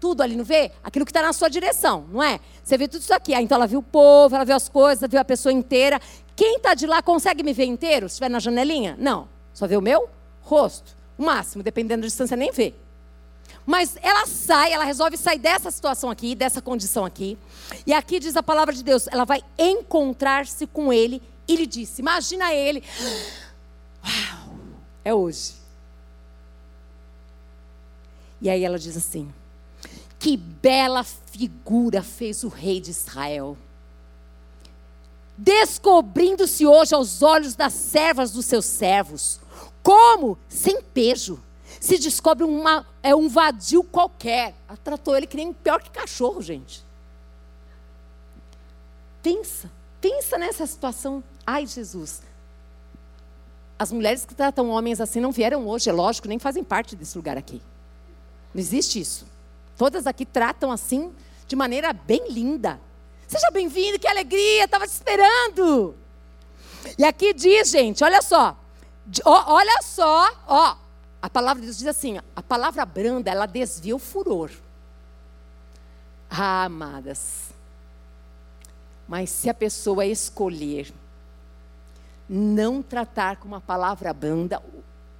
tudo 0.00 0.22
ali, 0.22 0.36
não 0.36 0.44
vê? 0.44 0.72
Aquilo 0.82 1.04
que 1.04 1.10
está 1.10 1.22
na 1.22 1.32
sua 1.32 1.48
direção, 1.48 2.06
não 2.10 2.22
é? 2.22 2.40
Você 2.64 2.76
vê 2.76 2.88
tudo 2.88 3.02
isso 3.02 3.14
aqui. 3.14 3.34
Ah, 3.34 3.42
então 3.42 3.56
ela 3.56 3.66
viu 3.66 3.78
o 3.80 3.82
povo, 3.82 4.34
ela 4.34 4.44
viu 4.44 4.56
as 4.56 4.68
coisas, 4.68 5.08
viu 5.08 5.20
a 5.20 5.24
pessoa 5.24 5.52
inteira. 5.52 6.00
Quem 6.38 6.58
está 6.58 6.72
de 6.72 6.86
lá 6.86 7.02
consegue 7.02 7.42
me 7.42 7.52
ver 7.52 7.64
inteiro 7.64 8.08
se 8.08 8.12
estiver 8.12 8.28
na 8.28 8.38
janelinha? 8.38 8.96
Não. 8.96 9.28
Só 9.52 9.66
vê 9.66 9.76
o 9.76 9.82
meu 9.82 10.08
rosto. 10.40 10.96
O 11.18 11.24
máximo, 11.24 11.64
dependendo 11.64 12.02
da 12.02 12.06
distância, 12.06 12.36
nem 12.36 12.52
vê. 12.52 12.74
Mas 13.66 13.96
ela 14.00 14.24
sai, 14.24 14.72
ela 14.72 14.84
resolve 14.84 15.16
sair 15.16 15.40
dessa 15.40 15.68
situação 15.68 16.08
aqui, 16.08 16.36
dessa 16.36 16.62
condição 16.62 17.04
aqui. 17.04 17.36
E 17.84 17.92
aqui 17.92 18.20
diz 18.20 18.36
a 18.36 18.42
palavra 18.42 18.72
de 18.72 18.84
Deus: 18.84 19.08
ela 19.08 19.24
vai 19.24 19.42
encontrar-se 19.58 20.64
com 20.68 20.92
ele 20.92 21.20
e 21.48 21.56
lhe 21.56 21.66
disse: 21.66 22.00
Imagina 22.00 22.54
ele. 22.54 22.84
Uau, 24.04 24.54
é 25.04 25.12
hoje. 25.12 25.54
E 28.40 28.48
aí 28.48 28.62
ela 28.62 28.78
diz 28.78 28.96
assim: 28.96 29.28
Que 30.20 30.36
bela 30.36 31.02
figura 31.02 32.00
fez 32.00 32.44
o 32.44 32.48
rei 32.48 32.80
de 32.80 32.92
Israel. 32.92 33.56
Descobrindo-se 35.38 36.66
hoje 36.66 36.94
aos 36.94 37.22
olhos 37.22 37.54
das 37.54 37.72
servas 37.72 38.32
dos 38.32 38.44
seus 38.44 38.64
servos, 38.64 39.38
como 39.84 40.36
sem 40.48 40.82
pejo 40.82 41.40
se 41.80 41.96
descobre 41.96 42.42
uma, 42.44 42.84
é 43.02 43.14
um 43.14 43.28
vadio 43.28 43.84
qualquer. 43.84 44.52
Ela 44.68 44.76
tratou 44.82 45.16
ele 45.16 45.28
que 45.28 45.36
nem 45.36 45.52
pior 45.52 45.80
que 45.80 45.90
cachorro, 45.90 46.42
gente. 46.42 46.84
Pensa, 49.22 49.70
pensa 50.00 50.36
nessa 50.36 50.66
situação. 50.66 51.22
Ai, 51.46 51.66
Jesus, 51.66 52.20
as 53.78 53.92
mulheres 53.92 54.24
que 54.24 54.34
tratam 54.34 54.70
homens 54.70 55.00
assim 55.00 55.20
não 55.20 55.30
vieram 55.30 55.68
hoje, 55.68 55.88
é 55.88 55.92
lógico, 55.92 56.26
nem 56.26 56.40
fazem 56.40 56.64
parte 56.64 56.96
desse 56.96 57.16
lugar 57.16 57.38
aqui. 57.38 57.62
Não 58.52 58.60
existe 58.60 58.98
isso. 58.98 59.24
Todas 59.76 60.04
aqui 60.04 60.26
tratam 60.26 60.72
assim, 60.72 61.12
de 61.46 61.54
maneira 61.54 61.92
bem 61.92 62.28
linda. 62.28 62.80
Seja 63.28 63.50
bem-vindo, 63.50 63.98
que 63.98 64.08
alegria, 64.08 64.64
estava 64.64 64.86
te 64.86 64.92
esperando. 64.92 65.94
E 66.96 67.04
aqui 67.04 67.34
diz, 67.34 67.68
gente, 67.68 68.02
olha 68.02 68.22
só. 68.22 68.56
Olha 69.22 69.82
só, 69.82 70.32
ó. 70.46 70.76
A 71.20 71.28
palavra 71.28 71.60
de 71.60 71.66
Deus 71.66 71.76
diz 71.76 71.88
assim: 71.88 72.18
a 72.34 72.42
palavra 72.42 72.86
branda, 72.86 73.30
ela 73.30 73.44
desvia 73.44 73.94
o 73.94 73.98
furor. 73.98 74.50
Ah, 76.30 76.64
amadas. 76.64 77.50
Mas 79.06 79.28
se 79.28 79.50
a 79.50 79.54
pessoa 79.54 80.06
escolher 80.06 80.90
não 82.26 82.82
tratar 82.82 83.36
com 83.36 83.46
uma 83.46 83.60
palavra 83.60 84.10
branda, 84.14 84.62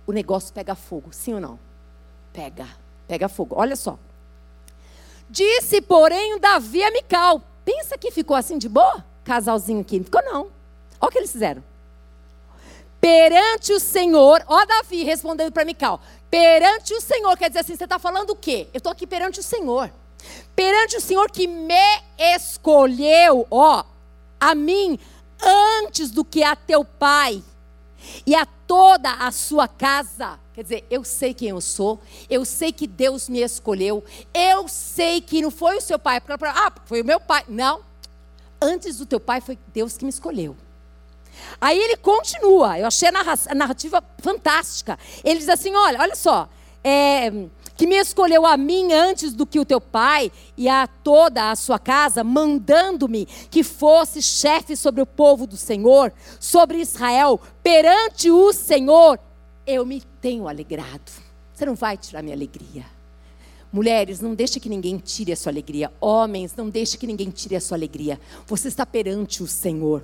o 0.07 0.13
negócio 0.13 0.55
pega 0.55 0.75
fogo, 0.75 1.13
sim 1.13 1.35
ou 1.35 1.41
não? 1.41 1.59
Pega, 2.33 2.67
pega 3.07 3.29
fogo. 3.29 3.55
Olha 3.59 3.77
só. 3.77 3.99
Disse, 5.29 5.83
porém, 5.83 6.39
Davi 6.39 6.83
a 6.83 6.91
Mical. 6.91 7.43
Pensa 7.69 7.99
que 7.99 8.11
ficou 8.11 8.35
assim 8.35 8.57
de 8.57 8.67
boa? 8.67 9.05
Casalzinho 9.23 9.83
aqui. 9.83 9.99
Não 9.99 10.05
ficou, 10.07 10.23
não. 10.23 10.41
Olha 10.99 11.09
o 11.09 11.11
que 11.11 11.19
eles 11.19 11.31
fizeram. 11.31 11.63
Perante 12.99 13.75
o 13.75 13.79
Senhor, 13.79 14.43
ó 14.49 14.65
Davi 14.65 15.05
respondendo 15.05 15.53
para 15.53 15.67
Mical. 15.67 16.01
Perante 16.31 16.95
o 16.95 17.01
Senhor, 17.03 17.37
quer 17.37 17.51
dizer 17.51 17.61
assim, 17.61 17.77
você 17.77 17.85
está 17.85 17.99
falando 17.99 18.31
o 18.31 18.37
quê? 18.37 18.69
Eu 18.73 18.79
estou 18.79 18.91
aqui 18.91 19.07
perante 19.07 19.41
o 19.41 19.43
Senhor. 19.43 19.91
Perante 20.57 20.97
o 20.97 21.01
Senhor 21.01 21.31
que 21.31 21.47
me 21.47 21.75
escolheu, 22.19 23.47
ó, 23.51 23.85
a 24.41 24.55
mim, 24.55 24.99
antes 25.83 26.11
do 26.11 26.25
que 26.25 26.43
a 26.43 26.57
teu 26.57 26.83
pai 26.83 27.45
e 28.27 28.35
a 28.35 28.47
toda 28.47 29.11
a 29.13 29.31
sua 29.31 29.67
casa. 29.69 30.39
Quer 30.55 30.63
dizer, 30.63 30.87
eu 30.91 31.05
sei 31.05 31.33
quem 31.33 31.49
eu 31.51 31.61
sou, 31.61 32.01
eu 32.29 32.45
sei 32.45 32.73
que 32.73 32.87
Deus 32.87 33.29
me 33.29 33.41
escolheu, 33.41 34.05
eu 34.35 34.67
sei 34.67 35.21
que 35.21 35.41
não 35.41 35.51
foi 35.51 35.77
o 35.77 35.81
seu 35.81 35.99
pai, 35.99 36.21
porque 36.21 36.45
ah, 36.45 36.73
foi 36.85 37.03
o 37.03 37.05
meu 37.05 37.21
pai. 37.21 37.45
Não. 37.49 37.81
Antes 38.61 38.99
do 38.99 39.07
teu 39.07 39.21
pai 39.21 39.41
foi 39.41 39.57
Deus 39.73 39.97
que 39.97 40.05
me 40.05 40.11
escolheu. 40.11 40.57
Aí 41.61 41.79
ele 41.79 41.97
continua, 41.97 42.79
eu 42.79 42.87
achei 42.87 43.09
a 43.09 43.55
narrativa 43.55 44.03
fantástica. 44.19 44.99
Ele 45.23 45.39
diz 45.39 45.49
assim: 45.49 45.75
olha, 45.75 46.01
olha 46.01 46.17
só, 46.17 46.49
é, 46.83 47.31
que 47.79 47.87
me 47.87 47.95
escolheu 47.95 48.45
a 48.45 48.57
mim 48.57 48.93
antes 48.93 49.33
do 49.33 49.47
que 49.47 49.61
o 49.61 49.65
teu 49.65 49.81
pai 49.81 50.33
e 50.57 50.69
a 50.69 50.89
toda 50.89 51.49
a 51.49 51.55
sua 51.55 51.79
casa, 51.79 52.25
mandando-me 52.25 53.25
que 53.25 53.63
fosse 53.63 54.21
chefe 54.21 54.77
sobre 54.77 55.01
o 55.01 55.07
povo 55.07 55.47
do 55.47 55.57
Senhor, 55.57 56.13
sobre 56.41 56.79
Israel, 56.79 57.41
perante 57.63 58.33
o 58.33 58.53
Senhor, 58.53 59.21
eu 59.65 59.87
me 59.87 60.03
tenho 60.21 60.49
alegrado. 60.49 61.13
Você 61.55 61.65
não 61.65 61.77
vai 61.77 61.97
tirar 61.97 62.21
minha 62.21 62.35
alegria. 62.35 62.85
Mulheres, 63.73 64.21
não 64.21 64.35
deixe 64.35 64.59
que 64.59 64.69
ninguém 64.69 64.99
tire 64.99 65.31
a 65.31 65.37
sua 65.37 65.53
alegria. 65.53 65.93
Homens, 66.01 66.57
não 66.57 66.69
deixe 66.69 66.99
que 66.99 67.07
ninguém 67.07 67.31
tire 67.31 67.55
a 67.55 67.61
sua 67.61 67.77
alegria. 67.77 68.19
Você 68.49 68.67
está 68.67 68.85
perante 68.85 69.41
o 69.41 69.47
Senhor. 69.47 70.03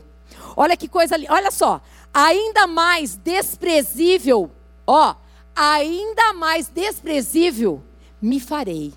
Olha 0.56 0.76
que 0.76 0.86
coisa 0.86 1.16
olha 1.28 1.50
só. 1.50 1.80
Ainda 2.12 2.68
mais 2.68 3.16
desprezível, 3.16 4.48
ó, 4.86 5.16
ainda 5.54 6.32
mais 6.32 6.68
desprezível 6.68 7.82
me 8.20 8.40
farei, 8.40 8.92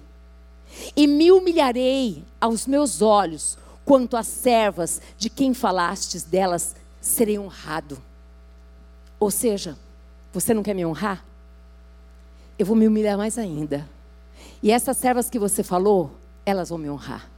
e 0.96 1.08
me 1.08 1.32
humilharei 1.32 2.24
aos 2.40 2.66
meus 2.66 3.02
olhos, 3.02 3.58
quanto 3.84 4.18
às 4.18 4.28
servas 4.28 5.02
de 5.18 5.30
quem 5.30 5.54
falastes 5.54 6.24
delas 6.24 6.76
serei 7.02 7.40
honrado. 7.40 8.02
Ou 9.20 9.32
seja, 9.32 9.78
você 10.34 10.54
não 10.54 10.64
quer 10.64 10.74
me 10.74 10.86
honrar? 10.86 11.24
Eu 12.60 12.66
vou 12.66 12.76
me 12.76 12.88
humilhar 12.88 13.18
mais 13.18 13.38
ainda. 13.38 13.88
E 14.62 14.72
essas 14.72 14.98
servas 14.98 15.30
que 15.30 15.40
você 15.40 15.64
falou, 15.64 16.12
elas 16.46 16.70
vão 16.70 16.78
me 16.78 16.90
honrar. 16.90 17.30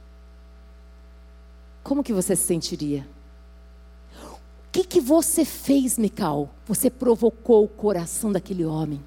Como 1.82 2.02
que 2.02 2.12
você 2.12 2.36
se 2.36 2.44
sentiria? 2.44 3.06
O 4.22 4.72
que, 4.72 4.84
que 4.84 5.00
você 5.00 5.44
fez, 5.44 5.98
Mical? 5.98 6.50
Você 6.66 6.88
provocou 6.88 7.64
o 7.64 7.68
coração 7.68 8.30
daquele 8.30 8.64
homem. 8.64 9.02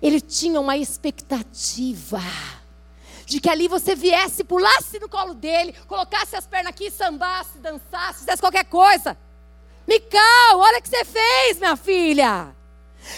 Ele 0.00 0.20
tinha 0.20 0.60
uma 0.60 0.76
expectativa 0.76 2.22
de 3.26 3.40
que 3.40 3.50
ali 3.50 3.68
você 3.68 3.94
viesse, 3.94 4.42
pulasse 4.42 4.98
no 4.98 5.08
colo 5.08 5.34
dele, 5.34 5.74
colocasse 5.86 6.34
as 6.34 6.46
pernas 6.46 6.70
aqui, 6.70 6.90
sambasse, 6.90 7.58
dançasse, 7.58 8.20
fizesse 8.20 8.40
qualquer 8.40 8.64
coisa. 8.64 9.18
Mical, 9.86 10.58
olha 10.58 10.78
o 10.78 10.82
que 10.82 10.88
você 10.88 11.04
fez, 11.04 11.58
minha 11.58 11.76
filha. 11.76 12.54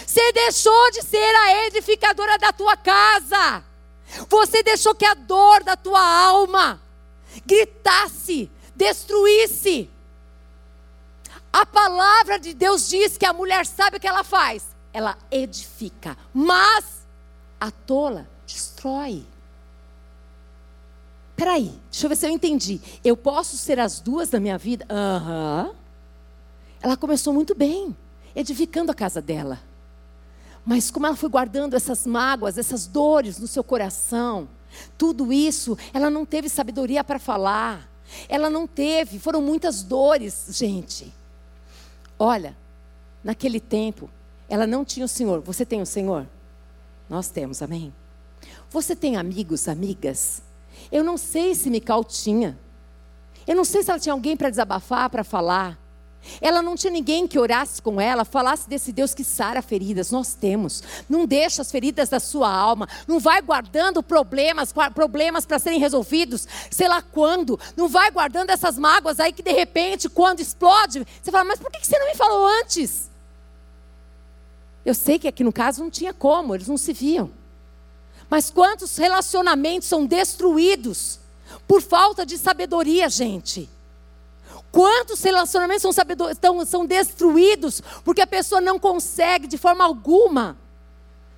Você 0.05 0.31
deixou 0.33 0.91
de 0.91 1.01
ser 1.03 1.17
a 1.17 1.67
edificadora 1.67 2.37
da 2.37 2.51
tua 2.51 2.75
casa. 2.75 3.63
Você 4.27 4.61
deixou 4.63 4.93
que 4.93 5.05
a 5.05 5.13
dor 5.13 5.63
da 5.63 5.77
tua 5.77 6.01
alma 6.01 6.81
gritasse, 7.45 8.51
destruísse. 8.75 9.89
A 11.53 11.65
palavra 11.65 12.39
de 12.39 12.53
Deus 12.53 12.89
diz 12.89 13.17
que 13.17 13.25
a 13.25 13.33
mulher 13.33 13.65
sabe 13.65 13.97
o 13.97 13.99
que 13.99 14.07
ela 14.07 14.23
faz 14.23 14.70
ela 14.93 15.17
edifica, 15.29 16.17
mas 16.33 17.05
a 17.59 17.71
tola 17.71 18.27
destrói. 18.45 19.25
Peraí, 21.35 21.73
deixa 21.89 22.05
eu 22.05 22.09
ver 22.09 22.15
se 22.15 22.27
eu 22.27 22.29
entendi. 22.29 22.79
Eu 23.03 23.17
posso 23.17 23.57
ser 23.57 23.79
as 23.79 23.99
duas 23.99 24.29
na 24.29 24.39
minha 24.39 24.57
vida? 24.57 24.85
Aham. 24.89 25.67
Uhum. 25.69 25.75
Ela 26.83 26.97
começou 26.97 27.31
muito 27.33 27.53
bem, 27.53 27.95
edificando 28.35 28.91
a 28.91 28.95
casa 28.95 29.21
dela. 29.21 29.59
Mas 30.65 30.91
como 30.91 31.05
ela 31.05 31.15
foi 31.15 31.29
guardando 31.29 31.75
essas 31.75 32.05
mágoas, 32.05 32.57
essas 32.57 32.87
dores 32.87 33.39
no 33.39 33.47
seu 33.47 33.63
coração, 33.63 34.47
tudo 34.97 35.31
isso, 35.31 35.77
ela 35.93 36.09
não 36.09 36.25
teve 36.25 36.49
sabedoria 36.49 37.03
para 37.03 37.19
falar. 37.19 37.89
Ela 38.27 38.49
não 38.49 38.67
teve, 38.67 39.19
foram 39.19 39.41
muitas 39.41 39.83
dores, 39.83 40.47
gente. 40.49 41.13
Olha, 42.19 42.55
naquele 43.23 43.59
tempo, 43.59 44.09
ela 44.51 44.67
não 44.67 44.83
tinha 44.83 45.05
o 45.05 45.07
Senhor. 45.07 45.39
Você 45.39 45.65
tem 45.65 45.81
o 45.81 45.85
Senhor? 45.85 46.27
Nós 47.09 47.29
temos, 47.29 47.61
amém? 47.61 47.93
Você 48.69 48.93
tem 48.93 49.15
amigos, 49.15 49.69
amigas? 49.69 50.41
Eu 50.91 51.05
não 51.05 51.15
sei 51.15 51.55
se 51.55 51.69
Mical 51.69 52.03
tinha. 52.03 52.59
Eu 53.47 53.55
não 53.55 53.63
sei 53.63 53.81
se 53.81 53.89
ela 53.89 53.99
tinha 53.99 54.11
alguém 54.11 54.35
para 54.35 54.49
desabafar, 54.49 55.09
para 55.09 55.23
falar. 55.23 55.79
Ela 56.41 56.61
não 56.61 56.75
tinha 56.75 56.91
ninguém 56.91 57.29
que 57.29 57.39
orasse 57.39 57.81
com 57.81 57.99
ela, 57.99 58.25
falasse 58.25 58.67
desse 58.67 58.91
Deus 58.91 59.13
que 59.13 59.23
sara 59.23 59.61
feridas. 59.61 60.11
Nós 60.11 60.33
temos. 60.33 60.83
Não 61.07 61.25
deixa 61.25 61.61
as 61.61 61.71
feridas 61.71 62.09
da 62.09 62.19
sua 62.19 62.53
alma. 62.53 62.89
Não 63.07 63.21
vai 63.21 63.41
guardando 63.41 64.03
problemas, 64.03 64.73
problemas 64.93 65.45
para 65.45 65.59
serem 65.59 65.79
resolvidos, 65.79 66.45
sei 66.69 66.89
lá 66.89 67.01
quando. 67.01 67.57
Não 67.77 67.87
vai 67.87 68.11
guardando 68.11 68.49
essas 68.49 68.77
mágoas 68.77 69.17
aí 69.17 69.31
que 69.31 69.41
de 69.41 69.53
repente, 69.53 70.09
quando 70.09 70.41
explode, 70.41 71.07
você 71.23 71.31
fala, 71.31 71.45
mas 71.45 71.59
por 71.59 71.71
que 71.71 71.87
você 71.87 71.97
não 71.97 72.07
me 72.07 72.15
falou 72.15 72.45
antes? 72.59 73.10
Eu 74.85 74.93
sei 74.93 75.19
que 75.19 75.27
aqui 75.27 75.43
no 75.43 75.53
caso 75.53 75.83
não 75.83 75.89
tinha 75.89 76.13
como, 76.13 76.55
eles 76.55 76.67
não 76.67 76.77
se 76.77 76.93
viam. 76.93 77.29
Mas 78.29 78.49
quantos 78.49 78.97
relacionamentos 78.97 79.87
são 79.87 80.05
destruídos 80.05 81.19
por 81.67 81.81
falta 81.81 82.25
de 82.25 82.37
sabedoria, 82.37 83.09
gente? 83.09 83.69
Quantos 84.71 85.21
relacionamentos 85.21 85.81
são, 85.81 85.91
estão, 86.31 86.65
são 86.65 86.85
destruídos 86.85 87.81
porque 88.05 88.21
a 88.21 88.27
pessoa 88.27 88.61
não 88.61 88.79
consegue, 88.79 89.47
de 89.47 89.57
forma 89.57 89.83
alguma, 89.83 90.57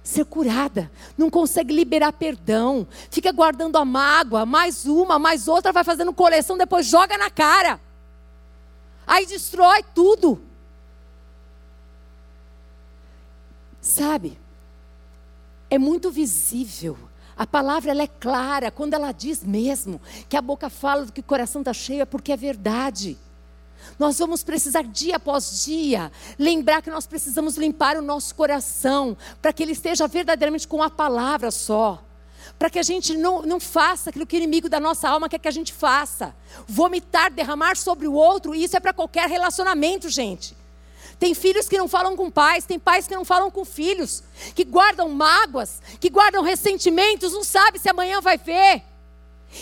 ser 0.04 0.26
curada, 0.26 0.92
não 1.18 1.30
consegue 1.30 1.74
liberar 1.74 2.14
perdão, 2.14 2.86
fica 3.10 3.32
guardando 3.32 3.78
a 3.78 3.86
mágoa, 3.86 4.46
mais 4.46 4.86
uma, 4.86 5.18
mais 5.18 5.48
outra, 5.48 5.72
vai 5.72 5.84
fazendo 5.84 6.14
coleção, 6.14 6.58
depois 6.58 6.86
joga 6.86 7.18
na 7.18 7.30
cara. 7.30 7.80
Aí 9.08 9.26
destrói 9.26 9.84
tudo. 9.96 10.40
Sabe? 13.84 14.40
É 15.70 15.78
muito 15.78 16.10
visível. 16.10 16.98
A 17.36 17.46
palavra 17.46 17.92
ela 17.92 18.04
é 18.04 18.08
clara 18.08 18.72
quando 18.72 18.94
ela 18.94 19.12
diz 19.12 19.44
mesmo 19.44 20.00
que 20.30 20.38
a 20.38 20.42
boca 20.42 20.70
fala 20.70 21.06
do 21.06 21.12
que 21.12 21.20
o 21.20 21.24
coração 21.24 21.60
está 21.62 21.74
cheio, 21.74 22.02
é 22.02 22.06
porque 22.06 22.32
é 22.32 22.38
verdade. 22.38 23.18
Nós 24.00 24.18
vamos 24.20 24.42
precisar 24.42 24.84
dia 24.84 25.18
após 25.18 25.66
dia 25.66 26.14
lembrar 26.40 26.82
que 26.82 26.90
nós 26.90 27.06
precisamos 27.06 27.58
limpar 27.58 27.98
o 27.98 28.02
nosso 28.02 28.34
coração 28.36 29.18
para 29.42 29.52
que 29.52 29.62
ele 29.62 29.74
esteja 29.74 30.08
verdadeiramente 30.08 30.66
com 30.66 30.82
a 30.82 30.90
palavra 30.90 31.52
só. 31.52 32.02
Para 32.58 32.70
que 32.70 32.80
a 32.80 32.84
gente 32.84 33.18
não, 33.18 33.42
não 33.42 33.60
faça 33.60 34.12
aquilo 34.12 34.26
que 34.26 34.38
o 34.38 34.38
inimigo 34.38 34.70
da 34.70 34.80
nossa 34.80 35.10
alma 35.10 35.28
quer 35.28 35.40
que 35.40 35.48
a 35.50 35.52
gente 35.52 35.74
faça. 35.74 36.34
Vomitar, 36.66 37.34
derramar 37.34 37.76
sobre 37.76 38.08
o 38.08 38.14
outro, 38.14 38.56
isso 38.56 38.78
é 38.78 38.80
para 38.80 38.94
qualquer 38.94 39.28
relacionamento, 39.28 40.08
gente. 40.08 40.56
Tem 41.24 41.34
filhos 41.34 41.70
que 41.70 41.78
não 41.78 41.88
falam 41.88 42.18
com 42.18 42.30
pais, 42.30 42.66
tem 42.66 42.78
pais 42.78 43.08
que 43.08 43.16
não 43.16 43.24
falam 43.24 43.50
com 43.50 43.64
filhos, 43.64 44.22
que 44.54 44.66
guardam 44.66 45.08
mágoas, 45.08 45.82
que 45.98 46.10
guardam 46.10 46.44
ressentimentos, 46.44 47.32
não 47.32 47.46
sabe 47.46 47.80
se 47.80 47.88
amanhã 47.88 48.20
vai 48.20 48.38
ver. 48.38 48.84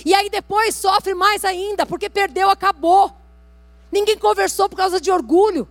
E 0.03 0.11
aí 0.11 0.27
depois 0.27 0.75
sofre 0.75 1.13
mais 1.13 1.45
ainda, 1.45 1.85
porque 1.85 2.09
perdeu, 2.09 2.49
acabou. 2.49 3.15
Ninguém 3.91 4.17
conversou 4.17 4.67
por 4.67 4.75
causa 4.75 4.99
de 4.99 5.11
orgulho. 5.11 5.69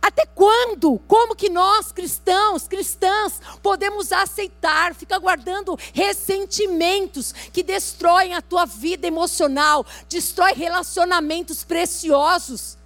Até 0.00 0.24
quando? 0.24 0.98
Como 1.06 1.36
que 1.36 1.50
nós, 1.50 1.92
cristãos, 1.92 2.66
cristãs, 2.66 3.38
podemos 3.62 4.12
aceitar, 4.12 4.94
ficar 4.94 5.18
guardando 5.18 5.78
ressentimentos 5.92 7.32
que 7.52 7.62
destroem 7.62 8.34
a 8.34 8.40
tua 8.40 8.64
vida 8.64 9.06
emocional, 9.06 9.84
destrói 10.08 10.54
relacionamentos 10.54 11.64
preciosos? 11.64 12.78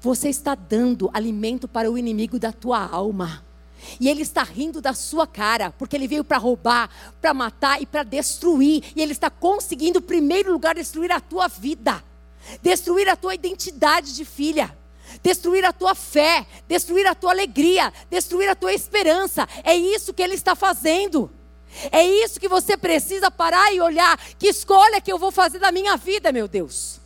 Você 0.00 0.28
está 0.28 0.54
dando 0.54 1.10
alimento 1.12 1.66
para 1.66 1.90
o 1.90 1.98
inimigo 1.98 2.38
da 2.38 2.52
tua 2.52 2.84
alma. 2.86 3.44
E 4.00 4.08
ele 4.08 4.22
está 4.22 4.42
rindo 4.42 4.80
da 4.80 4.92
sua 4.92 5.26
cara, 5.26 5.70
porque 5.70 5.96
ele 5.96 6.08
veio 6.08 6.24
para 6.24 6.36
roubar, 6.36 6.90
para 7.20 7.32
matar 7.32 7.80
e 7.80 7.86
para 7.86 8.02
destruir. 8.02 8.84
E 8.94 9.00
ele 9.00 9.12
está 9.12 9.30
conseguindo, 9.30 9.98
em 9.98 10.02
primeiro 10.02 10.52
lugar, 10.52 10.74
destruir 10.74 11.12
a 11.12 11.20
tua 11.20 11.48
vida, 11.48 12.02
destruir 12.62 13.08
a 13.08 13.16
tua 13.16 13.34
identidade 13.34 14.14
de 14.14 14.24
filha 14.24 14.76
destruir 15.22 15.64
a 15.64 15.72
tua 15.72 15.94
fé, 15.94 16.46
destruir 16.66 17.06
a 17.06 17.14
tua 17.14 17.30
alegria, 17.30 17.92
destruir 18.10 18.48
a 18.48 18.54
tua 18.54 18.72
esperança. 18.72 19.48
É 19.64 19.74
isso 19.74 20.12
que 20.12 20.22
ele 20.22 20.34
está 20.34 20.54
fazendo. 20.54 21.30
É 21.92 22.04
isso 22.04 22.40
que 22.40 22.48
você 22.48 22.76
precisa 22.76 23.30
parar 23.30 23.72
e 23.72 23.80
olhar. 23.80 24.18
Que 24.38 24.48
escolha 24.48 25.00
que 25.00 25.12
eu 25.12 25.18
vou 25.18 25.30
fazer 25.30 25.58
da 25.58 25.72
minha 25.72 25.96
vida, 25.96 26.32
meu 26.32 26.48
Deus? 26.48 27.00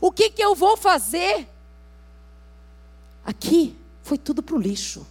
O 0.00 0.10
que, 0.10 0.30
que 0.30 0.42
eu 0.42 0.54
vou 0.54 0.76
fazer? 0.76 1.48
Aqui 3.24 3.76
foi 4.02 4.18
tudo 4.18 4.42
para 4.42 4.56
o 4.56 4.60
lixo. 4.60 5.06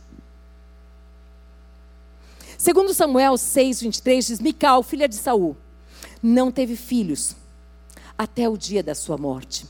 Segundo 2.57 2.93
Samuel 2.93 3.38
6, 3.38 3.82
23, 3.82 4.28
diz, 4.28 4.39
Mical, 4.39 4.84
filha 4.84 5.07
de 5.07 5.16
Saul, 5.16 5.57
não 6.22 6.51
teve 6.51 6.76
filhos 6.76 7.36
até 8.18 8.47
o 8.47 8.55
dia 8.55 8.84
da 8.84 8.93
sua 8.93 9.18
morte. 9.18 9.66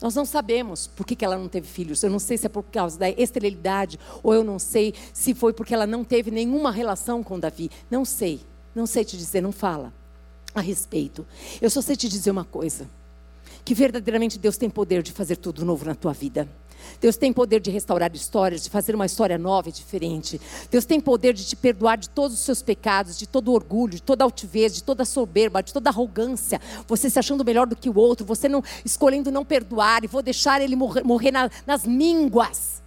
Nós 0.00 0.16
não 0.16 0.24
sabemos 0.24 0.88
por 0.88 1.06
que, 1.06 1.14
que 1.14 1.24
ela 1.24 1.38
não 1.38 1.48
teve 1.48 1.68
filhos. 1.68 2.02
Eu 2.02 2.10
não 2.10 2.18
sei 2.18 2.36
se 2.36 2.46
é 2.46 2.48
por 2.48 2.64
causa 2.64 2.98
da 2.98 3.08
esterilidade, 3.08 4.00
ou 4.20 4.34
eu 4.34 4.42
não 4.42 4.58
sei 4.58 4.92
se 5.12 5.32
foi 5.32 5.52
porque 5.52 5.72
ela 5.72 5.86
não 5.86 6.02
teve 6.02 6.32
nenhuma 6.32 6.72
relação 6.72 7.22
com 7.22 7.38
Davi. 7.38 7.70
Não 7.88 8.04
sei. 8.04 8.40
Não 8.74 8.86
sei 8.86 9.04
te 9.04 9.16
dizer, 9.16 9.40
não 9.40 9.52
fala 9.52 9.92
a 10.52 10.60
respeito. 10.60 11.24
Eu 11.60 11.70
só 11.70 11.80
sei 11.80 11.94
te 11.94 12.08
dizer 12.08 12.32
uma 12.32 12.44
coisa: 12.44 12.88
que 13.64 13.74
verdadeiramente 13.74 14.38
Deus 14.38 14.56
tem 14.56 14.68
poder 14.68 15.02
de 15.04 15.12
fazer 15.12 15.36
tudo 15.36 15.64
novo 15.64 15.84
na 15.84 15.94
tua 15.94 16.12
vida. 16.12 16.48
Deus 17.00 17.16
tem 17.16 17.32
poder 17.32 17.60
de 17.60 17.70
restaurar 17.70 18.14
histórias, 18.14 18.62
de 18.62 18.70
fazer 18.70 18.94
uma 18.94 19.06
história 19.06 19.36
nova 19.38 19.68
e 19.68 19.72
diferente. 19.72 20.40
Deus 20.70 20.84
tem 20.84 21.00
poder 21.00 21.34
de 21.34 21.44
te 21.44 21.56
perdoar 21.56 21.98
de 21.98 22.08
todos 22.08 22.36
os 22.36 22.44
seus 22.44 22.62
pecados, 22.62 23.18
de 23.18 23.26
todo 23.26 23.52
orgulho, 23.52 23.94
de 23.94 24.02
toda 24.02 24.24
altivez, 24.24 24.74
de 24.74 24.82
toda 24.82 25.04
soberba, 25.04 25.62
de 25.62 25.72
toda 25.72 25.90
arrogância. 25.90 26.60
Você 26.86 27.10
se 27.10 27.18
achando 27.18 27.44
melhor 27.44 27.66
do 27.66 27.76
que 27.76 27.88
o 27.88 27.96
outro, 27.96 28.24
você 28.24 28.48
não 28.48 28.62
escolhendo 28.84 29.30
não 29.30 29.44
perdoar 29.44 30.04
e 30.04 30.06
vou 30.06 30.22
deixar 30.22 30.60
ele 30.60 30.76
morrer, 30.76 31.04
morrer 31.04 31.30
na, 31.30 31.50
nas 31.66 31.86
mínguas. 31.86 32.82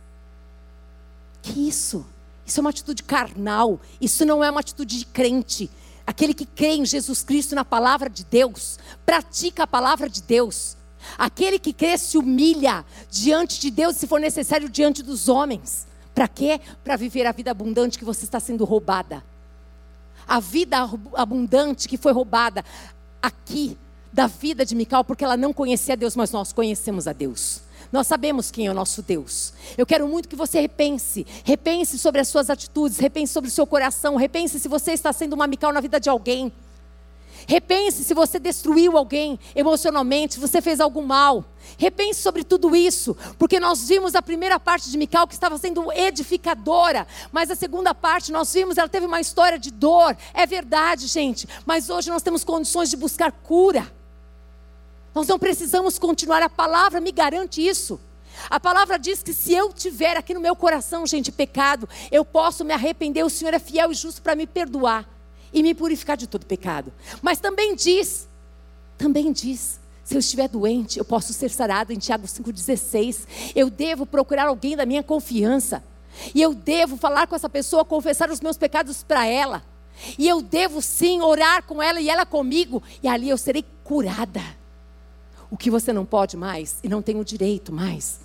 Que 1.41 1.67
isso? 1.67 2.05
Isso 2.45 2.59
é 2.59 2.61
uma 2.61 2.69
atitude 2.69 3.03
carnal. 3.03 3.79
Isso 3.99 4.25
não 4.25 4.43
é 4.43 4.49
uma 4.49 4.59
atitude 4.59 4.99
de 4.99 5.05
crente. 5.05 5.69
Aquele 6.05 6.33
que 6.33 6.45
crê 6.45 6.75
em 6.75 6.85
Jesus 6.85 7.23
Cristo, 7.23 7.55
na 7.55 7.65
palavra 7.65 8.09
de 8.09 8.23
Deus, 8.23 8.77
pratica 9.05 9.63
a 9.63 9.67
palavra 9.67 10.07
de 10.07 10.21
Deus 10.21 10.77
Aquele 11.17 11.59
que 11.59 11.73
crê 11.73 11.97
se 11.97 12.17
humilha 12.17 12.85
diante 13.09 13.59
de 13.59 13.71
Deus, 13.71 13.95
se 13.95 14.07
for 14.07 14.19
necessário, 14.19 14.69
diante 14.69 15.01
dos 15.01 15.29
homens. 15.29 15.87
Para 16.13 16.27
quê? 16.27 16.59
Para 16.83 16.95
viver 16.95 17.25
a 17.25 17.31
vida 17.31 17.51
abundante 17.51 17.99
que 17.99 18.05
você 18.05 18.23
está 18.23 18.39
sendo 18.39 18.63
roubada. 18.63 19.23
A 20.27 20.39
vida 20.39 20.77
abundante 21.13 21.87
que 21.87 21.97
foi 21.97 22.11
roubada 22.11 22.63
aqui 23.21 23.77
da 24.11 24.27
vida 24.27 24.65
de 24.65 24.73
Mical, 24.75 25.03
porque 25.03 25.25
ela 25.25 25.35
não 25.35 25.51
conhecia 25.51 25.97
Deus, 25.97 26.15
mas 26.15 26.31
nós 26.31 26.53
conhecemos 26.53 27.05
a 27.07 27.13
Deus. 27.13 27.61
Nós 27.91 28.07
sabemos 28.07 28.49
quem 28.49 28.67
é 28.67 28.71
o 28.71 28.73
nosso 28.73 29.01
Deus. 29.01 29.53
Eu 29.77 29.85
quero 29.85 30.07
muito 30.07 30.29
que 30.29 30.35
você 30.35 30.59
repense. 30.59 31.25
Repense 31.43 31.99
sobre 31.99 32.21
as 32.21 32.27
suas 32.27 32.49
atitudes, 32.49 32.97
repense 32.97 33.33
sobre 33.33 33.49
o 33.49 33.53
seu 33.53 33.67
coração, 33.67 34.15
repense 34.15 34.59
se 34.59 34.67
você 34.67 34.93
está 34.93 35.11
sendo 35.11 35.33
uma 35.33 35.47
Mical 35.47 35.71
na 35.71 35.81
vida 35.81 35.99
de 35.99 36.09
alguém. 36.09 36.51
Repense 37.47 38.03
se 38.03 38.13
você 38.13 38.39
destruiu 38.39 38.97
alguém 38.97 39.39
emocionalmente, 39.55 40.35
se 40.35 40.39
você 40.39 40.61
fez 40.61 40.79
algum 40.79 41.03
mal. 41.03 41.45
Repense 41.77 42.21
sobre 42.21 42.43
tudo 42.43 42.75
isso, 42.75 43.15
porque 43.37 43.59
nós 43.59 43.87
vimos 43.87 44.15
a 44.15 44.21
primeira 44.21 44.59
parte 44.59 44.89
de 44.89 44.97
Mical 44.97 45.27
que 45.27 45.33
estava 45.33 45.57
sendo 45.57 45.91
edificadora, 45.91 47.07
mas 47.31 47.51
a 47.51 47.55
segunda 47.55 47.93
parte 47.93 48.31
nós 48.31 48.53
vimos 48.53 48.77
ela 48.77 48.89
teve 48.89 49.05
uma 49.05 49.19
história 49.19 49.59
de 49.59 49.71
dor. 49.71 50.17
É 50.33 50.45
verdade, 50.45 51.07
gente, 51.07 51.47
mas 51.65 51.89
hoje 51.89 52.09
nós 52.09 52.23
temos 52.23 52.43
condições 52.43 52.89
de 52.89 52.97
buscar 52.97 53.31
cura. 53.31 53.91
Nós 55.13 55.27
não 55.27 55.39
precisamos 55.39 55.99
continuar, 55.99 56.41
a 56.41 56.49
palavra 56.49 56.99
me 56.99 57.11
garante 57.11 57.65
isso. 57.65 57.99
A 58.49 58.59
palavra 58.59 58.99
diz 58.99 59.23
que 59.23 59.33
se 59.33 59.53
eu 59.53 59.71
tiver 59.71 60.17
aqui 60.17 60.33
no 60.33 60.41
meu 60.41 60.55
coração, 60.55 61.07
gente, 61.07 61.31
pecado, 61.31 61.87
eu 62.11 62.25
posso 62.25 62.65
me 62.65 62.73
arrepender, 62.73 63.23
o 63.23 63.29
Senhor 63.29 63.53
é 63.53 63.59
fiel 63.59 63.91
e 63.91 63.95
justo 63.95 64.21
para 64.21 64.35
me 64.35 64.45
perdoar 64.45 65.14
e 65.55 65.63
me 65.63 65.73
purificar 65.73 66.17
de 66.17 66.27
todo 66.27 66.45
pecado. 66.45 66.91
Mas 67.21 67.39
também 67.39 67.73
diz, 67.73 68.27
também 68.97 69.31
diz, 69.31 69.79
se 70.03 70.13
eu 70.13 70.19
estiver 70.19 70.49
doente, 70.49 70.99
eu 70.99 71.05
posso 71.05 71.33
ser 71.33 71.49
sarado 71.49 71.93
em 71.93 71.97
Tiago 71.97 72.27
5,16. 72.27 73.25
Eu 73.55 73.69
devo 73.69 74.05
procurar 74.05 74.47
alguém 74.47 74.75
da 74.75 74.85
minha 74.85 75.01
confiança. 75.01 75.81
E 76.33 76.41
eu 76.41 76.53
devo 76.53 76.97
falar 76.97 77.25
com 77.25 77.35
essa 77.35 77.49
pessoa, 77.49 77.85
confessar 77.85 78.29
os 78.29 78.41
meus 78.41 78.57
pecados 78.57 79.01
para 79.01 79.25
ela. 79.25 79.63
E 80.19 80.27
eu 80.27 80.41
devo 80.41 80.81
sim 80.81 81.21
orar 81.21 81.63
com 81.63 81.81
ela 81.81 82.01
e 82.01 82.09
ela 82.09 82.25
comigo. 82.25 82.83
E 83.01 83.07
ali 83.07 83.29
eu 83.29 83.37
serei 83.37 83.63
curada. 83.83 84.43
O 85.49 85.55
que 85.55 85.71
você 85.71 85.93
não 85.93 86.05
pode 86.05 86.35
mais 86.35 86.79
e 86.83 86.89
não 86.89 87.01
tem 87.01 87.17
o 87.17 87.23
direito 87.23 87.71
mais 87.71 88.19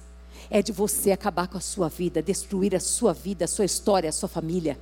é 0.50 0.60
de 0.60 0.72
você 0.72 1.12
acabar 1.12 1.46
com 1.46 1.56
a 1.56 1.60
sua 1.60 1.88
vida, 1.88 2.20
destruir 2.20 2.74
a 2.74 2.80
sua 2.80 3.12
vida, 3.12 3.44
a 3.44 3.48
sua 3.48 3.64
história, 3.64 4.10
a 4.10 4.12
sua 4.12 4.28
família. 4.28 4.76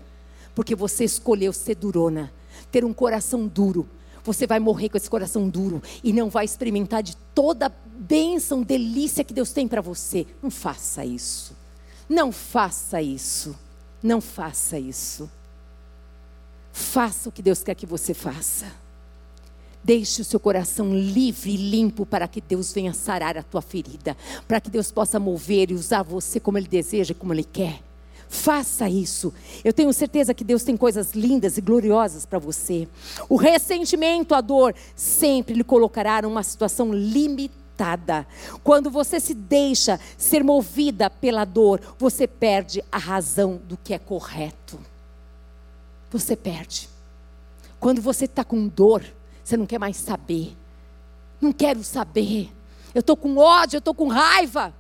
Porque 0.55 0.74
você 0.74 1.05
escolheu 1.05 1.53
ser 1.53 1.74
durona 1.74 2.32
ter 2.71 2.85
um 2.85 2.93
coração 2.93 3.47
duro. 3.47 3.89
Você 4.25 4.47
vai 4.47 4.59
morrer 4.59 4.89
com 4.89 4.97
esse 4.97 5.09
coração 5.09 5.49
duro 5.49 5.83
e 6.03 6.12
não 6.12 6.29
vai 6.29 6.45
experimentar 6.45 7.03
de 7.03 7.16
toda 7.35 7.66
a 7.66 7.73
bênção, 7.99 8.62
delícia 8.62 9.25
que 9.25 9.33
Deus 9.33 9.53
tem 9.53 9.66
para 9.66 9.81
você. 9.81 10.27
Não 10.43 10.51
faça 10.51 11.05
isso. 11.05 11.57
Não 12.09 12.31
faça 12.31 13.01
isso. 13.01 13.57
Não 14.03 14.21
faça 14.21 14.79
isso. 14.79 15.31
Faça 16.73 17.29
o 17.29 17.33
que 17.33 17.43
Deus 17.43 17.62
quer 17.62 17.75
que 17.75 17.87
você 17.87 18.14
faça. 18.14 18.66
Deixe 19.83 20.21
o 20.21 20.25
seu 20.25 20.39
coração 20.39 20.93
livre 20.95 21.53
e 21.53 21.57
limpo 21.57 22.05
para 22.05 22.29
que 22.29 22.41
Deus 22.41 22.73
venha 22.73 22.93
sarar 22.93 23.39
a 23.39 23.43
tua 23.43 23.62
ferida, 23.62 24.16
para 24.47 24.61
que 24.61 24.71
Deus 24.71 24.93
possa 24.93 25.19
mover 25.19 25.71
e 25.71 25.75
usar 25.75 26.03
você 26.03 26.39
como 26.39 26.59
Ele 26.59 26.69
deseja 26.69 27.12
e 27.12 27.14
como 27.14 27.33
Ele 27.33 27.45
quer. 27.45 27.81
Faça 28.29 28.89
isso. 28.89 29.33
Eu 29.64 29.72
tenho 29.72 29.93
certeza 29.93 30.35
que 30.35 30.45
Deus 30.45 30.62
tem 30.62 30.76
coisas 30.76 31.12
lindas 31.12 31.57
e 31.57 31.62
gloriosas 31.62 32.26
para 32.26 32.39
você. 32.39 32.87
O 33.29 33.37
ressentimento, 33.37 34.35
a 34.35 34.41
dor, 34.41 34.74
sempre 34.95 35.55
lhe 35.55 35.64
colocará 35.64 36.20
numa 36.22 36.43
situação 36.43 36.93
limitada. 36.93 38.26
Quando 38.62 38.91
você 38.91 39.18
se 39.18 39.33
deixa 39.33 39.99
ser 40.18 40.45
movida 40.45 41.09
pela 41.09 41.45
dor, 41.45 41.81
você 41.99 42.26
perde 42.26 42.85
a 42.93 42.99
razão 42.99 43.61
do 43.66 43.79
que 43.79 43.95
é 43.95 43.99
correto. 43.99 44.79
Você 46.11 46.37
perde. 46.37 46.89
Quando 47.81 48.03
você 48.03 48.26
está 48.26 48.45
com 48.45 48.68
dor, 48.68 49.05
você 49.43 49.57
não 49.57 49.64
quer 49.64 49.79
mais 49.79 49.97
saber. 49.97 50.55
Não 51.41 51.53
quero 51.53 51.83
saber. 51.83 52.53
Eu 52.95 53.01
estou 53.01 53.16
com 53.16 53.39
ódio, 53.39 53.76
eu 53.76 53.81
estou 53.81 53.95
com 53.95 54.09
raiva 54.09 54.74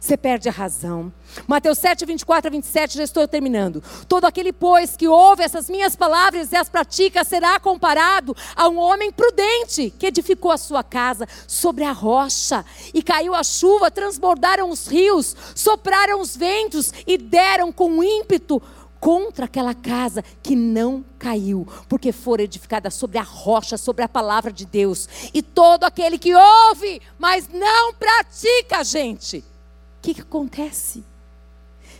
você 0.00 0.16
perde 0.16 0.48
a 0.48 0.52
razão. 0.52 1.12
Mateus 1.46 1.78
7, 1.78 2.06
24 2.06 2.48
a 2.48 2.50
27, 2.50 2.96
já 2.96 3.04
estou 3.04 3.28
terminando. 3.28 3.82
Todo 4.08 4.24
aquele, 4.24 4.50
pois, 4.50 4.96
que 4.96 5.06
ouve 5.06 5.42
essas 5.42 5.68
minhas 5.68 5.94
palavras 5.94 6.50
e 6.50 6.56
as 6.56 6.70
pratica, 6.70 7.22
será 7.22 7.60
comparado 7.60 8.34
a 8.56 8.66
um 8.66 8.78
homem 8.78 9.12
prudente 9.12 9.92
que 9.98 10.06
edificou 10.06 10.50
a 10.50 10.56
sua 10.56 10.82
casa 10.82 11.28
sobre 11.46 11.84
a 11.84 11.92
rocha. 11.92 12.64
E 12.94 13.02
caiu 13.02 13.34
a 13.34 13.44
chuva, 13.44 13.90
transbordaram 13.90 14.70
os 14.70 14.86
rios, 14.86 15.36
sopraram 15.54 16.20
os 16.22 16.34
ventos 16.34 16.94
e 17.06 17.18
deram 17.18 17.70
com 17.70 18.02
ímpeto 18.02 18.60
contra 18.98 19.44
aquela 19.44 19.74
casa 19.74 20.24
que 20.42 20.56
não 20.56 21.04
caiu, 21.18 21.66
porque 21.88 22.12
for 22.12 22.40
edificada 22.40 22.90
sobre 22.90 23.18
a 23.18 23.22
rocha, 23.22 23.76
sobre 23.76 24.02
a 24.02 24.08
palavra 24.08 24.50
de 24.50 24.64
Deus. 24.64 25.08
E 25.32 25.42
todo 25.42 25.84
aquele 25.84 26.18
que 26.18 26.34
ouve, 26.34 27.00
mas 27.18 27.48
não 27.48 27.92
pratica, 27.94 28.82
gente 28.82 29.44
o 30.00 30.02
que, 30.02 30.14
que 30.14 30.22
acontece? 30.22 31.04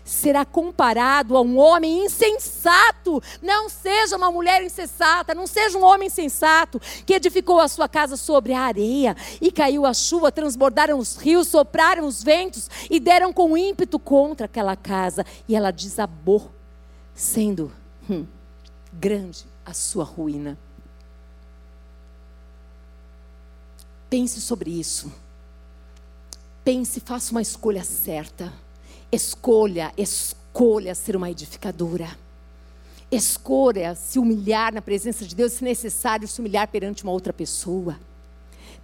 será 0.04 0.44
comparado 0.44 1.36
a 1.36 1.42
um 1.42 1.58
homem 1.58 2.06
insensato. 2.06 3.22
Não 3.42 3.68
seja 3.68 4.16
uma 4.16 4.30
mulher 4.30 4.62
insensata, 4.64 5.34
não 5.34 5.46
seja 5.46 5.78
um 5.78 5.84
homem 5.84 6.06
insensato 6.06 6.80
que 7.04 7.14
edificou 7.14 7.60
a 7.60 7.68
sua 7.68 7.88
casa 7.88 8.16
sobre 8.16 8.52
a 8.52 8.62
areia 8.62 9.16
e 9.40 9.52
caiu 9.52 9.86
a 9.86 9.94
chuva, 9.94 10.32
transbordaram 10.32 10.98
os 10.98 11.16
rios, 11.16 11.48
sopraram 11.48 12.06
os 12.06 12.22
ventos 12.22 12.68
e 12.90 12.98
deram 12.98 13.32
com 13.32 13.56
ímpeto 13.56 13.98
contra 13.98 14.46
aquela 14.46 14.74
casa 14.74 15.24
e 15.46 15.54
ela 15.54 15.70
desabou, 15.70 16.50
sendo 17.14 17.70
hum, 18.08 18.26
grande 18.92 19.44
a 19.66 19.74
sua 19.74 20.04
ruína. 20.04 20.58
Pense 24.08 24.40
sobre 24.40 24.70
isso 24.70 25.12
pense, 26.64 27.00
faça 27.00 27.32
uma 27.32 27.42
escolha 27.42 27.84
certa. 27.84 28.52
Escolha, 29.12 29.92
escolha 29.96 30.94
ser 30.94 31.16
uma 31.16 31.30
edificadora. 31.30 32.08
Escolha 33.10 33.94
se 33.94 34.18
humilhar 34.18 34.72
na 34.72 34.80
presença 34.80 35.24
de 35.24 35.34
Deus, 35.34 35.54
se 35.54 35.64
necessário, 35.64 36.28
se 36.28 36.40
humilhar 36.40 36.68
perante 36.68 37.02
uma 37.02 37.12
outra 37.12 37.32
pessoa. 37.32 37.98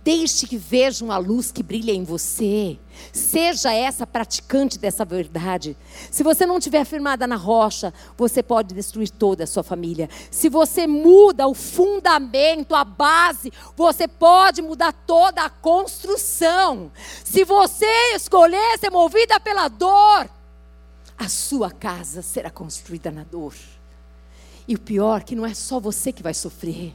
Deixe 0.07 0.47
que 0.47 0.57
vejam 0.57 1.11
a 1.11 1.19
luz 1.19 1.51
que 1.51 1.65
brilha 1.65 1.91
em 1.91 2.05
você. 2.05 2.79
Seja 3.13 3.75
essa 3.75 4.07
praticante 4.07 4.79
dessa 4.79 5.05
verdade. 5.05 5.77
Se 6.13 6.23
você 6.23 6.47
não 6.47 6.59
estiver 6.59 6.85
firmada 6.85 7.27
na 7.27 7.35
rocha, 7.35 7.93
você 8.17 8.41
pode 8.41 8.73
destruir 8.73 9.11
toda 9.11 9.43
a 9.43 9.49
sua 9.49 9.65
família. 9.65 10.09
Se 10.31 10.49
você 10.49 10.87
muda 10.87 11.49
o 11.49 11.55
fundamento, 11.55 12.77
a 12.77 12.85
base, 12.85 13.53
você 13.77 14.07
pode 14.07 14.63
mudar 14.63 14.93
toda 14.93 15.43
a 15.43 15.51
construção. 15.51 16.93
Se 17.25 17.43
você 17.43 18.15
escolher 18.15 18.79
ser 18.79 18.91
movida 18.91 19.41
pela 19.41 19.67
dor, 19.67 20.31
a 21.19 21.29
sua 21.29 21.69
casa 21.69 22.23
será 22.23 22.49
construída 22.49 23.11
na 23.11 23.25
dor. 23.25 23.55
E 24.69 24.77
o 24.77 24.81
pior, 24.81 25.25
que 25.25 25.35
não 25.35 25.45
é 25.45 25.53
só 25.53 25.81
você 25.81 26.13
que 26.13 26.23
vai 26.23 26.33
sofrer 26.33 26.95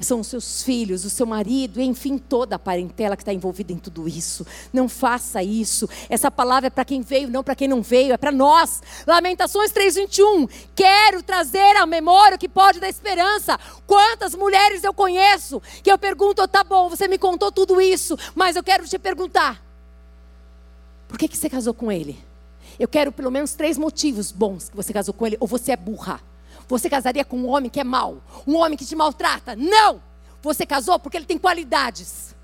são 0.00 0.20
os 0.20 0.26
seus 0.26 0.62
filhos, 0.62 1.04
o 1.04 1.10
seu 1.10 1.26
marido, 1.26 1.80
enfim, 1.80 2.18
toda 2.18 2.56
a 2.56 2.58
parentela 2.58 3.16
que 3.16 3.22
está 3.22 3.32
envolvida 3.32 3.72
em 3.72 3.78
tudo 3.78 4.08
isso. 4.08 4.46
Não 4.72 4.88
faça 4.88 5.42
isso. 5.42 5.88
Essa 6.08 6.30
palavra 6.30 6.66
é 6.66 6.70
para 6.70 6.84
quem 6.84 7.00
veio, 7.00 7.30
não 7.30 7.44
para 7.44 7.54
quem 7.54 7.68
não 7.68 7.82
veio, 7.82 8.12
é 8.12 8.16
para 8.16 8.32
nós. 8.32 8.82
Lamentações 9.06 9.72
3:21. 9.72 10.48
Quero 10.74 11.22
trazer 11.22 11.76
à 11.76 11.86
memória 11.86 12.36
o 12.36 12.38
que 12.38 12.48
pode 12.48 12.80
dar 12.80 12.88
esperança. 12.88 13.58
Quantas 13.86 14.34
mulheres 14.34 14.84
eu 14.84 14.94
conheço 14.94 15.60
que 15.82 15.90
eu 15.90 15.98
pergunto, 15.98 16.46
tá 16.48 16.64
bom, 16.64 16.88
você 16.88 17.06
me 17.08 17.18
contou 17.18 17.52
tudo 17.52 17.80
isso, 17.80 18.16
mas 18.34 18.56
eu 18.56 18.62
quero 18.62 18.86
te 18.86 18.98
perguntar. 18.98 19.62
Por 21.08 21.18
que, 21.18 21.28
que 21.28 21.36
você 21.36 21.48
casou 21.48 21.74
com 21.74 21.92
ele? 21.92 22.18
Eu 22.78 22.88
quero 22.88 23.12
pelo 23.12 23.30
menos 23.30 23.54
três 23.54 23.78
motivos 23.78 24.32
bons 24.32 24.68
que 24.68 24.76
você 24.76 24.92
casou 24.92 25.14
com 25.14 25.26
ele, 25.26 25.36
ou 25.38 25.46
você 25.46 25.72
é 25.72 25.76
burra. 25.76 26.20
Você 26.68 26.88
casaria 26.88 27.24
com 27.24 27.36
um 27.36 27.48
homem 27.48 27.70
que 27.70 27.80
é 27.80 27.84
mau, 27.84 28.22
um 28.46 28.56
homem 28.56 28.76
que 28.76 28.86
te 28.86 28.96
maltrata? 28.96 29.54
Não! 29.54 30.02
Você 30.42 30.66
casou 30.66 30.98
porque 30.98 31.16
ele 31.16 31.26
tem 31.26 31.38
qualidades. 31.38 32.34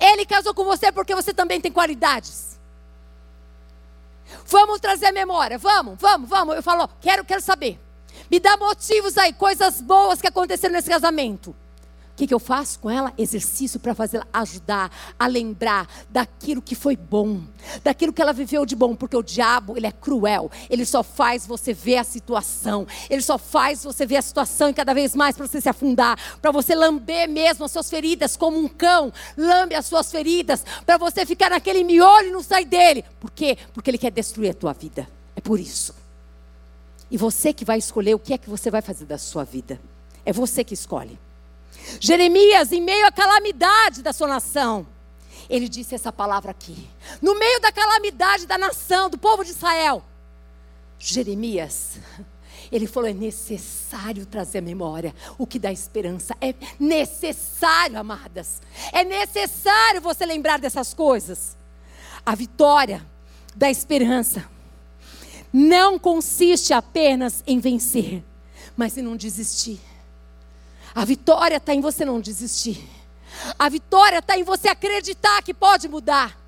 Ele 0.00 0.24
casou 0.26 0.54
com 0.54 0.64
você 0.64 0.92
porque 0.92 1.14
você 1.14 1.32
também 1.32 1.60
tem 1.60 1.72
qualidades. 1.72 2.58
Vamos 4.46 4.80
trazer 4.80 5.06
a 5.06 5.12
memória, 5.12 5.58
vamos, 5.58 5.98
vamos, 5.98 6.28
vamos. 6.28 6.56
Eu 6.56 6.62
falo, 6.62 6.88
quero, 7.00 7.24
quero 7.24 7.40
saber. 7.40 7.80
Me 8.30 8.38
dá 8.40 8.56
motivos 8.56 9.18
aí, 9.18 9.32
coisas 9.32 9.80
boas 9.80 10.20
que 10.20 10.26
aconteceram 10.26 10.74
nesse 10.74 10.88
casamento. 10.88 11.54
O 12.14 12.16
que, 12.16 12.28
que 12.28 12.34
eu 12.34 12.38
faço 12.38 12.78
com 12.78 12.88
ela? 12.88 13.12
Exercício 13.18 13.80
para 13.80 13.92
fazê-la 13.92 14.24
ajudar 14.32 14.88
a 15.18 15.26
lembrar 15.26 15.88
daquilo 16.08 16.62
que 16.62 16.76
foi 16.76 16.96
bom, 16.96 17.40
daquilo 17.82 18.12
que 18.12 18.22
ela 18.22 18.32
viveu 18.32 18.64
de 18.64 18.76
bom, 18.76 18.94
porque 18.94 19.16
o 19.16 19.22
diabo, 19.22 19.76
ele 19.76 19.88
é 19.88 19.90
cruel, 19.90 20.48
ele 20.70 20.86
só 20.86 21.02
faz 21.02 21.44
você 21.44 21.72
ver 21.72 21.96
a 21.96 22.04
situação, 22.04 22.86
ele 23.10 23.20
só 23.20 23.36
faz 23.36 23.82
você 23.82 24.06
ver 24.06 24.18
a 24.18 24.22
situação 24.22 24.68
e 24.68 24.74
cada 24.74 24.94
vez 24.94 25.16
mais 25.16 25.36
para 25.36 25.44
você 25.44 25.60
se 25.60 25.68
afundar, 25.68 26.16
para 26.40 26.52
você 26.52 26.72
lamber 26.72 27.28
mesmo 27.28 27.64
as 27.64 27.72
suas 27.72 27.90
feridas, 27.90 28.36
como 28.36 28.58
um 28.58 28.68
cão 28.68 29.12
lambe 29.36 29.74
as 29.74 29.84
suas 29.84 30.08
feridas, 30.08 30.64
para 30.86 30.96
você 30.96 31.26
ficar 31.26 31.50
naquele 31.50 31.82
miolo 31.82 32.28
e 32.28 32.30
não 32.30 32.44
sair 32.44 32.64
dele. 32.64 33.04
Por 33.18 33.32
quê? 33.32 33.58
Porque 33.72 33.90
ele 33.90 33.98
quer 33.98 34.12
destruir 34.12 34.50
a 34.50 34.54
tua 34.54 34.72
vida. 34.72 35.08
É 35.34 35.40
por 35.40 35.58
isso. 35.58 35.92
E 37.10 37.16
você 37.16 37.52
que 37.52 37.64
vai 37.64 37.78
escolher 37.78 38.14
o 38.14 38.20
que 38.20 38.32
é 38.32 38.38
que 38.38 38.48
você 38.48 38.70
vai 38.70 38.82
fazer 38.82 39.04
da 39.04 39.18
sua 39.18 39.42
vida. 39.42 39.80
É 40.24 40.32
você 40.32 40.62
que 40.62 40.74
escolhe. 40.74 41.18
Jeremias, 42.00 42.72
em 42.72 42.80
meio 42.80 43.06
à 43.06 43.12
calamidade 43.12 44.02
da 44.02 44.12
sua 44.12 44.28
nação, 44.28 44.86
ele 45.48 45.68
disse 45.68 45.94
essa 45.94 46.12
palavra 46.12 46.50
aqui. 46.50 46.88
No 47.20 47.38
meio 47.38 47.60
da 47.60 47.70
calamidade 47.70 48.46
da 48.46 48.56
nação, 48.56 49.10
do 49.10 49.18
povo 49.18 49.44
de 49.44 49.50
Israel, 49.50 50.02
Jeremias, 50.98 51.98
ele 52.72 52.86
falou: 52.86 53.08
é 53.08 53.12
necessário 53.12 54.26
trazer 54.26 54.58
a 54.58 54.62
memória 54.62 55.14
o 55.38 55.46
que 55.46 55.58
dá 55.58 55.70
esperança. 55.70 56.34
É 56.40 56.54
necessário, 56.78 57.98
amadas. 57.98 58.62
É 58.92 59.04
necessário 59.04 60.00
você 60.00 60.24
lembrar 60.24 60.58
dessas 60.58 60.94
coisas. 60.94 61.56
A 62.24 62.34
vitória 62.34 63.04
da 63.54 63.70
esperança 63.70 64.48
não 65.52 65.98
consiste 65.98 66.72
apenas 66.72 67.44
em 67.46 67.60
vencer, 67.60 68.24
mas 68.76 68.96
em 68.96 69.02
não 69.02 69.16
desistir. 69.16 69.80
A 70.94 71.04
vitória 71.04 71.56
está 71.56 71.74
em 71.74 71.80
você 71.80 72.04
não 72.04 72.20
desistir. 72.20 72.88
A 73.58 73.68
vitória 73.68 74.18
está 74.18 74.38
em 74.38 74.44
você 74.44 74.68
acreditar 74.68 75.42
que 75.42 75.52
pode 75.52 75.88
mudar 75.88 76.43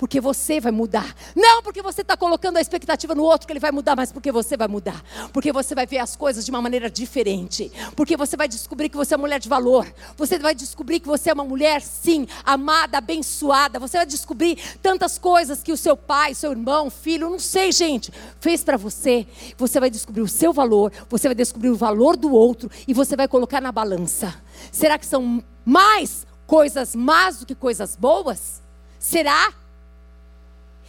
porque 0.00 0.18
você 0.18 0.58
vai 0.58 0.72
mudar. 0.72 1.14
Não 1.36 1.62
porque 1.62 1.82
você 1.82 2.00
está 2.00 2.16
colocando 2.16 2.56
a 2.56 2.60
expectativa 2.62 3.14
no 3.14 3.22
outro 3.22 3.46
que 3.46 3.52
ele 3.52 3.60
vai 3.60 3.70
mudar, 3.70 3.94
mas 3.94 4.10
porque 4.10 4.32
você 4.32 4.56
vai 4.56 4.66
mudar. 4.66 5.04
Porque 5.30 5.52
você 5.52 5.74
vai 5.74 5.84
ver 5.84 5.98
as 5.98 6.16
coisas 6.16 6.42
de 6.42 6.50
uma 6.50 6.62
maneira 6.62 6.88
diferente. 6.88 7.70
Porque 7.94 8.16
você 8.16 8.34
vai 8.34 8.48
descobrir 8.48 8.88
que 8.88 8.96
você 8.96 9.12
é 9.12 9.16
uma 9.18 9.24
mulher 9.24 9.38
de 9.38 9.46
valor. 9.46 9.86
Você 10.16 10.38
vai 10.38 10.54
descobrir 10.54 11.00
que 11.00 11.06
você 11.06 11.28
é 11.28 11.34
uma 11.34 11.44
mulher, 11.44 11.82
sim, 11.82 12.26
amada, 12.46 12.96
abençoada. 12.96 13.78
Você 13.78 13.98
vai 13.98 14.06
descobrir 14.06 14.56
tantas 14.80 15.18
coisas 15.18 15.62
que 15.62 15.70
o 15.70 15.76
seu 15.76 15.98
pai, 15.98 16.34
seu 16.34 16.52
irmão, 16.52 16.88
filho, 16.88 17.28
não 17.28 17.38
sei, 17.38 17.70
gente, 17.70 18.10
fez 18.40 18.64
para 18.64 18.78
você. 18.78 19.26
Você 19.58 19.78
vai 19.78 19.90
descobrir 19.90 20.22
o 20.22 20.28
seu 20.28 20.50
valor, 20.50 20.90
você 21.10 21.28
vai 21.28 21.34
descobrir 21.34 21.68
o 21.68 21.76
valor 21.76 22.16
do 22.16 22.32
outro 22.32 22.70
e 22.88 22.94
você 22.94 23.14
vai 23.16 23.28
colocar 23.28 23.60
na 23.60 23.70
balança. 23.70 24.34
Será 24.72 24.96
que 24.98 25.04
são 25.04 25.44
mais 25.62 26.26
coisas 26.46 26.96
más 26.96 27.40
do 27.40 27.44
que 27.44 27.54
coisas 27.54 27.96
boas? 27.96 28.62
Será? 28.98 29.52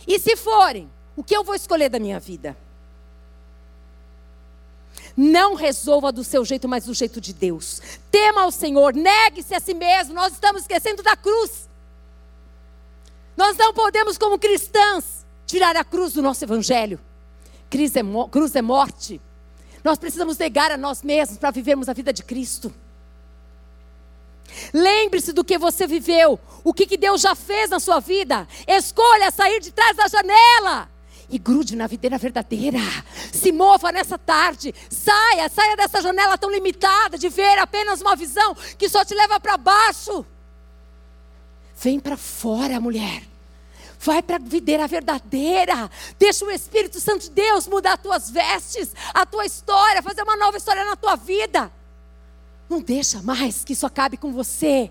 E 0.08 0.20
se 0.20 0.36
forem, 0.36 0.90
o 1.16 1.24
que 1.24 1.36
eu 1.36 1.44
vou 1.44 1.56
escolher 1.56 1.90
da 1.90 2.00
minha 2.00 2.20
vida? 2.20 2.58
Não 5.16 5.56
resolva 5.56 6.12
do 6.12 6.24
seu 6.24 6.44
jeito, 6.46 6.68
mas 6.68 6.86
do 6.86 6.94
jeito 6.94 7.20
de 7.20 7.34
Deus. 7.34 7.82
Tema 8.10 8.44
ao 8.44 8.52
Senhor, 8.52 8.94
negue-se 8.94 9.54
a 9.54 9.60
si 9.60 9.74
mesmo. 9.74 10.14
Nós 10.14 10.34
estamos 10.34 10.62
esquecendo 10.62 11.04
da 11.04 11.16
cruz. 11.16 11.70
Nós 13.36 13.58
não 13.58 13.74
podemos, 13.74 14.18
como 14.18 14.40
cristãs, 14.40 15.26
tirar 15.46 15.76
a 15.76 15.84
cruz 15.84 16.14
do 16.14 16.22
nosso 16.22 16.44
evangelho. 16.44 17.00
Cruz 17.70 17.96
é, 17.96 18.02
cruz 18.30 18.56
é 18.56 18.62
morte. 18.62 19.22
Nós 19.84 19.98
precisamos 19.98 20.38
negar 20.38 20.72
a 20.72 20.78
nós 20.78 21.02
mesmos 21.02 21.38
para 21.38 21.52
vivermos 21.52 21.90
a 21.90 21.94
vida 21.94 22.14
de 22.14 22.24
Cristo. 22.24 22.74
Lembre-se 24.74 25.34
do 25.34 25.44
que 25.44 25.58
você 25.58 25.88
viveu, 25.88 26.40
o 26.64 26.74
que, 26.74 26.86
que 26.86 26.98
Deus 26.98 27.22
já 27.22 27.36
fez 27.36 27.70
na 27.70 27.80
sua 27.80 28.00
vida. 28.00 28.48
Escolha 28.68 29.32
sair 29.32 29.60
de 29.60 29.72
trás 29.72 29.96
da 29.96 30.08
janela 30.08 30.90
e 31.32 31.40
grude 31.40 31.76
na 31.76 31.88
videira 31.88 32.18
verdadeira. 32.18 32.80
Se 33.32 33.52
mova 33.52 33.92
nessa 33.92 34.18
tarde. 34.18 34.76
Saia, 34.90 35.50
saia 35.50 35.76
dessa 35.78 36.02
janela 36.02 36.38
tão 36.38 36.52
limitada 36.52 37.18
de 37.18 37.30
ver 37.30 37.58
apenas 37.58 38.02
uma 38.02 38.16
visão 38.16 38.56
que 38.78 38.90
só 38.90 39.04
te 39.06 39.16
leva 39.16 39.40
para 39.40 39.58
baixo. 39.58 40.26
Vem 41.78 42.00
para 42.00 42.18
fora, 42.18 42.80
mulher. 42.80 43.24
Vai 44.00 44.22
para 44.22 44.36
a 44.36 44.40
videira 44.40 44.88
verdadeira. 44.88 45.90
Deixa 46.20 46.44
o 46.44 46.52
Espírito 46.52 47.00
Santo 47.00 47.22
de 47.22 47.32
Deus 47.32 47.68
mudar 47.68 47.94
as 47.94 48.02
tuas 48.02 48.30
vestes, 48.30 48.94
a 49.14 49.26
tua 49.26 49.46
história, 49.46 50.02
fazer 50.02 50.24
uma 50.24 50.36
nova 50.36 50.58
história 50.58 50.84
na 50.84 50.96
tua 50.96 51.16
vida. 51.16 51.72
Não 52.72 52.80
deixa 52.80 53.22
mais 53.22 53.66
que 53.66 53.74
isso 53.74 53.86
acabe 53.86 54.16
com 54.16 54.32
você. 54.32 54.90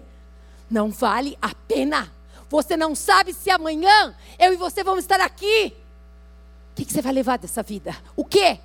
Não 0.71 0.91
vale 0.91 1.39
a 1.41 1.55
pena. 1.55 2.13
Você 2.51 2.77
não 2.77 2.95
sabe 2.95 3.33
se 3.33 3.49
amanhã 3.49 4.15
eu 4.39 4.53
e 4.53 4.57
você 4.59 4.85
vamos 4.85 5.05
estar 5.05 5.19
aqui. 5.19 5.75
O 6.73 6.75
que, 6.75 6.85
você 6.85 7.01
vai 7.01 7.11
levar 7.11 7.39
dessa 7.39 7.63
vida? 7.63 7.97
O 8.15 8.23
quê? 8.23 8.61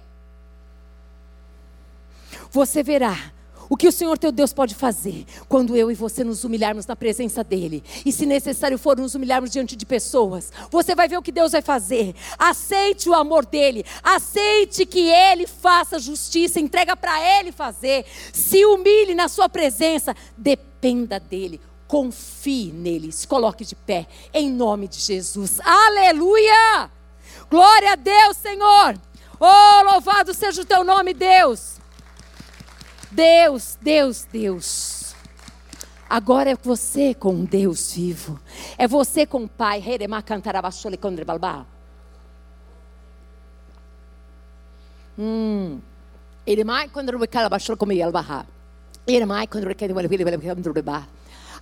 Você 2.51 2.83
verá 2.83 3.31
o 3.69 3.75
que 3.75 3.87
o 3.87 3.91
Senhor 3.91 4.17
teu 4.17 4.31
Deus 4.31 4.53
pode 4.53 4.75
fazer 4.75 5.25
quando 5.47 5.75
eu 5.75 5.89
e 5.89 5.95
você 5.95 6.23
nos 6.23 6.43
humilharmos 6.43 6.85
na 6.85 6.95
presença 6.95 7.43
dEle? 7.43 7.83
E 8.05 8.11
se 8.11 8.25
necessário 8.25 8.77
for 8.77 8.97
nos 8.97 9.15
humilharmos 9.15 9.51
diante 9.51 9.75
de 9.75 9.85
pessoas, 9.85 10.51
você 10.69 10.93
vai 10.93 11.07
ver 11.07 11.17
o 11.17 11.21
que 11.21 11.31
Deus 11.31 11.51
vai 11.51 11.61
fazer. 11.61 12.15
Aceite 12.37 13.09
o 13.09 13.13
amor 13.13 13.45
dEle, 13.45 13.85
aceite 14.03 14.85
que 14.85 15.09
Ele 15.09 15.47
faça 15.47 15.99
justiça, 15.99 16.59
entrega 16.59 16.95
para 16.95 17.19
Ele 17.39 17.51
fazer. 17.51 18.05
Se 18.33 18.65
humilhe 18.65 19.15
na 19.15 19.27
Sua 19.27 19.49
presença, 19.49 20.15
dependa 20.37 21.19
dEle. 21.19 21.59
Confie 21.87 22.71
nele, 22.71 23.11
se 23.11 23.27
coloque 23.27 23.63
de 23.63 23.75
pé, 23.75 24.07
em 24.33 24.49
nome 24.49 24.87
de 24.87 24.99
Jesus. 24.99 25.59
Aleluia! 25.63 26.89
Glória 27.49 27.93
a 27.93 27.95
Deus, 27.95 28.37
Senhor. 28.37 28.99
Oh, 29.39 29.91
louvado 29.91 30.33
seja 30.33 30.61
o 30.61 30.65
teu 30.65 30.83
nome, 30.83 31.13
Deus. 31.13 31.75
Deus, 33.15 33.77
Deus, 33.81 34.27
Deus. 34.29 35.15
Agora 36.09 36.51
é 36.51 36.55
você 36.55 37.13
com 37.13 37.45
Deus 37.45 37.93
vivo. 37.93 38.37
É 38.77 38.87
você 38.89 39.25
com 39.25 39.45
o 39.45 39.47
Pai. 39.47 39.81
Hum. 45.17 45.79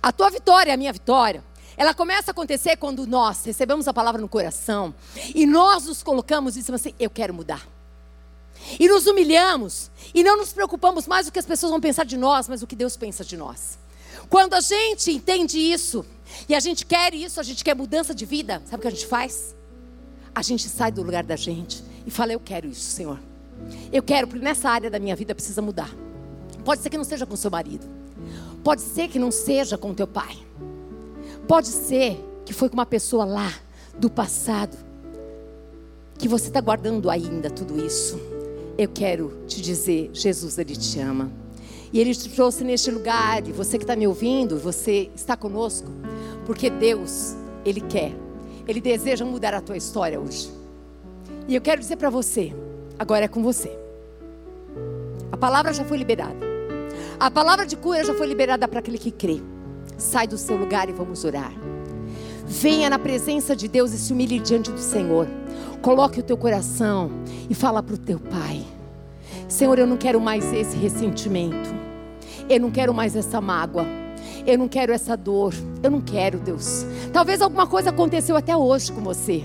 A 0.02 0.10
tua 0.10 0.30
vitória 0.30 0.72
é 0.72 0.74
a 0.74 0.76
minha 0.76 0.92
vitória. 0.92 1.42
ela 1.76 1.94
começa 1.94 2.30
a 2.30 2.32
acontecer 2.32 2.76
quando 2.76 3.06
nós 3.06 3.44
recebemos 3.44 3.86
a 3.86 3.94
palavra 3.94 4.20
no 4.20 4.28
coração 4.28 4.92
e 5.32 5.46
nós 5.46 5.86
nos 5.86 6.02
colocamos 6.02 6.56
e 6.56 6.58
dizemos 6.58 6.80
assim: 6.80 6.94
eu 6.98 7.08
quero 7.08 7.32
mudar. 7.32 7.73
E 8.78 8.88
nos 8.88 9.06
humilhamos 9.06 9.90
e 10.14 10.24
não 10.24 10.36
nos 10.36 10.52
preocupamos 10.52 11.06
mais 11.06 11.28
o 11.28 11.32
que 11.32 11.38
as 11.38 11.46
pessoas 11.46 11.70
vão 11.70 11.80
pensar 11.80 12.04
de 12.04 12.16
nós, 12.16 12.48
mas 12.48 12.62
o 12.62 12.66
que 12.66 12.76
Deus 12.76 12.96
pensa 12.96 13.24
de 13.24 13.36
nós. 13.36 13.78
Quando 14.28 14.54
a 14.54 14.60
gente 14.60 15.10
entende 15.12 15.58
isso 15.58 16.04
e 16.48 16.54
a 16.54 16.60
gente 16.60 16.86
quer 16.86 17.14
isso, 17.14 17.38
a 17.38 17.42
gente 17.42 17.62
quer 17.62 17.76
mudança 17.76 18.14
de 18.14 18.24
vida, 18.24 18.62
sabe 18.64 18.76
o 18.76 18.80
que 18.82 18.88
a 18.88 18.90
gente 18.90 19.06
faz? 19.06 19.54
A 20.34 20.42
gente 20.42 20.68
sai 20.68 20.90
do 20.90 21.02
lugar 21.02 21.24
da 21.24 21.36
gente 21.36 21.84
e 22.06 22.10
fala: 22.10 22.32
Eu 22.32 22.40
quero 22.40 22.66
isso, 22.66 22.90
Senhor. 22.90 23.18
Eu 23.92 24.02
quero, 24.02 24.26
porque 24.26 24.44
nessa 24.44 24.68
área 24.68 24.90
da 24.90 24.98
minha 24.98 25.14
vida 25.14 25.34
precisa 25.34 25.62
mudar. 25.62 25.94
Pode 26.64 26.82
ser 26.82 26.90
que 26.90 26.96
não 26.96 27.04
seja 27.04 27.26
com 27.26 27.36
seu 27.36 27.50
marido, 27.50 27.86
pode 28.64 28.80
ser 28.80 29.08
que 29.08 29.18
não 29.18 29.30
seja 29.30 29.76
com 29.76 29.92
teu 29.94 30.06
pai, 30.06 30.36
pode 31.46 31.68
ser 31.68 32.18
que 32.46 32.54
foi 32.54 32.68
com 32.68 32.74
uma 32.74 32.86
pessoa 32.86 33.24
lá 33.24 33.52
do 33.98 34.10
passado, 34.10 34.76
que 36.18 36.26
você 36.26 36.48
está 36.48 36.60
guardando 36.60 37.10
ainda 37.10 37.50
tudo 37.50 37.84
isso 37.84 38.33
eu 38.76 38.88
quero 38.88 39.44
te 39.46 39.60
dizer, 39.62 40.10
Jesus, 40.12 40.58
Ele 40.58 40.74
te 40.74 40.98
ama. 41.00 41.30
E 41.92 42.00
Ele 42.00 42.14
te 42.14 42.28
trouxe 42.28 42.64
neste 42.64 42.90
lugar, 42.90 43.46
e 43.46 43.52
você 43.52 43.78
que 43.78 43.84
está 43.84 43.94
me 43.94 44.06
ouvindo, 44.06 44.58
você 44.58 45.10
está 45.14 45.36
conosco, 45.36 45.88
porque 46.44 46.68
Deus, 46.68 47.34
Ele 47.64 47.80
quer, 47.80 48.12
Ele 48.66 48.80
deseja 48.80 49.24
mudar 49.24 49.54
a 49.54 49.60
tua 49.60 49.76
história 49.76 50.20
hoje. 50.20 50.50
E 51.46 51.54
eu 51.54 51.60
quero 51.60 51.80
dizer 51.80 51.96
para 51.96 52.10
você, 52.10 52.52
agora 52.98 53.26
é 53.26 53.28
com 53.28 53.42
você. 53.42 53.70
A 55.30 55.36
palavra 55.36 55.72
já 55.72 55.84
foi 55.84 55.98
liberada. 55.98 56.54
A 57.18 57.30
palavra 57.30 57.64
de 57.64 57.76
cura 57.76 58.04
já 58.04 58.14
foi 58.14 58.26
liberada 58.26 58.66
para 58.66 58.80
aquele 58.80 58.98
que 58.98 59.10
crê. 59.10 59.40
Sai 59.96 60.26
do 60.26 60.36
seu 60.36 60.56
lugar 60.56 60.88
e 60.88 60.92
vamos 60.92 61.24
orar. 61.24 61.52
Venha 62.46 62.90
na 62.90 62.98
presença 62.98 63.54
de 63.54 63.68
Deus 63.68 63.92
e 63.92 63.98
se 63.98 64.12
humilhe 64.12 64.38
diante 64.38 64.70
do 64.70 64.80
Senhor. 64.80 65.28
Coloque 65.84 66.18
o 66.18 66.22
teu 66.22 66.38
coração 66.38 67.10
e 67.50 67.54
fala 67.54 67.82
para 67.82 67.94
o 67.94 67.98
teu 67.98 68.18
pai: 68.18 68.64
Senhor, 69.46 69.78
eu 69.78 69.86
não 69.86 69.98
quero 69.98 70.18
mais 70.18 70.50
esse 70.50 70.78
ressentimento. 70.78 71.74
Eu 72.48 72.58
não 72.58 72.70
quero 72.70 72.94
mais 72.94 73.14
essa 73.14 73.38
mágoa. 73.38 73.84
Eu 74.46 74.56
não 74.56 74.66
quero 74.66 74.94
essa 74.94 75.14
dor. 75.14 75.52
Eu 75.82 75.90
não 75.90 76.00
quero, 76.00 76.38
Deus. 76.38 76.86
Talvez 77.12 77.42
alguma 77.42 77.66
coisa 77.66 77.90
aconteceu 77.90 78.34
até 78.34 78.56
hoje 78.56 78.90
com 78.92 79.02
você. 79.02 79.44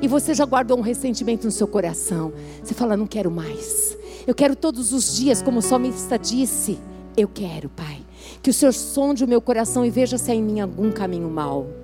E 0.00 0.06
você 0.06 0.32
já 0.32 0.44
guardou 0.44 0.78
um 0.78 0.80
ressentimento 0.80 1.44
no 1.46 1.50
seu 1.50 1.66
coração. 1.66 2.32
Você 2.62 2.72
fala, 2.72 2.96
não 2.96 3.08
quero 3.08 3.28
mais. 3.28 3.98
Eu 4.28 4.34
quero 4.34 4.54
todos 4.54 4.92
os 4.92 5.16
dias, 5.16 5.42
como 5.42 5.58
o 5.58 5.62
salmista 5.62 6.16
disse. 6.16 6.78
Eu 7.16 7.26
quero, 7.26 7.68
Pai. 7.68 7.98
Que 8.40 8.50
o 8.50 8.54
Senhor 8.54 8.72
sonde 8.72 9.24
o 9.24 9.28
meu 9.28 9.40
coração 9.40 9.84
e 9.84 9.90
veja 9.90 10.18
se 10.18 10.30
há 10.30 10.34
em 10.36 10.42
mim 10.42 10.60
algum 10.60 10.92
caminho 10.92 11.28
mau. 11.28 11.79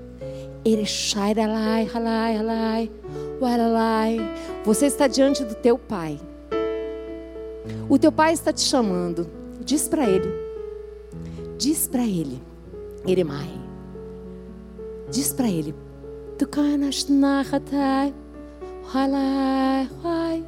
Você 4.64 4.87
está 4.87 5.07
diante 5.07 5.45
do 5.45 5.55
teu 5.55 5.79
pai. 5.79 6.19
O 7.89 7.97
teu 7.97 8.11
pai 8.11 8.33
está 8.33 8.53
te 8.53 8.62
chamando. 8.62 9.31
Diz 9.64 9.87
para 9.87 10.09
ele. 10.09 10.29
Diz 11.57 11.87
para 11.87 12.03
ele. 12.03 12.43
Eremai. 13.07 13.49
Diz 15.09 15.33
para 15.33 15.49
ele. 15.49 15.73
Tu 16.37 16.49
canas 16.49 17.09
nahatai. 17.09 18.12
Halai, 18.93 19.89
halai. 20.03 20.45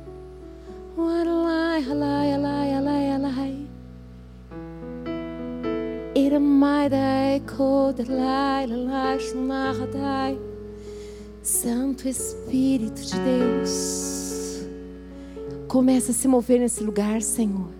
Halai, 0.96 1.82
halai, 1.82 2.32
halai, 2.32 3.10
halai, 3.10 3.67
halai. 9.72 10.38
Santo 11.42 12.06
Espírito 12.06 13.00
de 13.00 13.14
Deus, 13.14 14.66
começa 15.66 16.10
a 16.10 16.14
se 16.14 16.28
mover 16.28 16.60
nesse 16.60 16.82
lugar, 16.82 17.22
Senhor. 17.22 17.70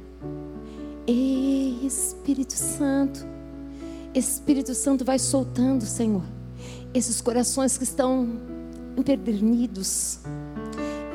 Ei, 1.06 1.78
Espírito 1.84 2.54
Santo, 2.54 3.26
Espírito 4.14 4.74
Santo 4.74 5.04
vai 5.04 5.18
soltando, 5.18 5.84
Senhor, 5.84 6.24
esses 6.94 7.20
corações 7.20 7.76
que 7.76 7.84
estão 7.84 8.26
empedernidos, 8.96 10.20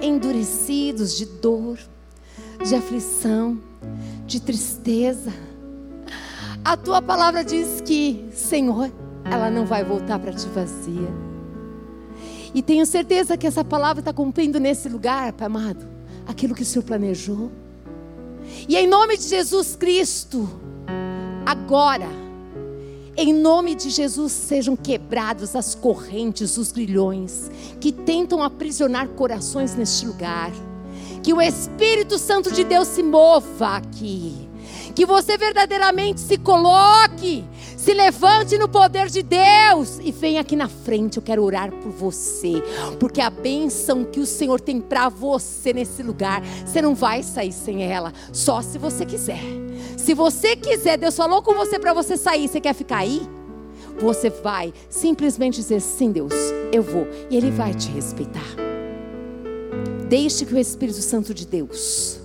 endurecidos 0.01 1.17
de 1.17 1.25
dor, 1.25 1.79
de 2.63 2.75
aflição, 2.75 3.59
de 4.27 4.39
tristeza 4.39 5.31
a 6.64 6.78
tua 6.78 7.01
palavra 7.01 7.43
diz 7.43 7.82
que, 7.82 8.26
Senhor, 8.32 8.89
ela 9.26 9.49
não 9.49 9.66
vai 9.66 9.84
voltar 9.84 10.18
para 10.18 10.32
ti 10.32 10.47
vazia. 10.47 11.09
E 12.53 12.61
tenho 12.61 12.86
certeza 12.86 13.36
que 13.36 13.45
essa 13.45 13.66
palavra 13.66 13.99
está 13.99 14.14
cumprindo 14.14 14.59
nesse 14.59 14.88
lugar, 14.88 15.34
Pai 15.34 15.47
amado, 15.47 15.86
aquilo 16.26 16.55
que 16.55 16.61
o 16.61 16.66
Senhor 16.66 16.84
planejou. 16.84 17.51
E 18.68 18.78
em 18.78 18.88
nome 18.88 19.18
de 19.18 19.28
Jesus 19.28 19.76
Cristo, 19.76 20.49
agora, 21.45 22.07
em 23.18 23.34
nome 23.34 23.76
de 23.76 23.89
Jesus, 23.89 24.32
sejam 24.32 24.76
quebrados 24.76 25.55
as 25.55 25.76
correntes, 25.76 26.57
os 26.57 26.72
grilhões 26.72 27.51
que 27.80 27.91
tentam 27.91 28.41
aprisionar 28.41 29.09
corações 29.09 29.76
neste 29.76 30.05
lugar. 30.05 30.51
Que 31.22 31.34
o 31.34 31.41
Espírito 31.41 32.18
Santo 32.18 32.51
de 32.51 32.64
Deus 32.64 32.88
se 32.88 33.03
mova 33.03 33.78
aqui 33.78 34.49
que 34.95 35.05
você 35.05 35.37
verdadeiramente 35.37 36.21
se 36.21 36.37
coloque, 36.37 37.43
se 37.77 37.93
levante 37.93 38.57
no 38.57 38.69
poder 38.69 39.07
de 39.07 39.23
Deus 39.23 39.99
e 40.01 40.11
venha 40.11 40.41
aqui 40.41 40.55
na 40.55 40.67
frente. 40.67 41.17
Eu 41.17 41.23
quero 41.23 41.43
orar 41.43 41.71
por 41.71 41.91
você, 41.91 42.61
porque 42.99 43.19
a 43.19 43.29
bênção 43.29 44.05
que 44.05 44.19
o 44.19 44.25
Senhor 44.25 44.59
tem 44.61 44.79
para 44.79 45.09
você 45.09 45.73
nesse 45.73 46.03
lugar, 46.03 46.41
você 46.65 46.81
não 46.81 46.95
vai 46.95 47.23
sair 47.23 47.51
sem 47.51 47.83
ela, 47.83 48.13
só 48.31 48.61
se 48.61 48.77
você 48.77 49.05
quiser. 49.05 49.41
Se 49.97 50.13
você 50.13 50.55
quiser, 50.55 50.97
Deus 50.97 51.15
falou 51.15 51.41
com 51.41 51.53
você 51.53 51.79
para 51.79 51.93
você 51.93 52.15
sair, 52.17 52.47
você 52.47 52.61
quer 52.61 52.73
ficar 52.73 52.97
aí? 52.97 53.21
Você 53.99 54.29
vai 54.29 54.73
simplesmente 54.89 55.55
dizer 55.55 55.79
sim, 55.79 56.11
Deus, 56.11 56.33
eu 56.71 56.81
vou, 56.81 57.07
e 57.29 57.37
Ele 57.37 57.51
vai 57.51 57.73
te 57.73 57.89
respeitar. 57.89 58.41
Deixe 60.09 60.45
que 60.45 60.53
o 60.53 60.59
Espírito 60.59 61.01
Santo 61.01 61.33
de 61.33 61.45
Deus 61.45 62.22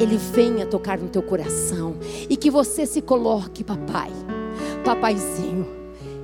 ele 0.00 0.16
venha 0.16 0.66
tocar 0.66 0.98
no 0.98 1.08
teu 1.08 1.22
coração 1.22 1.96
e 2.28 2.36
que 2.36 2.50
você 2.50 2.86
se 2.86 3.00
coloque, 3.00 3.64
papai, 3.64 4.10
papaizinho. 4.84 5.66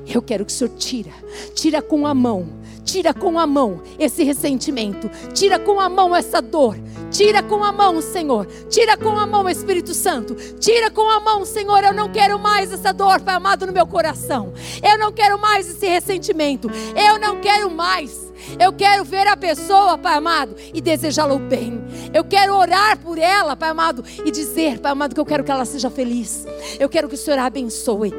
Eu 0.07 0.22
quero 0.22 0.44
que 0.44 0.52
o 0.52 0.54
Senhor 0.54 0.70
tira, 0.76 1.12
tira 1.54 1.82
com 1.82 2.07
a 2.07 2.14
mão, 2.14 2.46
tira 2.84 3.12
com 3.12 3.38
a 3.38 3.46
mão 3.46 3.82
esse 3.98 4.22
ressentimento, 4.22 5.11
tira 5.34 5.59
com 5.59 5.80
a 5.80 5.88
mão 5.88 6.14
essa 6.14 6.40
dor, 6.40 6.78
tira 7.11 7.42
com 7.42 7.64
a 7.64 7.72
mão, 7.72 8.00
Senhor, 8.00 8.46
tira 8.70 8.96
com 8.96 9.18
a 9.18 9.26
mão, 9.26 9.48
Espírito 9.48 9.92
Santo, 9.92 10.36
tira 10.61 10.90
com 10.90 11.11
a 11.11 11.18
mão, 11.18 11.44
Senhor. 11.44 11.82
Eu 11.82 11.92
não 11.92 12.09
quero 12.09 12.38
mais 12.38 12.72
essa 12.72 12.92
dor, 12.92 13.20
Pai 13.20 13.34
amado, 13.34 13.66
no 13.66 13.72
meu 13.72 13.86
coração, 13.86 14.52
eu 14.80 14.96
não 14.96 15.11
quero 15.11 15.38
mais 15.38 15.68
esse 15.68 15.86
ressentimento, 15.86 16.70
eu 16.94 17.18
não 17.18 17.40
quero 17.40 17.68
mais. 17.68 18.26
Eu 18.59 18.72
quero 18.72 19.05
ver 19.05 19.26
a 19.26 19.37
pessoa, 19.37 19.99
Pai 19.99 20.16
amado, 20.16 20.55
e 20.72 20.80
desejá-la 20.80 21.34
o 21.34 21.39
bem. 21.39 21.82
Eu 22.12 22.24
quero 22.24 22.55
orar 22.55 22.99
por 22.99 23.18
ela, 23.18 23.57
Pai 23.57 23.70
amado, 23.70 24.05
e 24.24 24.30
dizer, 24.30 24.78
Pai 24.78 24.93
amado, 24.93 25.14
que 25.14 25.20
eu 25.20 25.26
quero 25.26 25.45
que 25.45 25.51
ela 25.51 25.64
seja 25.64 25.91
feliz. 25.91 26.47
Eu 26.78 26.89
quero 26.89 27.09
que 27.09 27.14
o 27.14 27.18
Senhor 27.18 27.39
a 27.39 27.47
abençoe. 27.47 28.12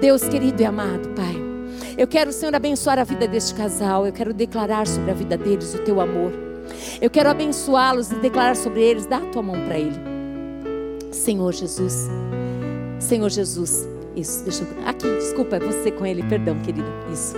Deus 0.00 0.22
querido 0.24 0.60
e 0.60 0.64
amado, 0.64 1.08
Pai. 1.10 1.52
Eu 1.96 2.06
quero, 2.06 2.32
Senhor, 2.32 2.54
abençoar 2.54 2.98
a 2.98 3.04
vida 3.04 3.28
deste 3.28 3.54
casal. 3.54 4.06
Eu 4.06 4.12
quero 4.12 4.32
declarar 4.32 4.86
sobre 4.86 5.10
a 5.10 5.14
vida 5.14 5.36
deles 5.36 5.74
o 5.74 5.78
teu 5.78 6.00
amor. 6.00 6.32
Eu 7.00 7.10
quero 7.10 7.28
abençoá-los 7.28 8.10
e 8.10 8.14
declarar 8.16 8.56
sobre 8.56 8.82
eles. 8.82 9.06
Dá 9.06 9.18
a 9.18 9.26
tua 9.26 9.42
mão 9.42 9.62
para 9.64 9.78
ele. 9.78 9.96
Senhor 11.10 11.52
Jesus. 11.52 12.08
Senhor 12.98 13.28
Jesus. 13.28 13.91
Isso, 14.14 14.44
deixa 14.44 14.62
eu. 14.64 14.86
Aqui, 14.86 15.08
desculpa, 15.18 15.56
é 15.56 15.60
você 15.60 15.90
com 15.90 16.04
ele, 16.04 16.22
perdão, 16.22 16.58
querido. 16.60 16.88
Isso. 17.12 17.34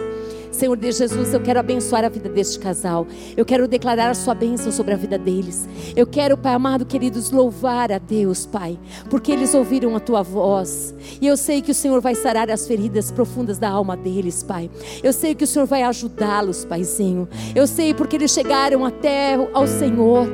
Senhor 0.54 0.76
Deus 0.76 0.96
Jesus, 0.96 1.34
eu 1.34 1.40
quero 1.40 1.60
abençoar 1.60 2.04
a 2.04 2.08
vida 2.08 2.28
deste 2.28 2.58
casal. 2.58 3.06
Eu 3.36 3.44
quero 3.44 3.68
declarar 3.68 4.10
a 4.10 4.14
sua 4.14 4.34
bênção 4.34 4.70
sobre 4.72 4.94
a 4.94 4.96
vida 4.96 5.18
deles. 5.18 5.68
Eu 5.94 6.06
quero, 6.06 6.36
Pai 6.36 6.54
amado, 6.54 6.86
queridos, 6.86 7.30
louvar 7.30 7.90
a 7.92 7.98
Deus, 7.98 8.46
Pai, 8.46 8.78
porque 9.10 9.32
eles 9.32 9.54
ouviram 9.54 9.94
a 9.96 10.00
tua 10.00 10.22
voz. 10.22 10.94
E 11.20 11.26
eu 11.26 11.36
sei 11.36 11.60
que 11.60 11.72
o 11.72 11.74
Senhor 11.74 12.00
vai 12.00 12.14
sarar 12.14 12.50
as 12.50 12.66
feridas 12.66 13.10
profundas 13.10 13.58
da 13.58 13.68
alma 13.68 13.96
deles, 13.96 14.42
Pai. 14.42 14.70
Eu 15.02 15.12
sei 15.12 15.34
que 15.34 15.44
o 15.44 15.46
Senhor 15.46 15.66
vai 15.66 15.82
ajudá-los, 15.82 16.64
Paizinho. 16.64 17.28
Eu 17.54 17.66
sei 17.66 17.92
porque 17.92 18.16
eles 18.16 18.30
chegaram 18.30 18.84
até 18.84 19.34
ao 19.52 19.66
Senhor 19.66 20.28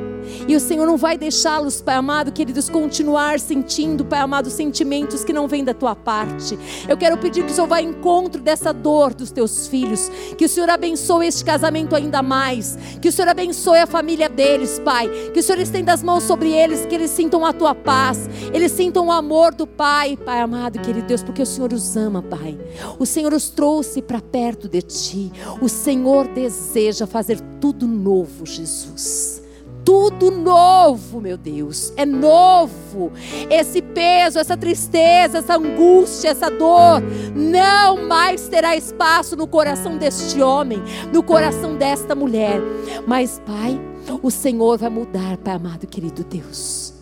E 0.47 0.55
o 0.55 0.59
Senhor 0.59 0.85
não 0.85 0.97
vai 0.97 1.17
deixá-los, 1.17 1.81
Pai 1.81 1.95
amado, 1.95 2.31
queridos, 2.31 2.69
continuar 2.69 3.39
sentindo, 3.39 4.05
Pai 4.05 4.19
amado, 4.19 4.49
sentimentos 4.49 5.23
que 5.23 5.33
não 5.33 5.47
vêm 5.47 5.63
da 5.63 5.73
tua 5.73 5.95
parte. 5.95 6.57
Eu 6.87 6.97
quero 6.97 7.17
pedir 7.17 7.43
que 7.45 7.51
o 7.51 7.53
Senhor 7.53 7.67
vá 7.67 7.77
ao 7.77 7.83
encontro 7.83 8.41
dessa 8.41 8.73
dor 8.73 9.13
dos 9.13 9.31
teus 9.31 9.67
filhos. 9.67 10.10
Que 10.37 10.45
o 10.45 10.49
Senhor 10.49 10.69
abençoe 10.69 11.27
este 11.27 11.43
casamento 11.43 11.95
ainda 11.95 12.21
mais. 12.21 12.77
Que 13.01 13.09
o 13.09 13.11
Senhor 13.11 13.29
abençoe 13.29 13.79
a 13.79 13.87
família 13.87 14.29
deles, 14.29 14.79
Pai. 14.79 15.09
Que 15.33 15.39
o 15.39 15.43
Senhor 15.43 15.59
estenda 15.59 15.93
as 15.93 16.03
mãos 16.03 16.23
sobre 16.23 16.51
eles, 16.51 16.85
que 16.85 16.95
eles 16.95 17.11
sintam 17.11 17.45
a 17.45 17.53
tua 17.53 17.75
paz. 17.75 18.29
Eles 18.53 18.71
sintam 18.71 19.07
o 19.07 19.11
amor 19.11 19.53
do 19.53 19.67
Pai, 19.67 20.17
Pai 20.17 20.39
amado, 20.39 20.79
querido 20.79 21.07
Deus, 21.07 21.23
porque 21.23 21.41
o 21.41 21.45
Senhor 21.45 21.73
os 21.73 21.95
ama, 21.95 22.21
Pai. 22.21 22.57
O 22.99 23.05
Senhor 23.05 23.33
os 23.33 23.49
trouxe 23.49 24.01
para 24.01 24.21
perto 24.21 24.67
de 24.67 24.81
ti. 24.81 25.31
O 25.61 25.67
Senhor 25.67 26.27
deseja 26.27 27.07
fazer 27.07 27.39
tudo 27.59 27.87
novo, 27.87 28.45
Jesus 28.45 29.40
tudo 29.83 30.31
novo, 30.31 31.21
meu 31.21 31.37
Deus. 31.37 31.93
É 31.95 32.05
novo. 32.05 33.11
Esse 33.49 33.81
peso, 33.81 34.39
essa 34.39 34.55
tristeza, 34.57 35.39
essa 35.39 35.55
angústia, 35.55 36.29
essa 36.29 36.49
dor 36.49 37.01
não 37.35 38.07
mais 38.07 38.47
terá 38.47 38.75
espaço 38.75 39.35
no 39.35 39.47
coração 39.47 39.97
deste 39.97 40.41
homem, 40.41 40.81
no 41.11 41.23
coração 41.23 41.75
desta 41.75 42.15
mulher. 42.15 42.59
Mas, 43.07 43.41
Pai, 43.45 43.79
o 44.21 44.31
Senhor 44.31 44.77
vai 44.77 44.89
mudar, 44.89 45.37
Pai 45.37 45.55
amado, 45.55 45.87
querido 45.87 46.23
Deus. 46.23 46.93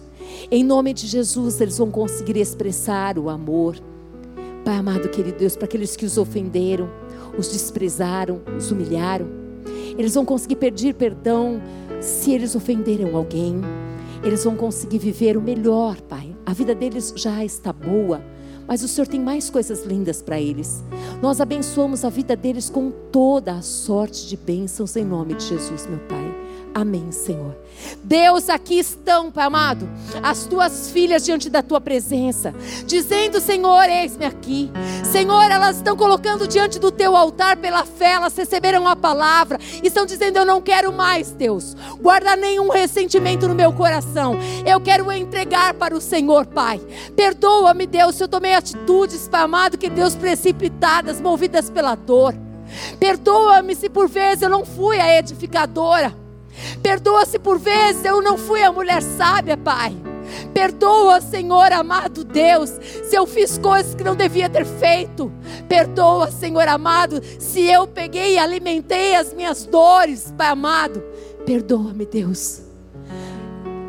Em 0.52 0.64
nome 0.64 0.94
de 0.94 1.06
Jesus, 1.06 1.62
eles 1.62 1.78
vão 1.78 1.92
conseguir 1.92 2.38
expressar 2.38 3.18
o 3.18 3.30
amor. 3.30 3.76
Pai 4.66 4.76
amado, 4.76 5.08
querido 5.10 5.38
Deus, 5.38 5.56
para 5.56 5.66
aqueles 5.66 5.96
que 5.96 6.06
os 6.06 6.18
ofenderam, 6.18 6.90
os 7.38 7.52
desprezaram, 7.52 8.42
os 8.58 8.72
humilharam. 8.72 9.28
Eles 9.98 10.14
vão 10.14 10.26
conseguir 10.26 10.56
pedir 10.56 10.94
perdão 10.96 11.62
se 12.02 12.32
eles 12.32 12.56
ofenderam 12.56 13.16
alguém, 13.16 13.62
eles 14.24 14.44
vão 14.44 14.56
conseguir 14.56 15.00
viver 15.00 15.38
o 15.38 15.42
melhor, 15.42 16.00
Pai. 16.02 16.36
A 16.46 16.54
vida 16.54 16.74
deles 16.74 17.14
já 17.16 17.44
está 17.44 17.72
boa, 17.72 18.22
mas 18.68 18.84
o 18.84 18.88
Senhor 18.88 19.08
tem 19.08 19.20
mais 19.20 19.50
coisas 19.50 19.86
lindas 19.86 20.22
para 20.22 20.40
eles. 20.40 20.84
Nós 21.22 21.42
abençoamos 21.42 22.06
a 22.06 22.10
vida 22.10 22.36
deles 22.36 22.70
com 22.70 22.92
toda 23.12 23.54
a 23.54 23.62
sorte 23.62 24.28
de 24.28 24.38
bênçãos 24.38 24.96
em 24.96 25.06
nome 25.06 25.36
de 25.36 25.46
Jesus, 25.46 25.88
meu 25.88 26.00
Pai. 26.00 26.19
Amém, 26.80 27.12
Senhor. 27.12 27.58
Deus, 28.06 28.50
aqui 28.50 28.80
estão, 28.80 29.30
Pai 29.30 29.48
amado, 29.48 29.90
as 30.24 30.46
tuas 30.46 30.90
filhas 30.92 31.26
diante 31.26 31.50
da 31.50 31.62
tua 31.62 31.82
presença, 31.82 32.56
dizendo: 32.86 33.42
Senhor, 33.42 33.84
eis-me 33.90 34.26
aqui. 34.26 34.72
Senhor, 35.04 35.52
elas 35.52 35.76
estão 35.76 35.98
colocando 35.98 36.48
diante 36.48 36.80
do 36.80 36.90
teu 36.90 37.18
altar 37.18 37.58
pela 37.58 37.86
fé, 37.86 38.14
elas 38.14 38.34
receberam 38.34 38.88
a 38.88 38.96
palavra, 38.96 39.60
estão 39.84 40.06
dizendo: 40.06 40.38
Eu 40.38 40.46
não 40.46 40.62
quero 40.62 40.94
mais, 40.94 41.34
Deus, 41.34 41.76
guardar 42.00 42.38
nenhum 42.38 42.70
ressentimento 42.70 43.46
no 43.46 43.56
meu 43.56 43.74
coração. 43.74 44.38
Eu 44.66 44.80
quero 44.80 45.12
entregar 45.12 45.74
para 45.74 45.94
o 45.94 46.00
Senhor, 46.00 46.46
Pai. 46.46 46.80
Perdoa-me, 47.14 47.86
Deus, 47.86 48.16
se 48.16 48.24
eu 48.24 48.30
tomei 48.30 48.54
atitudes, 48.54 49.28
Pai 49.28 49.42
amado, 49.42 49.78
que 49.78 49.90
Deus 49.90 50.16
precipitadas, 50.16 51.20
movidas 51.20 51.70
pela 51.70 51.96
dor. 51.96 52.34
Perdoa-me 52.98 53.76
se 53.76 53.90
por 53.90 54.08
vezes 54.08 54.44
eu 54.44 54.50
não 54.50 54.64
fui 54.64 54.98
a 54.98 55.20
edificadora. 55.20 56.29
Perdoa 56.82 57.26
se 57.26 57.40
por 57.40 57.58
vezes 57.58 58.06
eu 58.06 58.22
não 58.22 58.38
fui 58.38 58.62
a 58.64 58.72
mulher 58.72 59.02
sábia, 59.02 59.58
Pai. 59.58 59.96
Perdoa, 60.54 61.22
Senhor 61.22 61.72
amado 61.72 62.24
Deus, 62.24 62.70
se 63.04 63.16
eu 63.16 63.26
fiz 63.26 63.58
coisas 63.58 63.96
que 63.96 64.04
não 64.04 64.16
devia 64.16 64.50
ter 64.50 64.66
feito. 64.66 65.32
Perdoa, 65.68 66.32
Senhor 66.32 66.68
amado, 66.68 67.22
se 67.40 67.62
eu 67.62 67.88
peguei 67.88 68.34
e 68.34 68.40
alimentei 68.40 69.16
as 69.16 69.34
minhas 69.34 69.66
dores, 69.66 70.34
Pai 70.38 70.48
amado. 70.48 71.04
Perdoa-me, 71.46 72.06
Deus. 72.06 72.62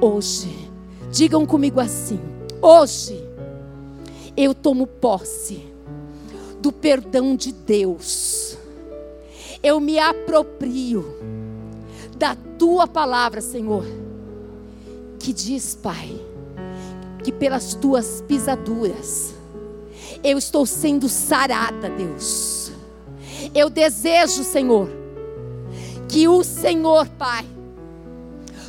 Hoje, 0.01 0.71
digam 1.11 1.45
comigo 1.45 1.81
assim: 1.81 2.21
hoje 2.63 3.23
eu 4.37 4.55
tomo 4.55 4.87
posse 4.87 5.67
do 6.61 6.73
perdão 6.73 7.37
de 7.37 7.53
Deus. 7.53 8.57
Eu 9.63 9.79
me 9.79 9.99
aproprio 9.99 11.05
da 12.17 12.35
tua 12.61 12.87
palavra, 12.87 13.41
Senhor, 13.41 13.87
que 15.19 15.33
diz, 15.33 15.75
Pai, 15.75 16.21
que 17.25 17.33
pelas 17.33 17.73
tuas 17.73 18.23
pisaduras 18.29 19.35
eu 20.23 20.37
estou 20.37 20.67
sendo 20.67 21.09
sarada, 21.09 21.89
Deus. 21.89 22.71
Eu 23.55 23.71
desejo, 23.71 24.45
Senhor, 24.45 24.91
que 26.07 26.29
o 26.29 26.45
Senhor, 26.45 27.09
Pai, 27.09 27.47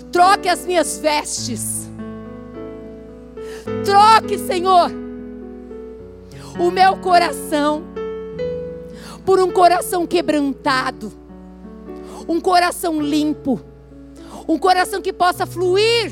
troque 0.10 0.48
as 0.48 0.66
minhas 0.66 0.98
vestes. 0.98 1.90
Troque, 3.84 4.38
Senhor, 4.40 4.90
o 6.58 6.72
meu 6.72 6.96
coração 6.96 7.84
por 9.26 9.38
um 9.42 9.52
coração 9.52 10.08
quebrantado 10.08 11.12
um 12.28 12.40
coração 12.40 13.02
limpo, 13.02 13.60
um 14.52 14.60
coração 14.60 15.02
que 15.02 15.14
possa 15.14 15.46
fluir 15.46 16.12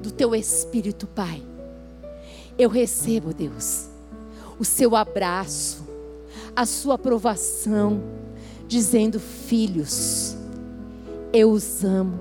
do 0.00 0.10
teu 0.10 0.34
espírito, 0.34 1.06
Pai. 1.08 1.42
Eu 2.56 2.70
recebo, 2.70 3.34
Deus, 3.34 3.88
o 4.58 4.64
seu 4.64 4.94
abraço, 4.94 5.84
a 6.54 6.64
sua 6.64 6.94
aprovação, 6.94 8.00
dizendo: 8.68 9.18
Filhos, 9.18 10.36
eu 11.32 11.50
os 11.50 11.84
amo, 11.84 12.18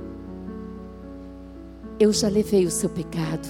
eu 1.99 2.12
já 2.12 2.28
levei 2.28 2.66
o 2.66 2.72
seu 2.72 2.89
pecado, 2.89 3.47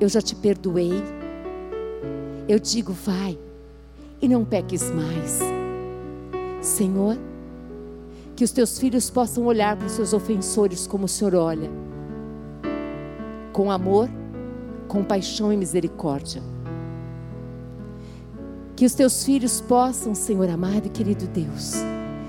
eu 0.00 0.08
já 0.08 0.22
te 0.22 0.34
perdoei. 0.34 1.02
Eu 2.48 2.58
digo: 2.58 2.92
vai 2.92 3.38
e 4.22 4.28
não 4.28 4.44
peques 4.44 4.90
mais. 4.90 5.40
Senhor, 6.62 7.18
que 8.38 8.44
os 8.44 8.52
teus 8.52 8.78
filhos 8.78 9.10
possam 9.10 9.46
olhar 9.46 9.76
para 9.76 9.88
os 9.88 9.94
seus 9.94 10.12
ofensores 10.12 10.86
como 10.86 11.06
o 11.06 11.08
Senhor 11.08 11.34
olha, 11.34 11.68
com 13.52 13.68
amor, 13.68 14.08
compaixão 14.86 15.52
e 15.52 15.56
misericórdia. 15.56 16.40
Que 18.76 18.84
os 18.84 18.94
teus 18.94 19.24
filhos 19.24 19.60
possam, 19.60 20.14
Senhor 20.14 20.48
amado 20.48 20.86
e 20.86 20.88
querido 20.88 21.26
Deus, 21.26 21.78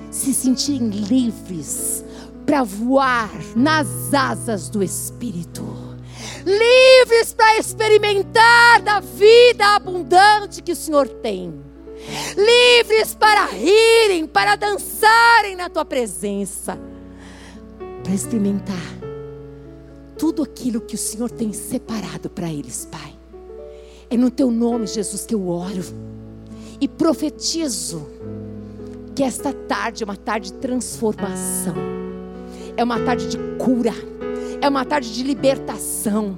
se 0.10 0.34
sentirem 0.34 0.90
livres 0.90 2.04
para 2.44 2.64
voar 2.64 3.30
nas 3.56 4.12
asas 4.12 4.68
do 4.68 4.82
Espírito. 4.82 5.64
Livres 6.44 7.36
para 7.36 7.60
experimentar 7.60 8.82
da 8.82 9.00
vida 9.00 9.76
abundante 9.76 10.64
que 10.64 10.72
o 10.72 10.76
Senhor 10.76 11.08
tem 11.08 11.69
livres 12.40 13.14
para 13.14 13.46
rirem, 13.46 14.26
para 14.26 14.56
dançarem 14.56 15.56
na 15.56 15.70
tua 15.70 15.84
presença, 15.84 16.80
para 18.04 18.14
experimentar 18.14 18.78
tudo 20.18 20.44
aquilo 20.44 20.82
que 20.82 20.96
o 20.96 20.98
Senhor 20.98 21.30
tem 21.30 21.54
separado 21.54 22.30
para 22.30 22.52
eles, 22.52 22.88
Pai. 22.90 23.16
É 24.10 24.18
no 24.18 24.32
teu 24.32 24.50
nome, 24.50 24.88
Jesus, 24.88 25.26
que 25.26 25.36
eu 25.36 25.48
oro 25.48 25.84
e 26.82 26.88
profetizo 26.88 28.10
que 29.16 29.24
esta 29.24 29.54
tarde 29.54 30.04
é 30.04 30.06
uma 30.06 30.16
tarde 30.16 30.52
de 30.52 30.58
transformação, 30.60 31.76
é 32.76 32.84
uma 32.84 33.00
tarde 33.00 33.28
de 33.28 33.38
cura, 33.58 33.94
é 34.62 34.68
uma 34.68 34.86
tarde 34.86 35.14
de 35.14 35.24
libertação, 35.24 36.36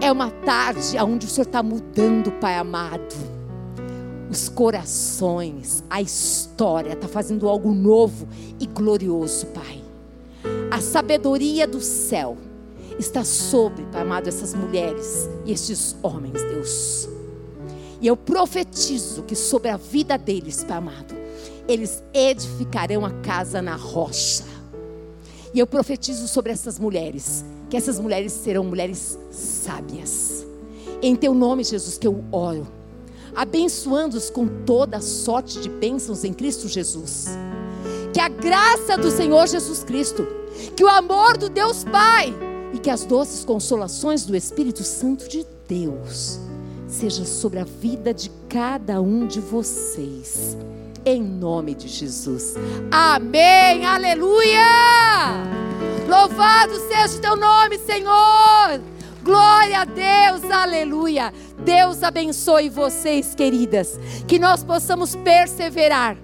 é 0.00 0.10
uma 0.10 0.30
tarde 0.30 0.96
onde 0.98 1.26
o 1.26 1.28
Senhor 1.28 1.46
está 1.46 1.62
mudando, 1.62 2.32
Pai 2.32 2.56
amado 2.56 3.33
os 4.30 4.48
corações, 4.48 5.84
a 5.88 6.00
história 6.00 6.92
está 6.92 7.08
fazendo 7.08 7.48
algo 7.48 7.72
novo 7.72 8.26
e 8.58 8.66
glorioso, 8.66 9.46
Pai. 9.48 9.82
A 10.70 10.80
sabedoria 10.80 11.66
do 11.66 11.80
céu 11.80 12.36
está 12.98 13.24
sobre, 13.24 13.84
Pai 13.86 14.02
amado, 14.02 14.28
essas 14.28 14.54
mulheres 14.54 15.28
e 15.44 15.52
estes 15.52 15.96
homens, 16.02 16.42
Deus. 16.42 17.08
E 18.00 18.06
eu 18.06 18.16
profetizo 18.16 19.22
que 19.22 19.34
sobre 19.34 19.70
a 19.70 19.76
vida 19.76 20.16
deles, 20.16 20.64
Pai 20.64 20.78
amado, 20.78 21.14
eles 21.68 22.02
edificarão 22.12 23.04
a 23.04 23.10
casa 23.10 23.62
na 23.62 23.76
rocha. 23.76 24.44
E 25.52 25.58
eu 25.58 25.66
profetizo 25.66 26.26
sobre 26.26 26.50
essas 26.50 26.78
mulheres, 26.78 27.44
que 27.70 27.76
essas 27.76 28.00
mulheres 28.00 28.32
serão 28.32 28.64
mulheres 28.64 29.18
sábias. 29.30 30.44
Em 31.00 31.14
teu 31.14 31.32
nome, 31.34 31.62
Jesus, 31.62 31.96
que 31.96 32.06
eu 32.06 32.24
oro 32.32 32.66
abençoando-os 33.34 34.30
com 34.30 34.46
toda 34.64 35.00
sorte 35.00 35.60
de 35.60 35.68
bênçãos 35.68 36.24
em 36.24 36.32
Cristo 36.32 36.68
Jesus. 36.68 37.26
Que 38.12 38.20
a 38.20 38.28
graça 38.28 38.96
do 38.96 39.10
Senhor 39.10 39.46
Jesus 39.48 39.82
Cristo, 39.82 40.26
que 40.76 40.84
o 40.84 40.88
amor 40.88 41.36
do 41.36 41.48
Deus 41.48 41.84
Pai 41.84 42.32
e 42.72 42.78
que 42.78 42.90
as 42.90 43.04
doces 43.04 43.44
consolações 43.44 44.24
do 44.24 44.36
Espírito 44.36 44.82
Santo 44.84 45.28
de 45.28 45.46
Deus 45.68 46.38
seja 46.86 47.24
sobre 47.24 47.58
a 47.58 47.64
vida 47.64 48.14
de 48.14 48.30
cada 48.48 49.00
um 49.00 49.26
de 49.26 49.40
vocês. 49.40 50.56
Em 51.04 51.22
nome 51.22 51.74
de 51.74 51.88
Jesus. 51.88 52.54
Amém. 52.90 53.84
Aleluia. 53.84 54.64
Louvado 56.08 56.74
seja 56.88 57.18
o 57.18 57.20
teu 57.20 57.36
nome, 57.36 57.78
Senhor. 57.78 58.93
Glória 59.24 59.80
a 59.80 59.84
Deus, 59.86 60.50
aleluia. 60.50 61.32
Deus 61.64 62.02
abençoe 62.02 62.68
vocês, 62.68 63.34
queridas. 63.34 63.98
Que 64.28 64.38
nós 64.38 64.62
possamos 64.62 65.16
perseverar 65.16 66.14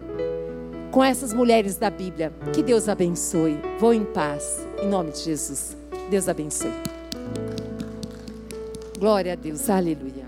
com 0.91 1.03
essas 1.03 1.33
mulheres 1.33 1.77
da 1.77 1.89
Bíblia. 1.89 2.31
Que 2.53 2.63
Deus 2.63 2.91
abençoe. 2.91 3.59
Vou 3.79 3.95
em 3.95 4.05
paz, 4.05 4.67
em 4.83 4.87
nome 4.87 5.13
de 5.13 5.21
Jesus. 5.21 5.75
Deus 6.11 6.29
abençoe. 6.29 6.75
Glória 8.99 9.33
a 9.33 9.37
Deus, 9.37 9.71
aleluia. 9.71 10.20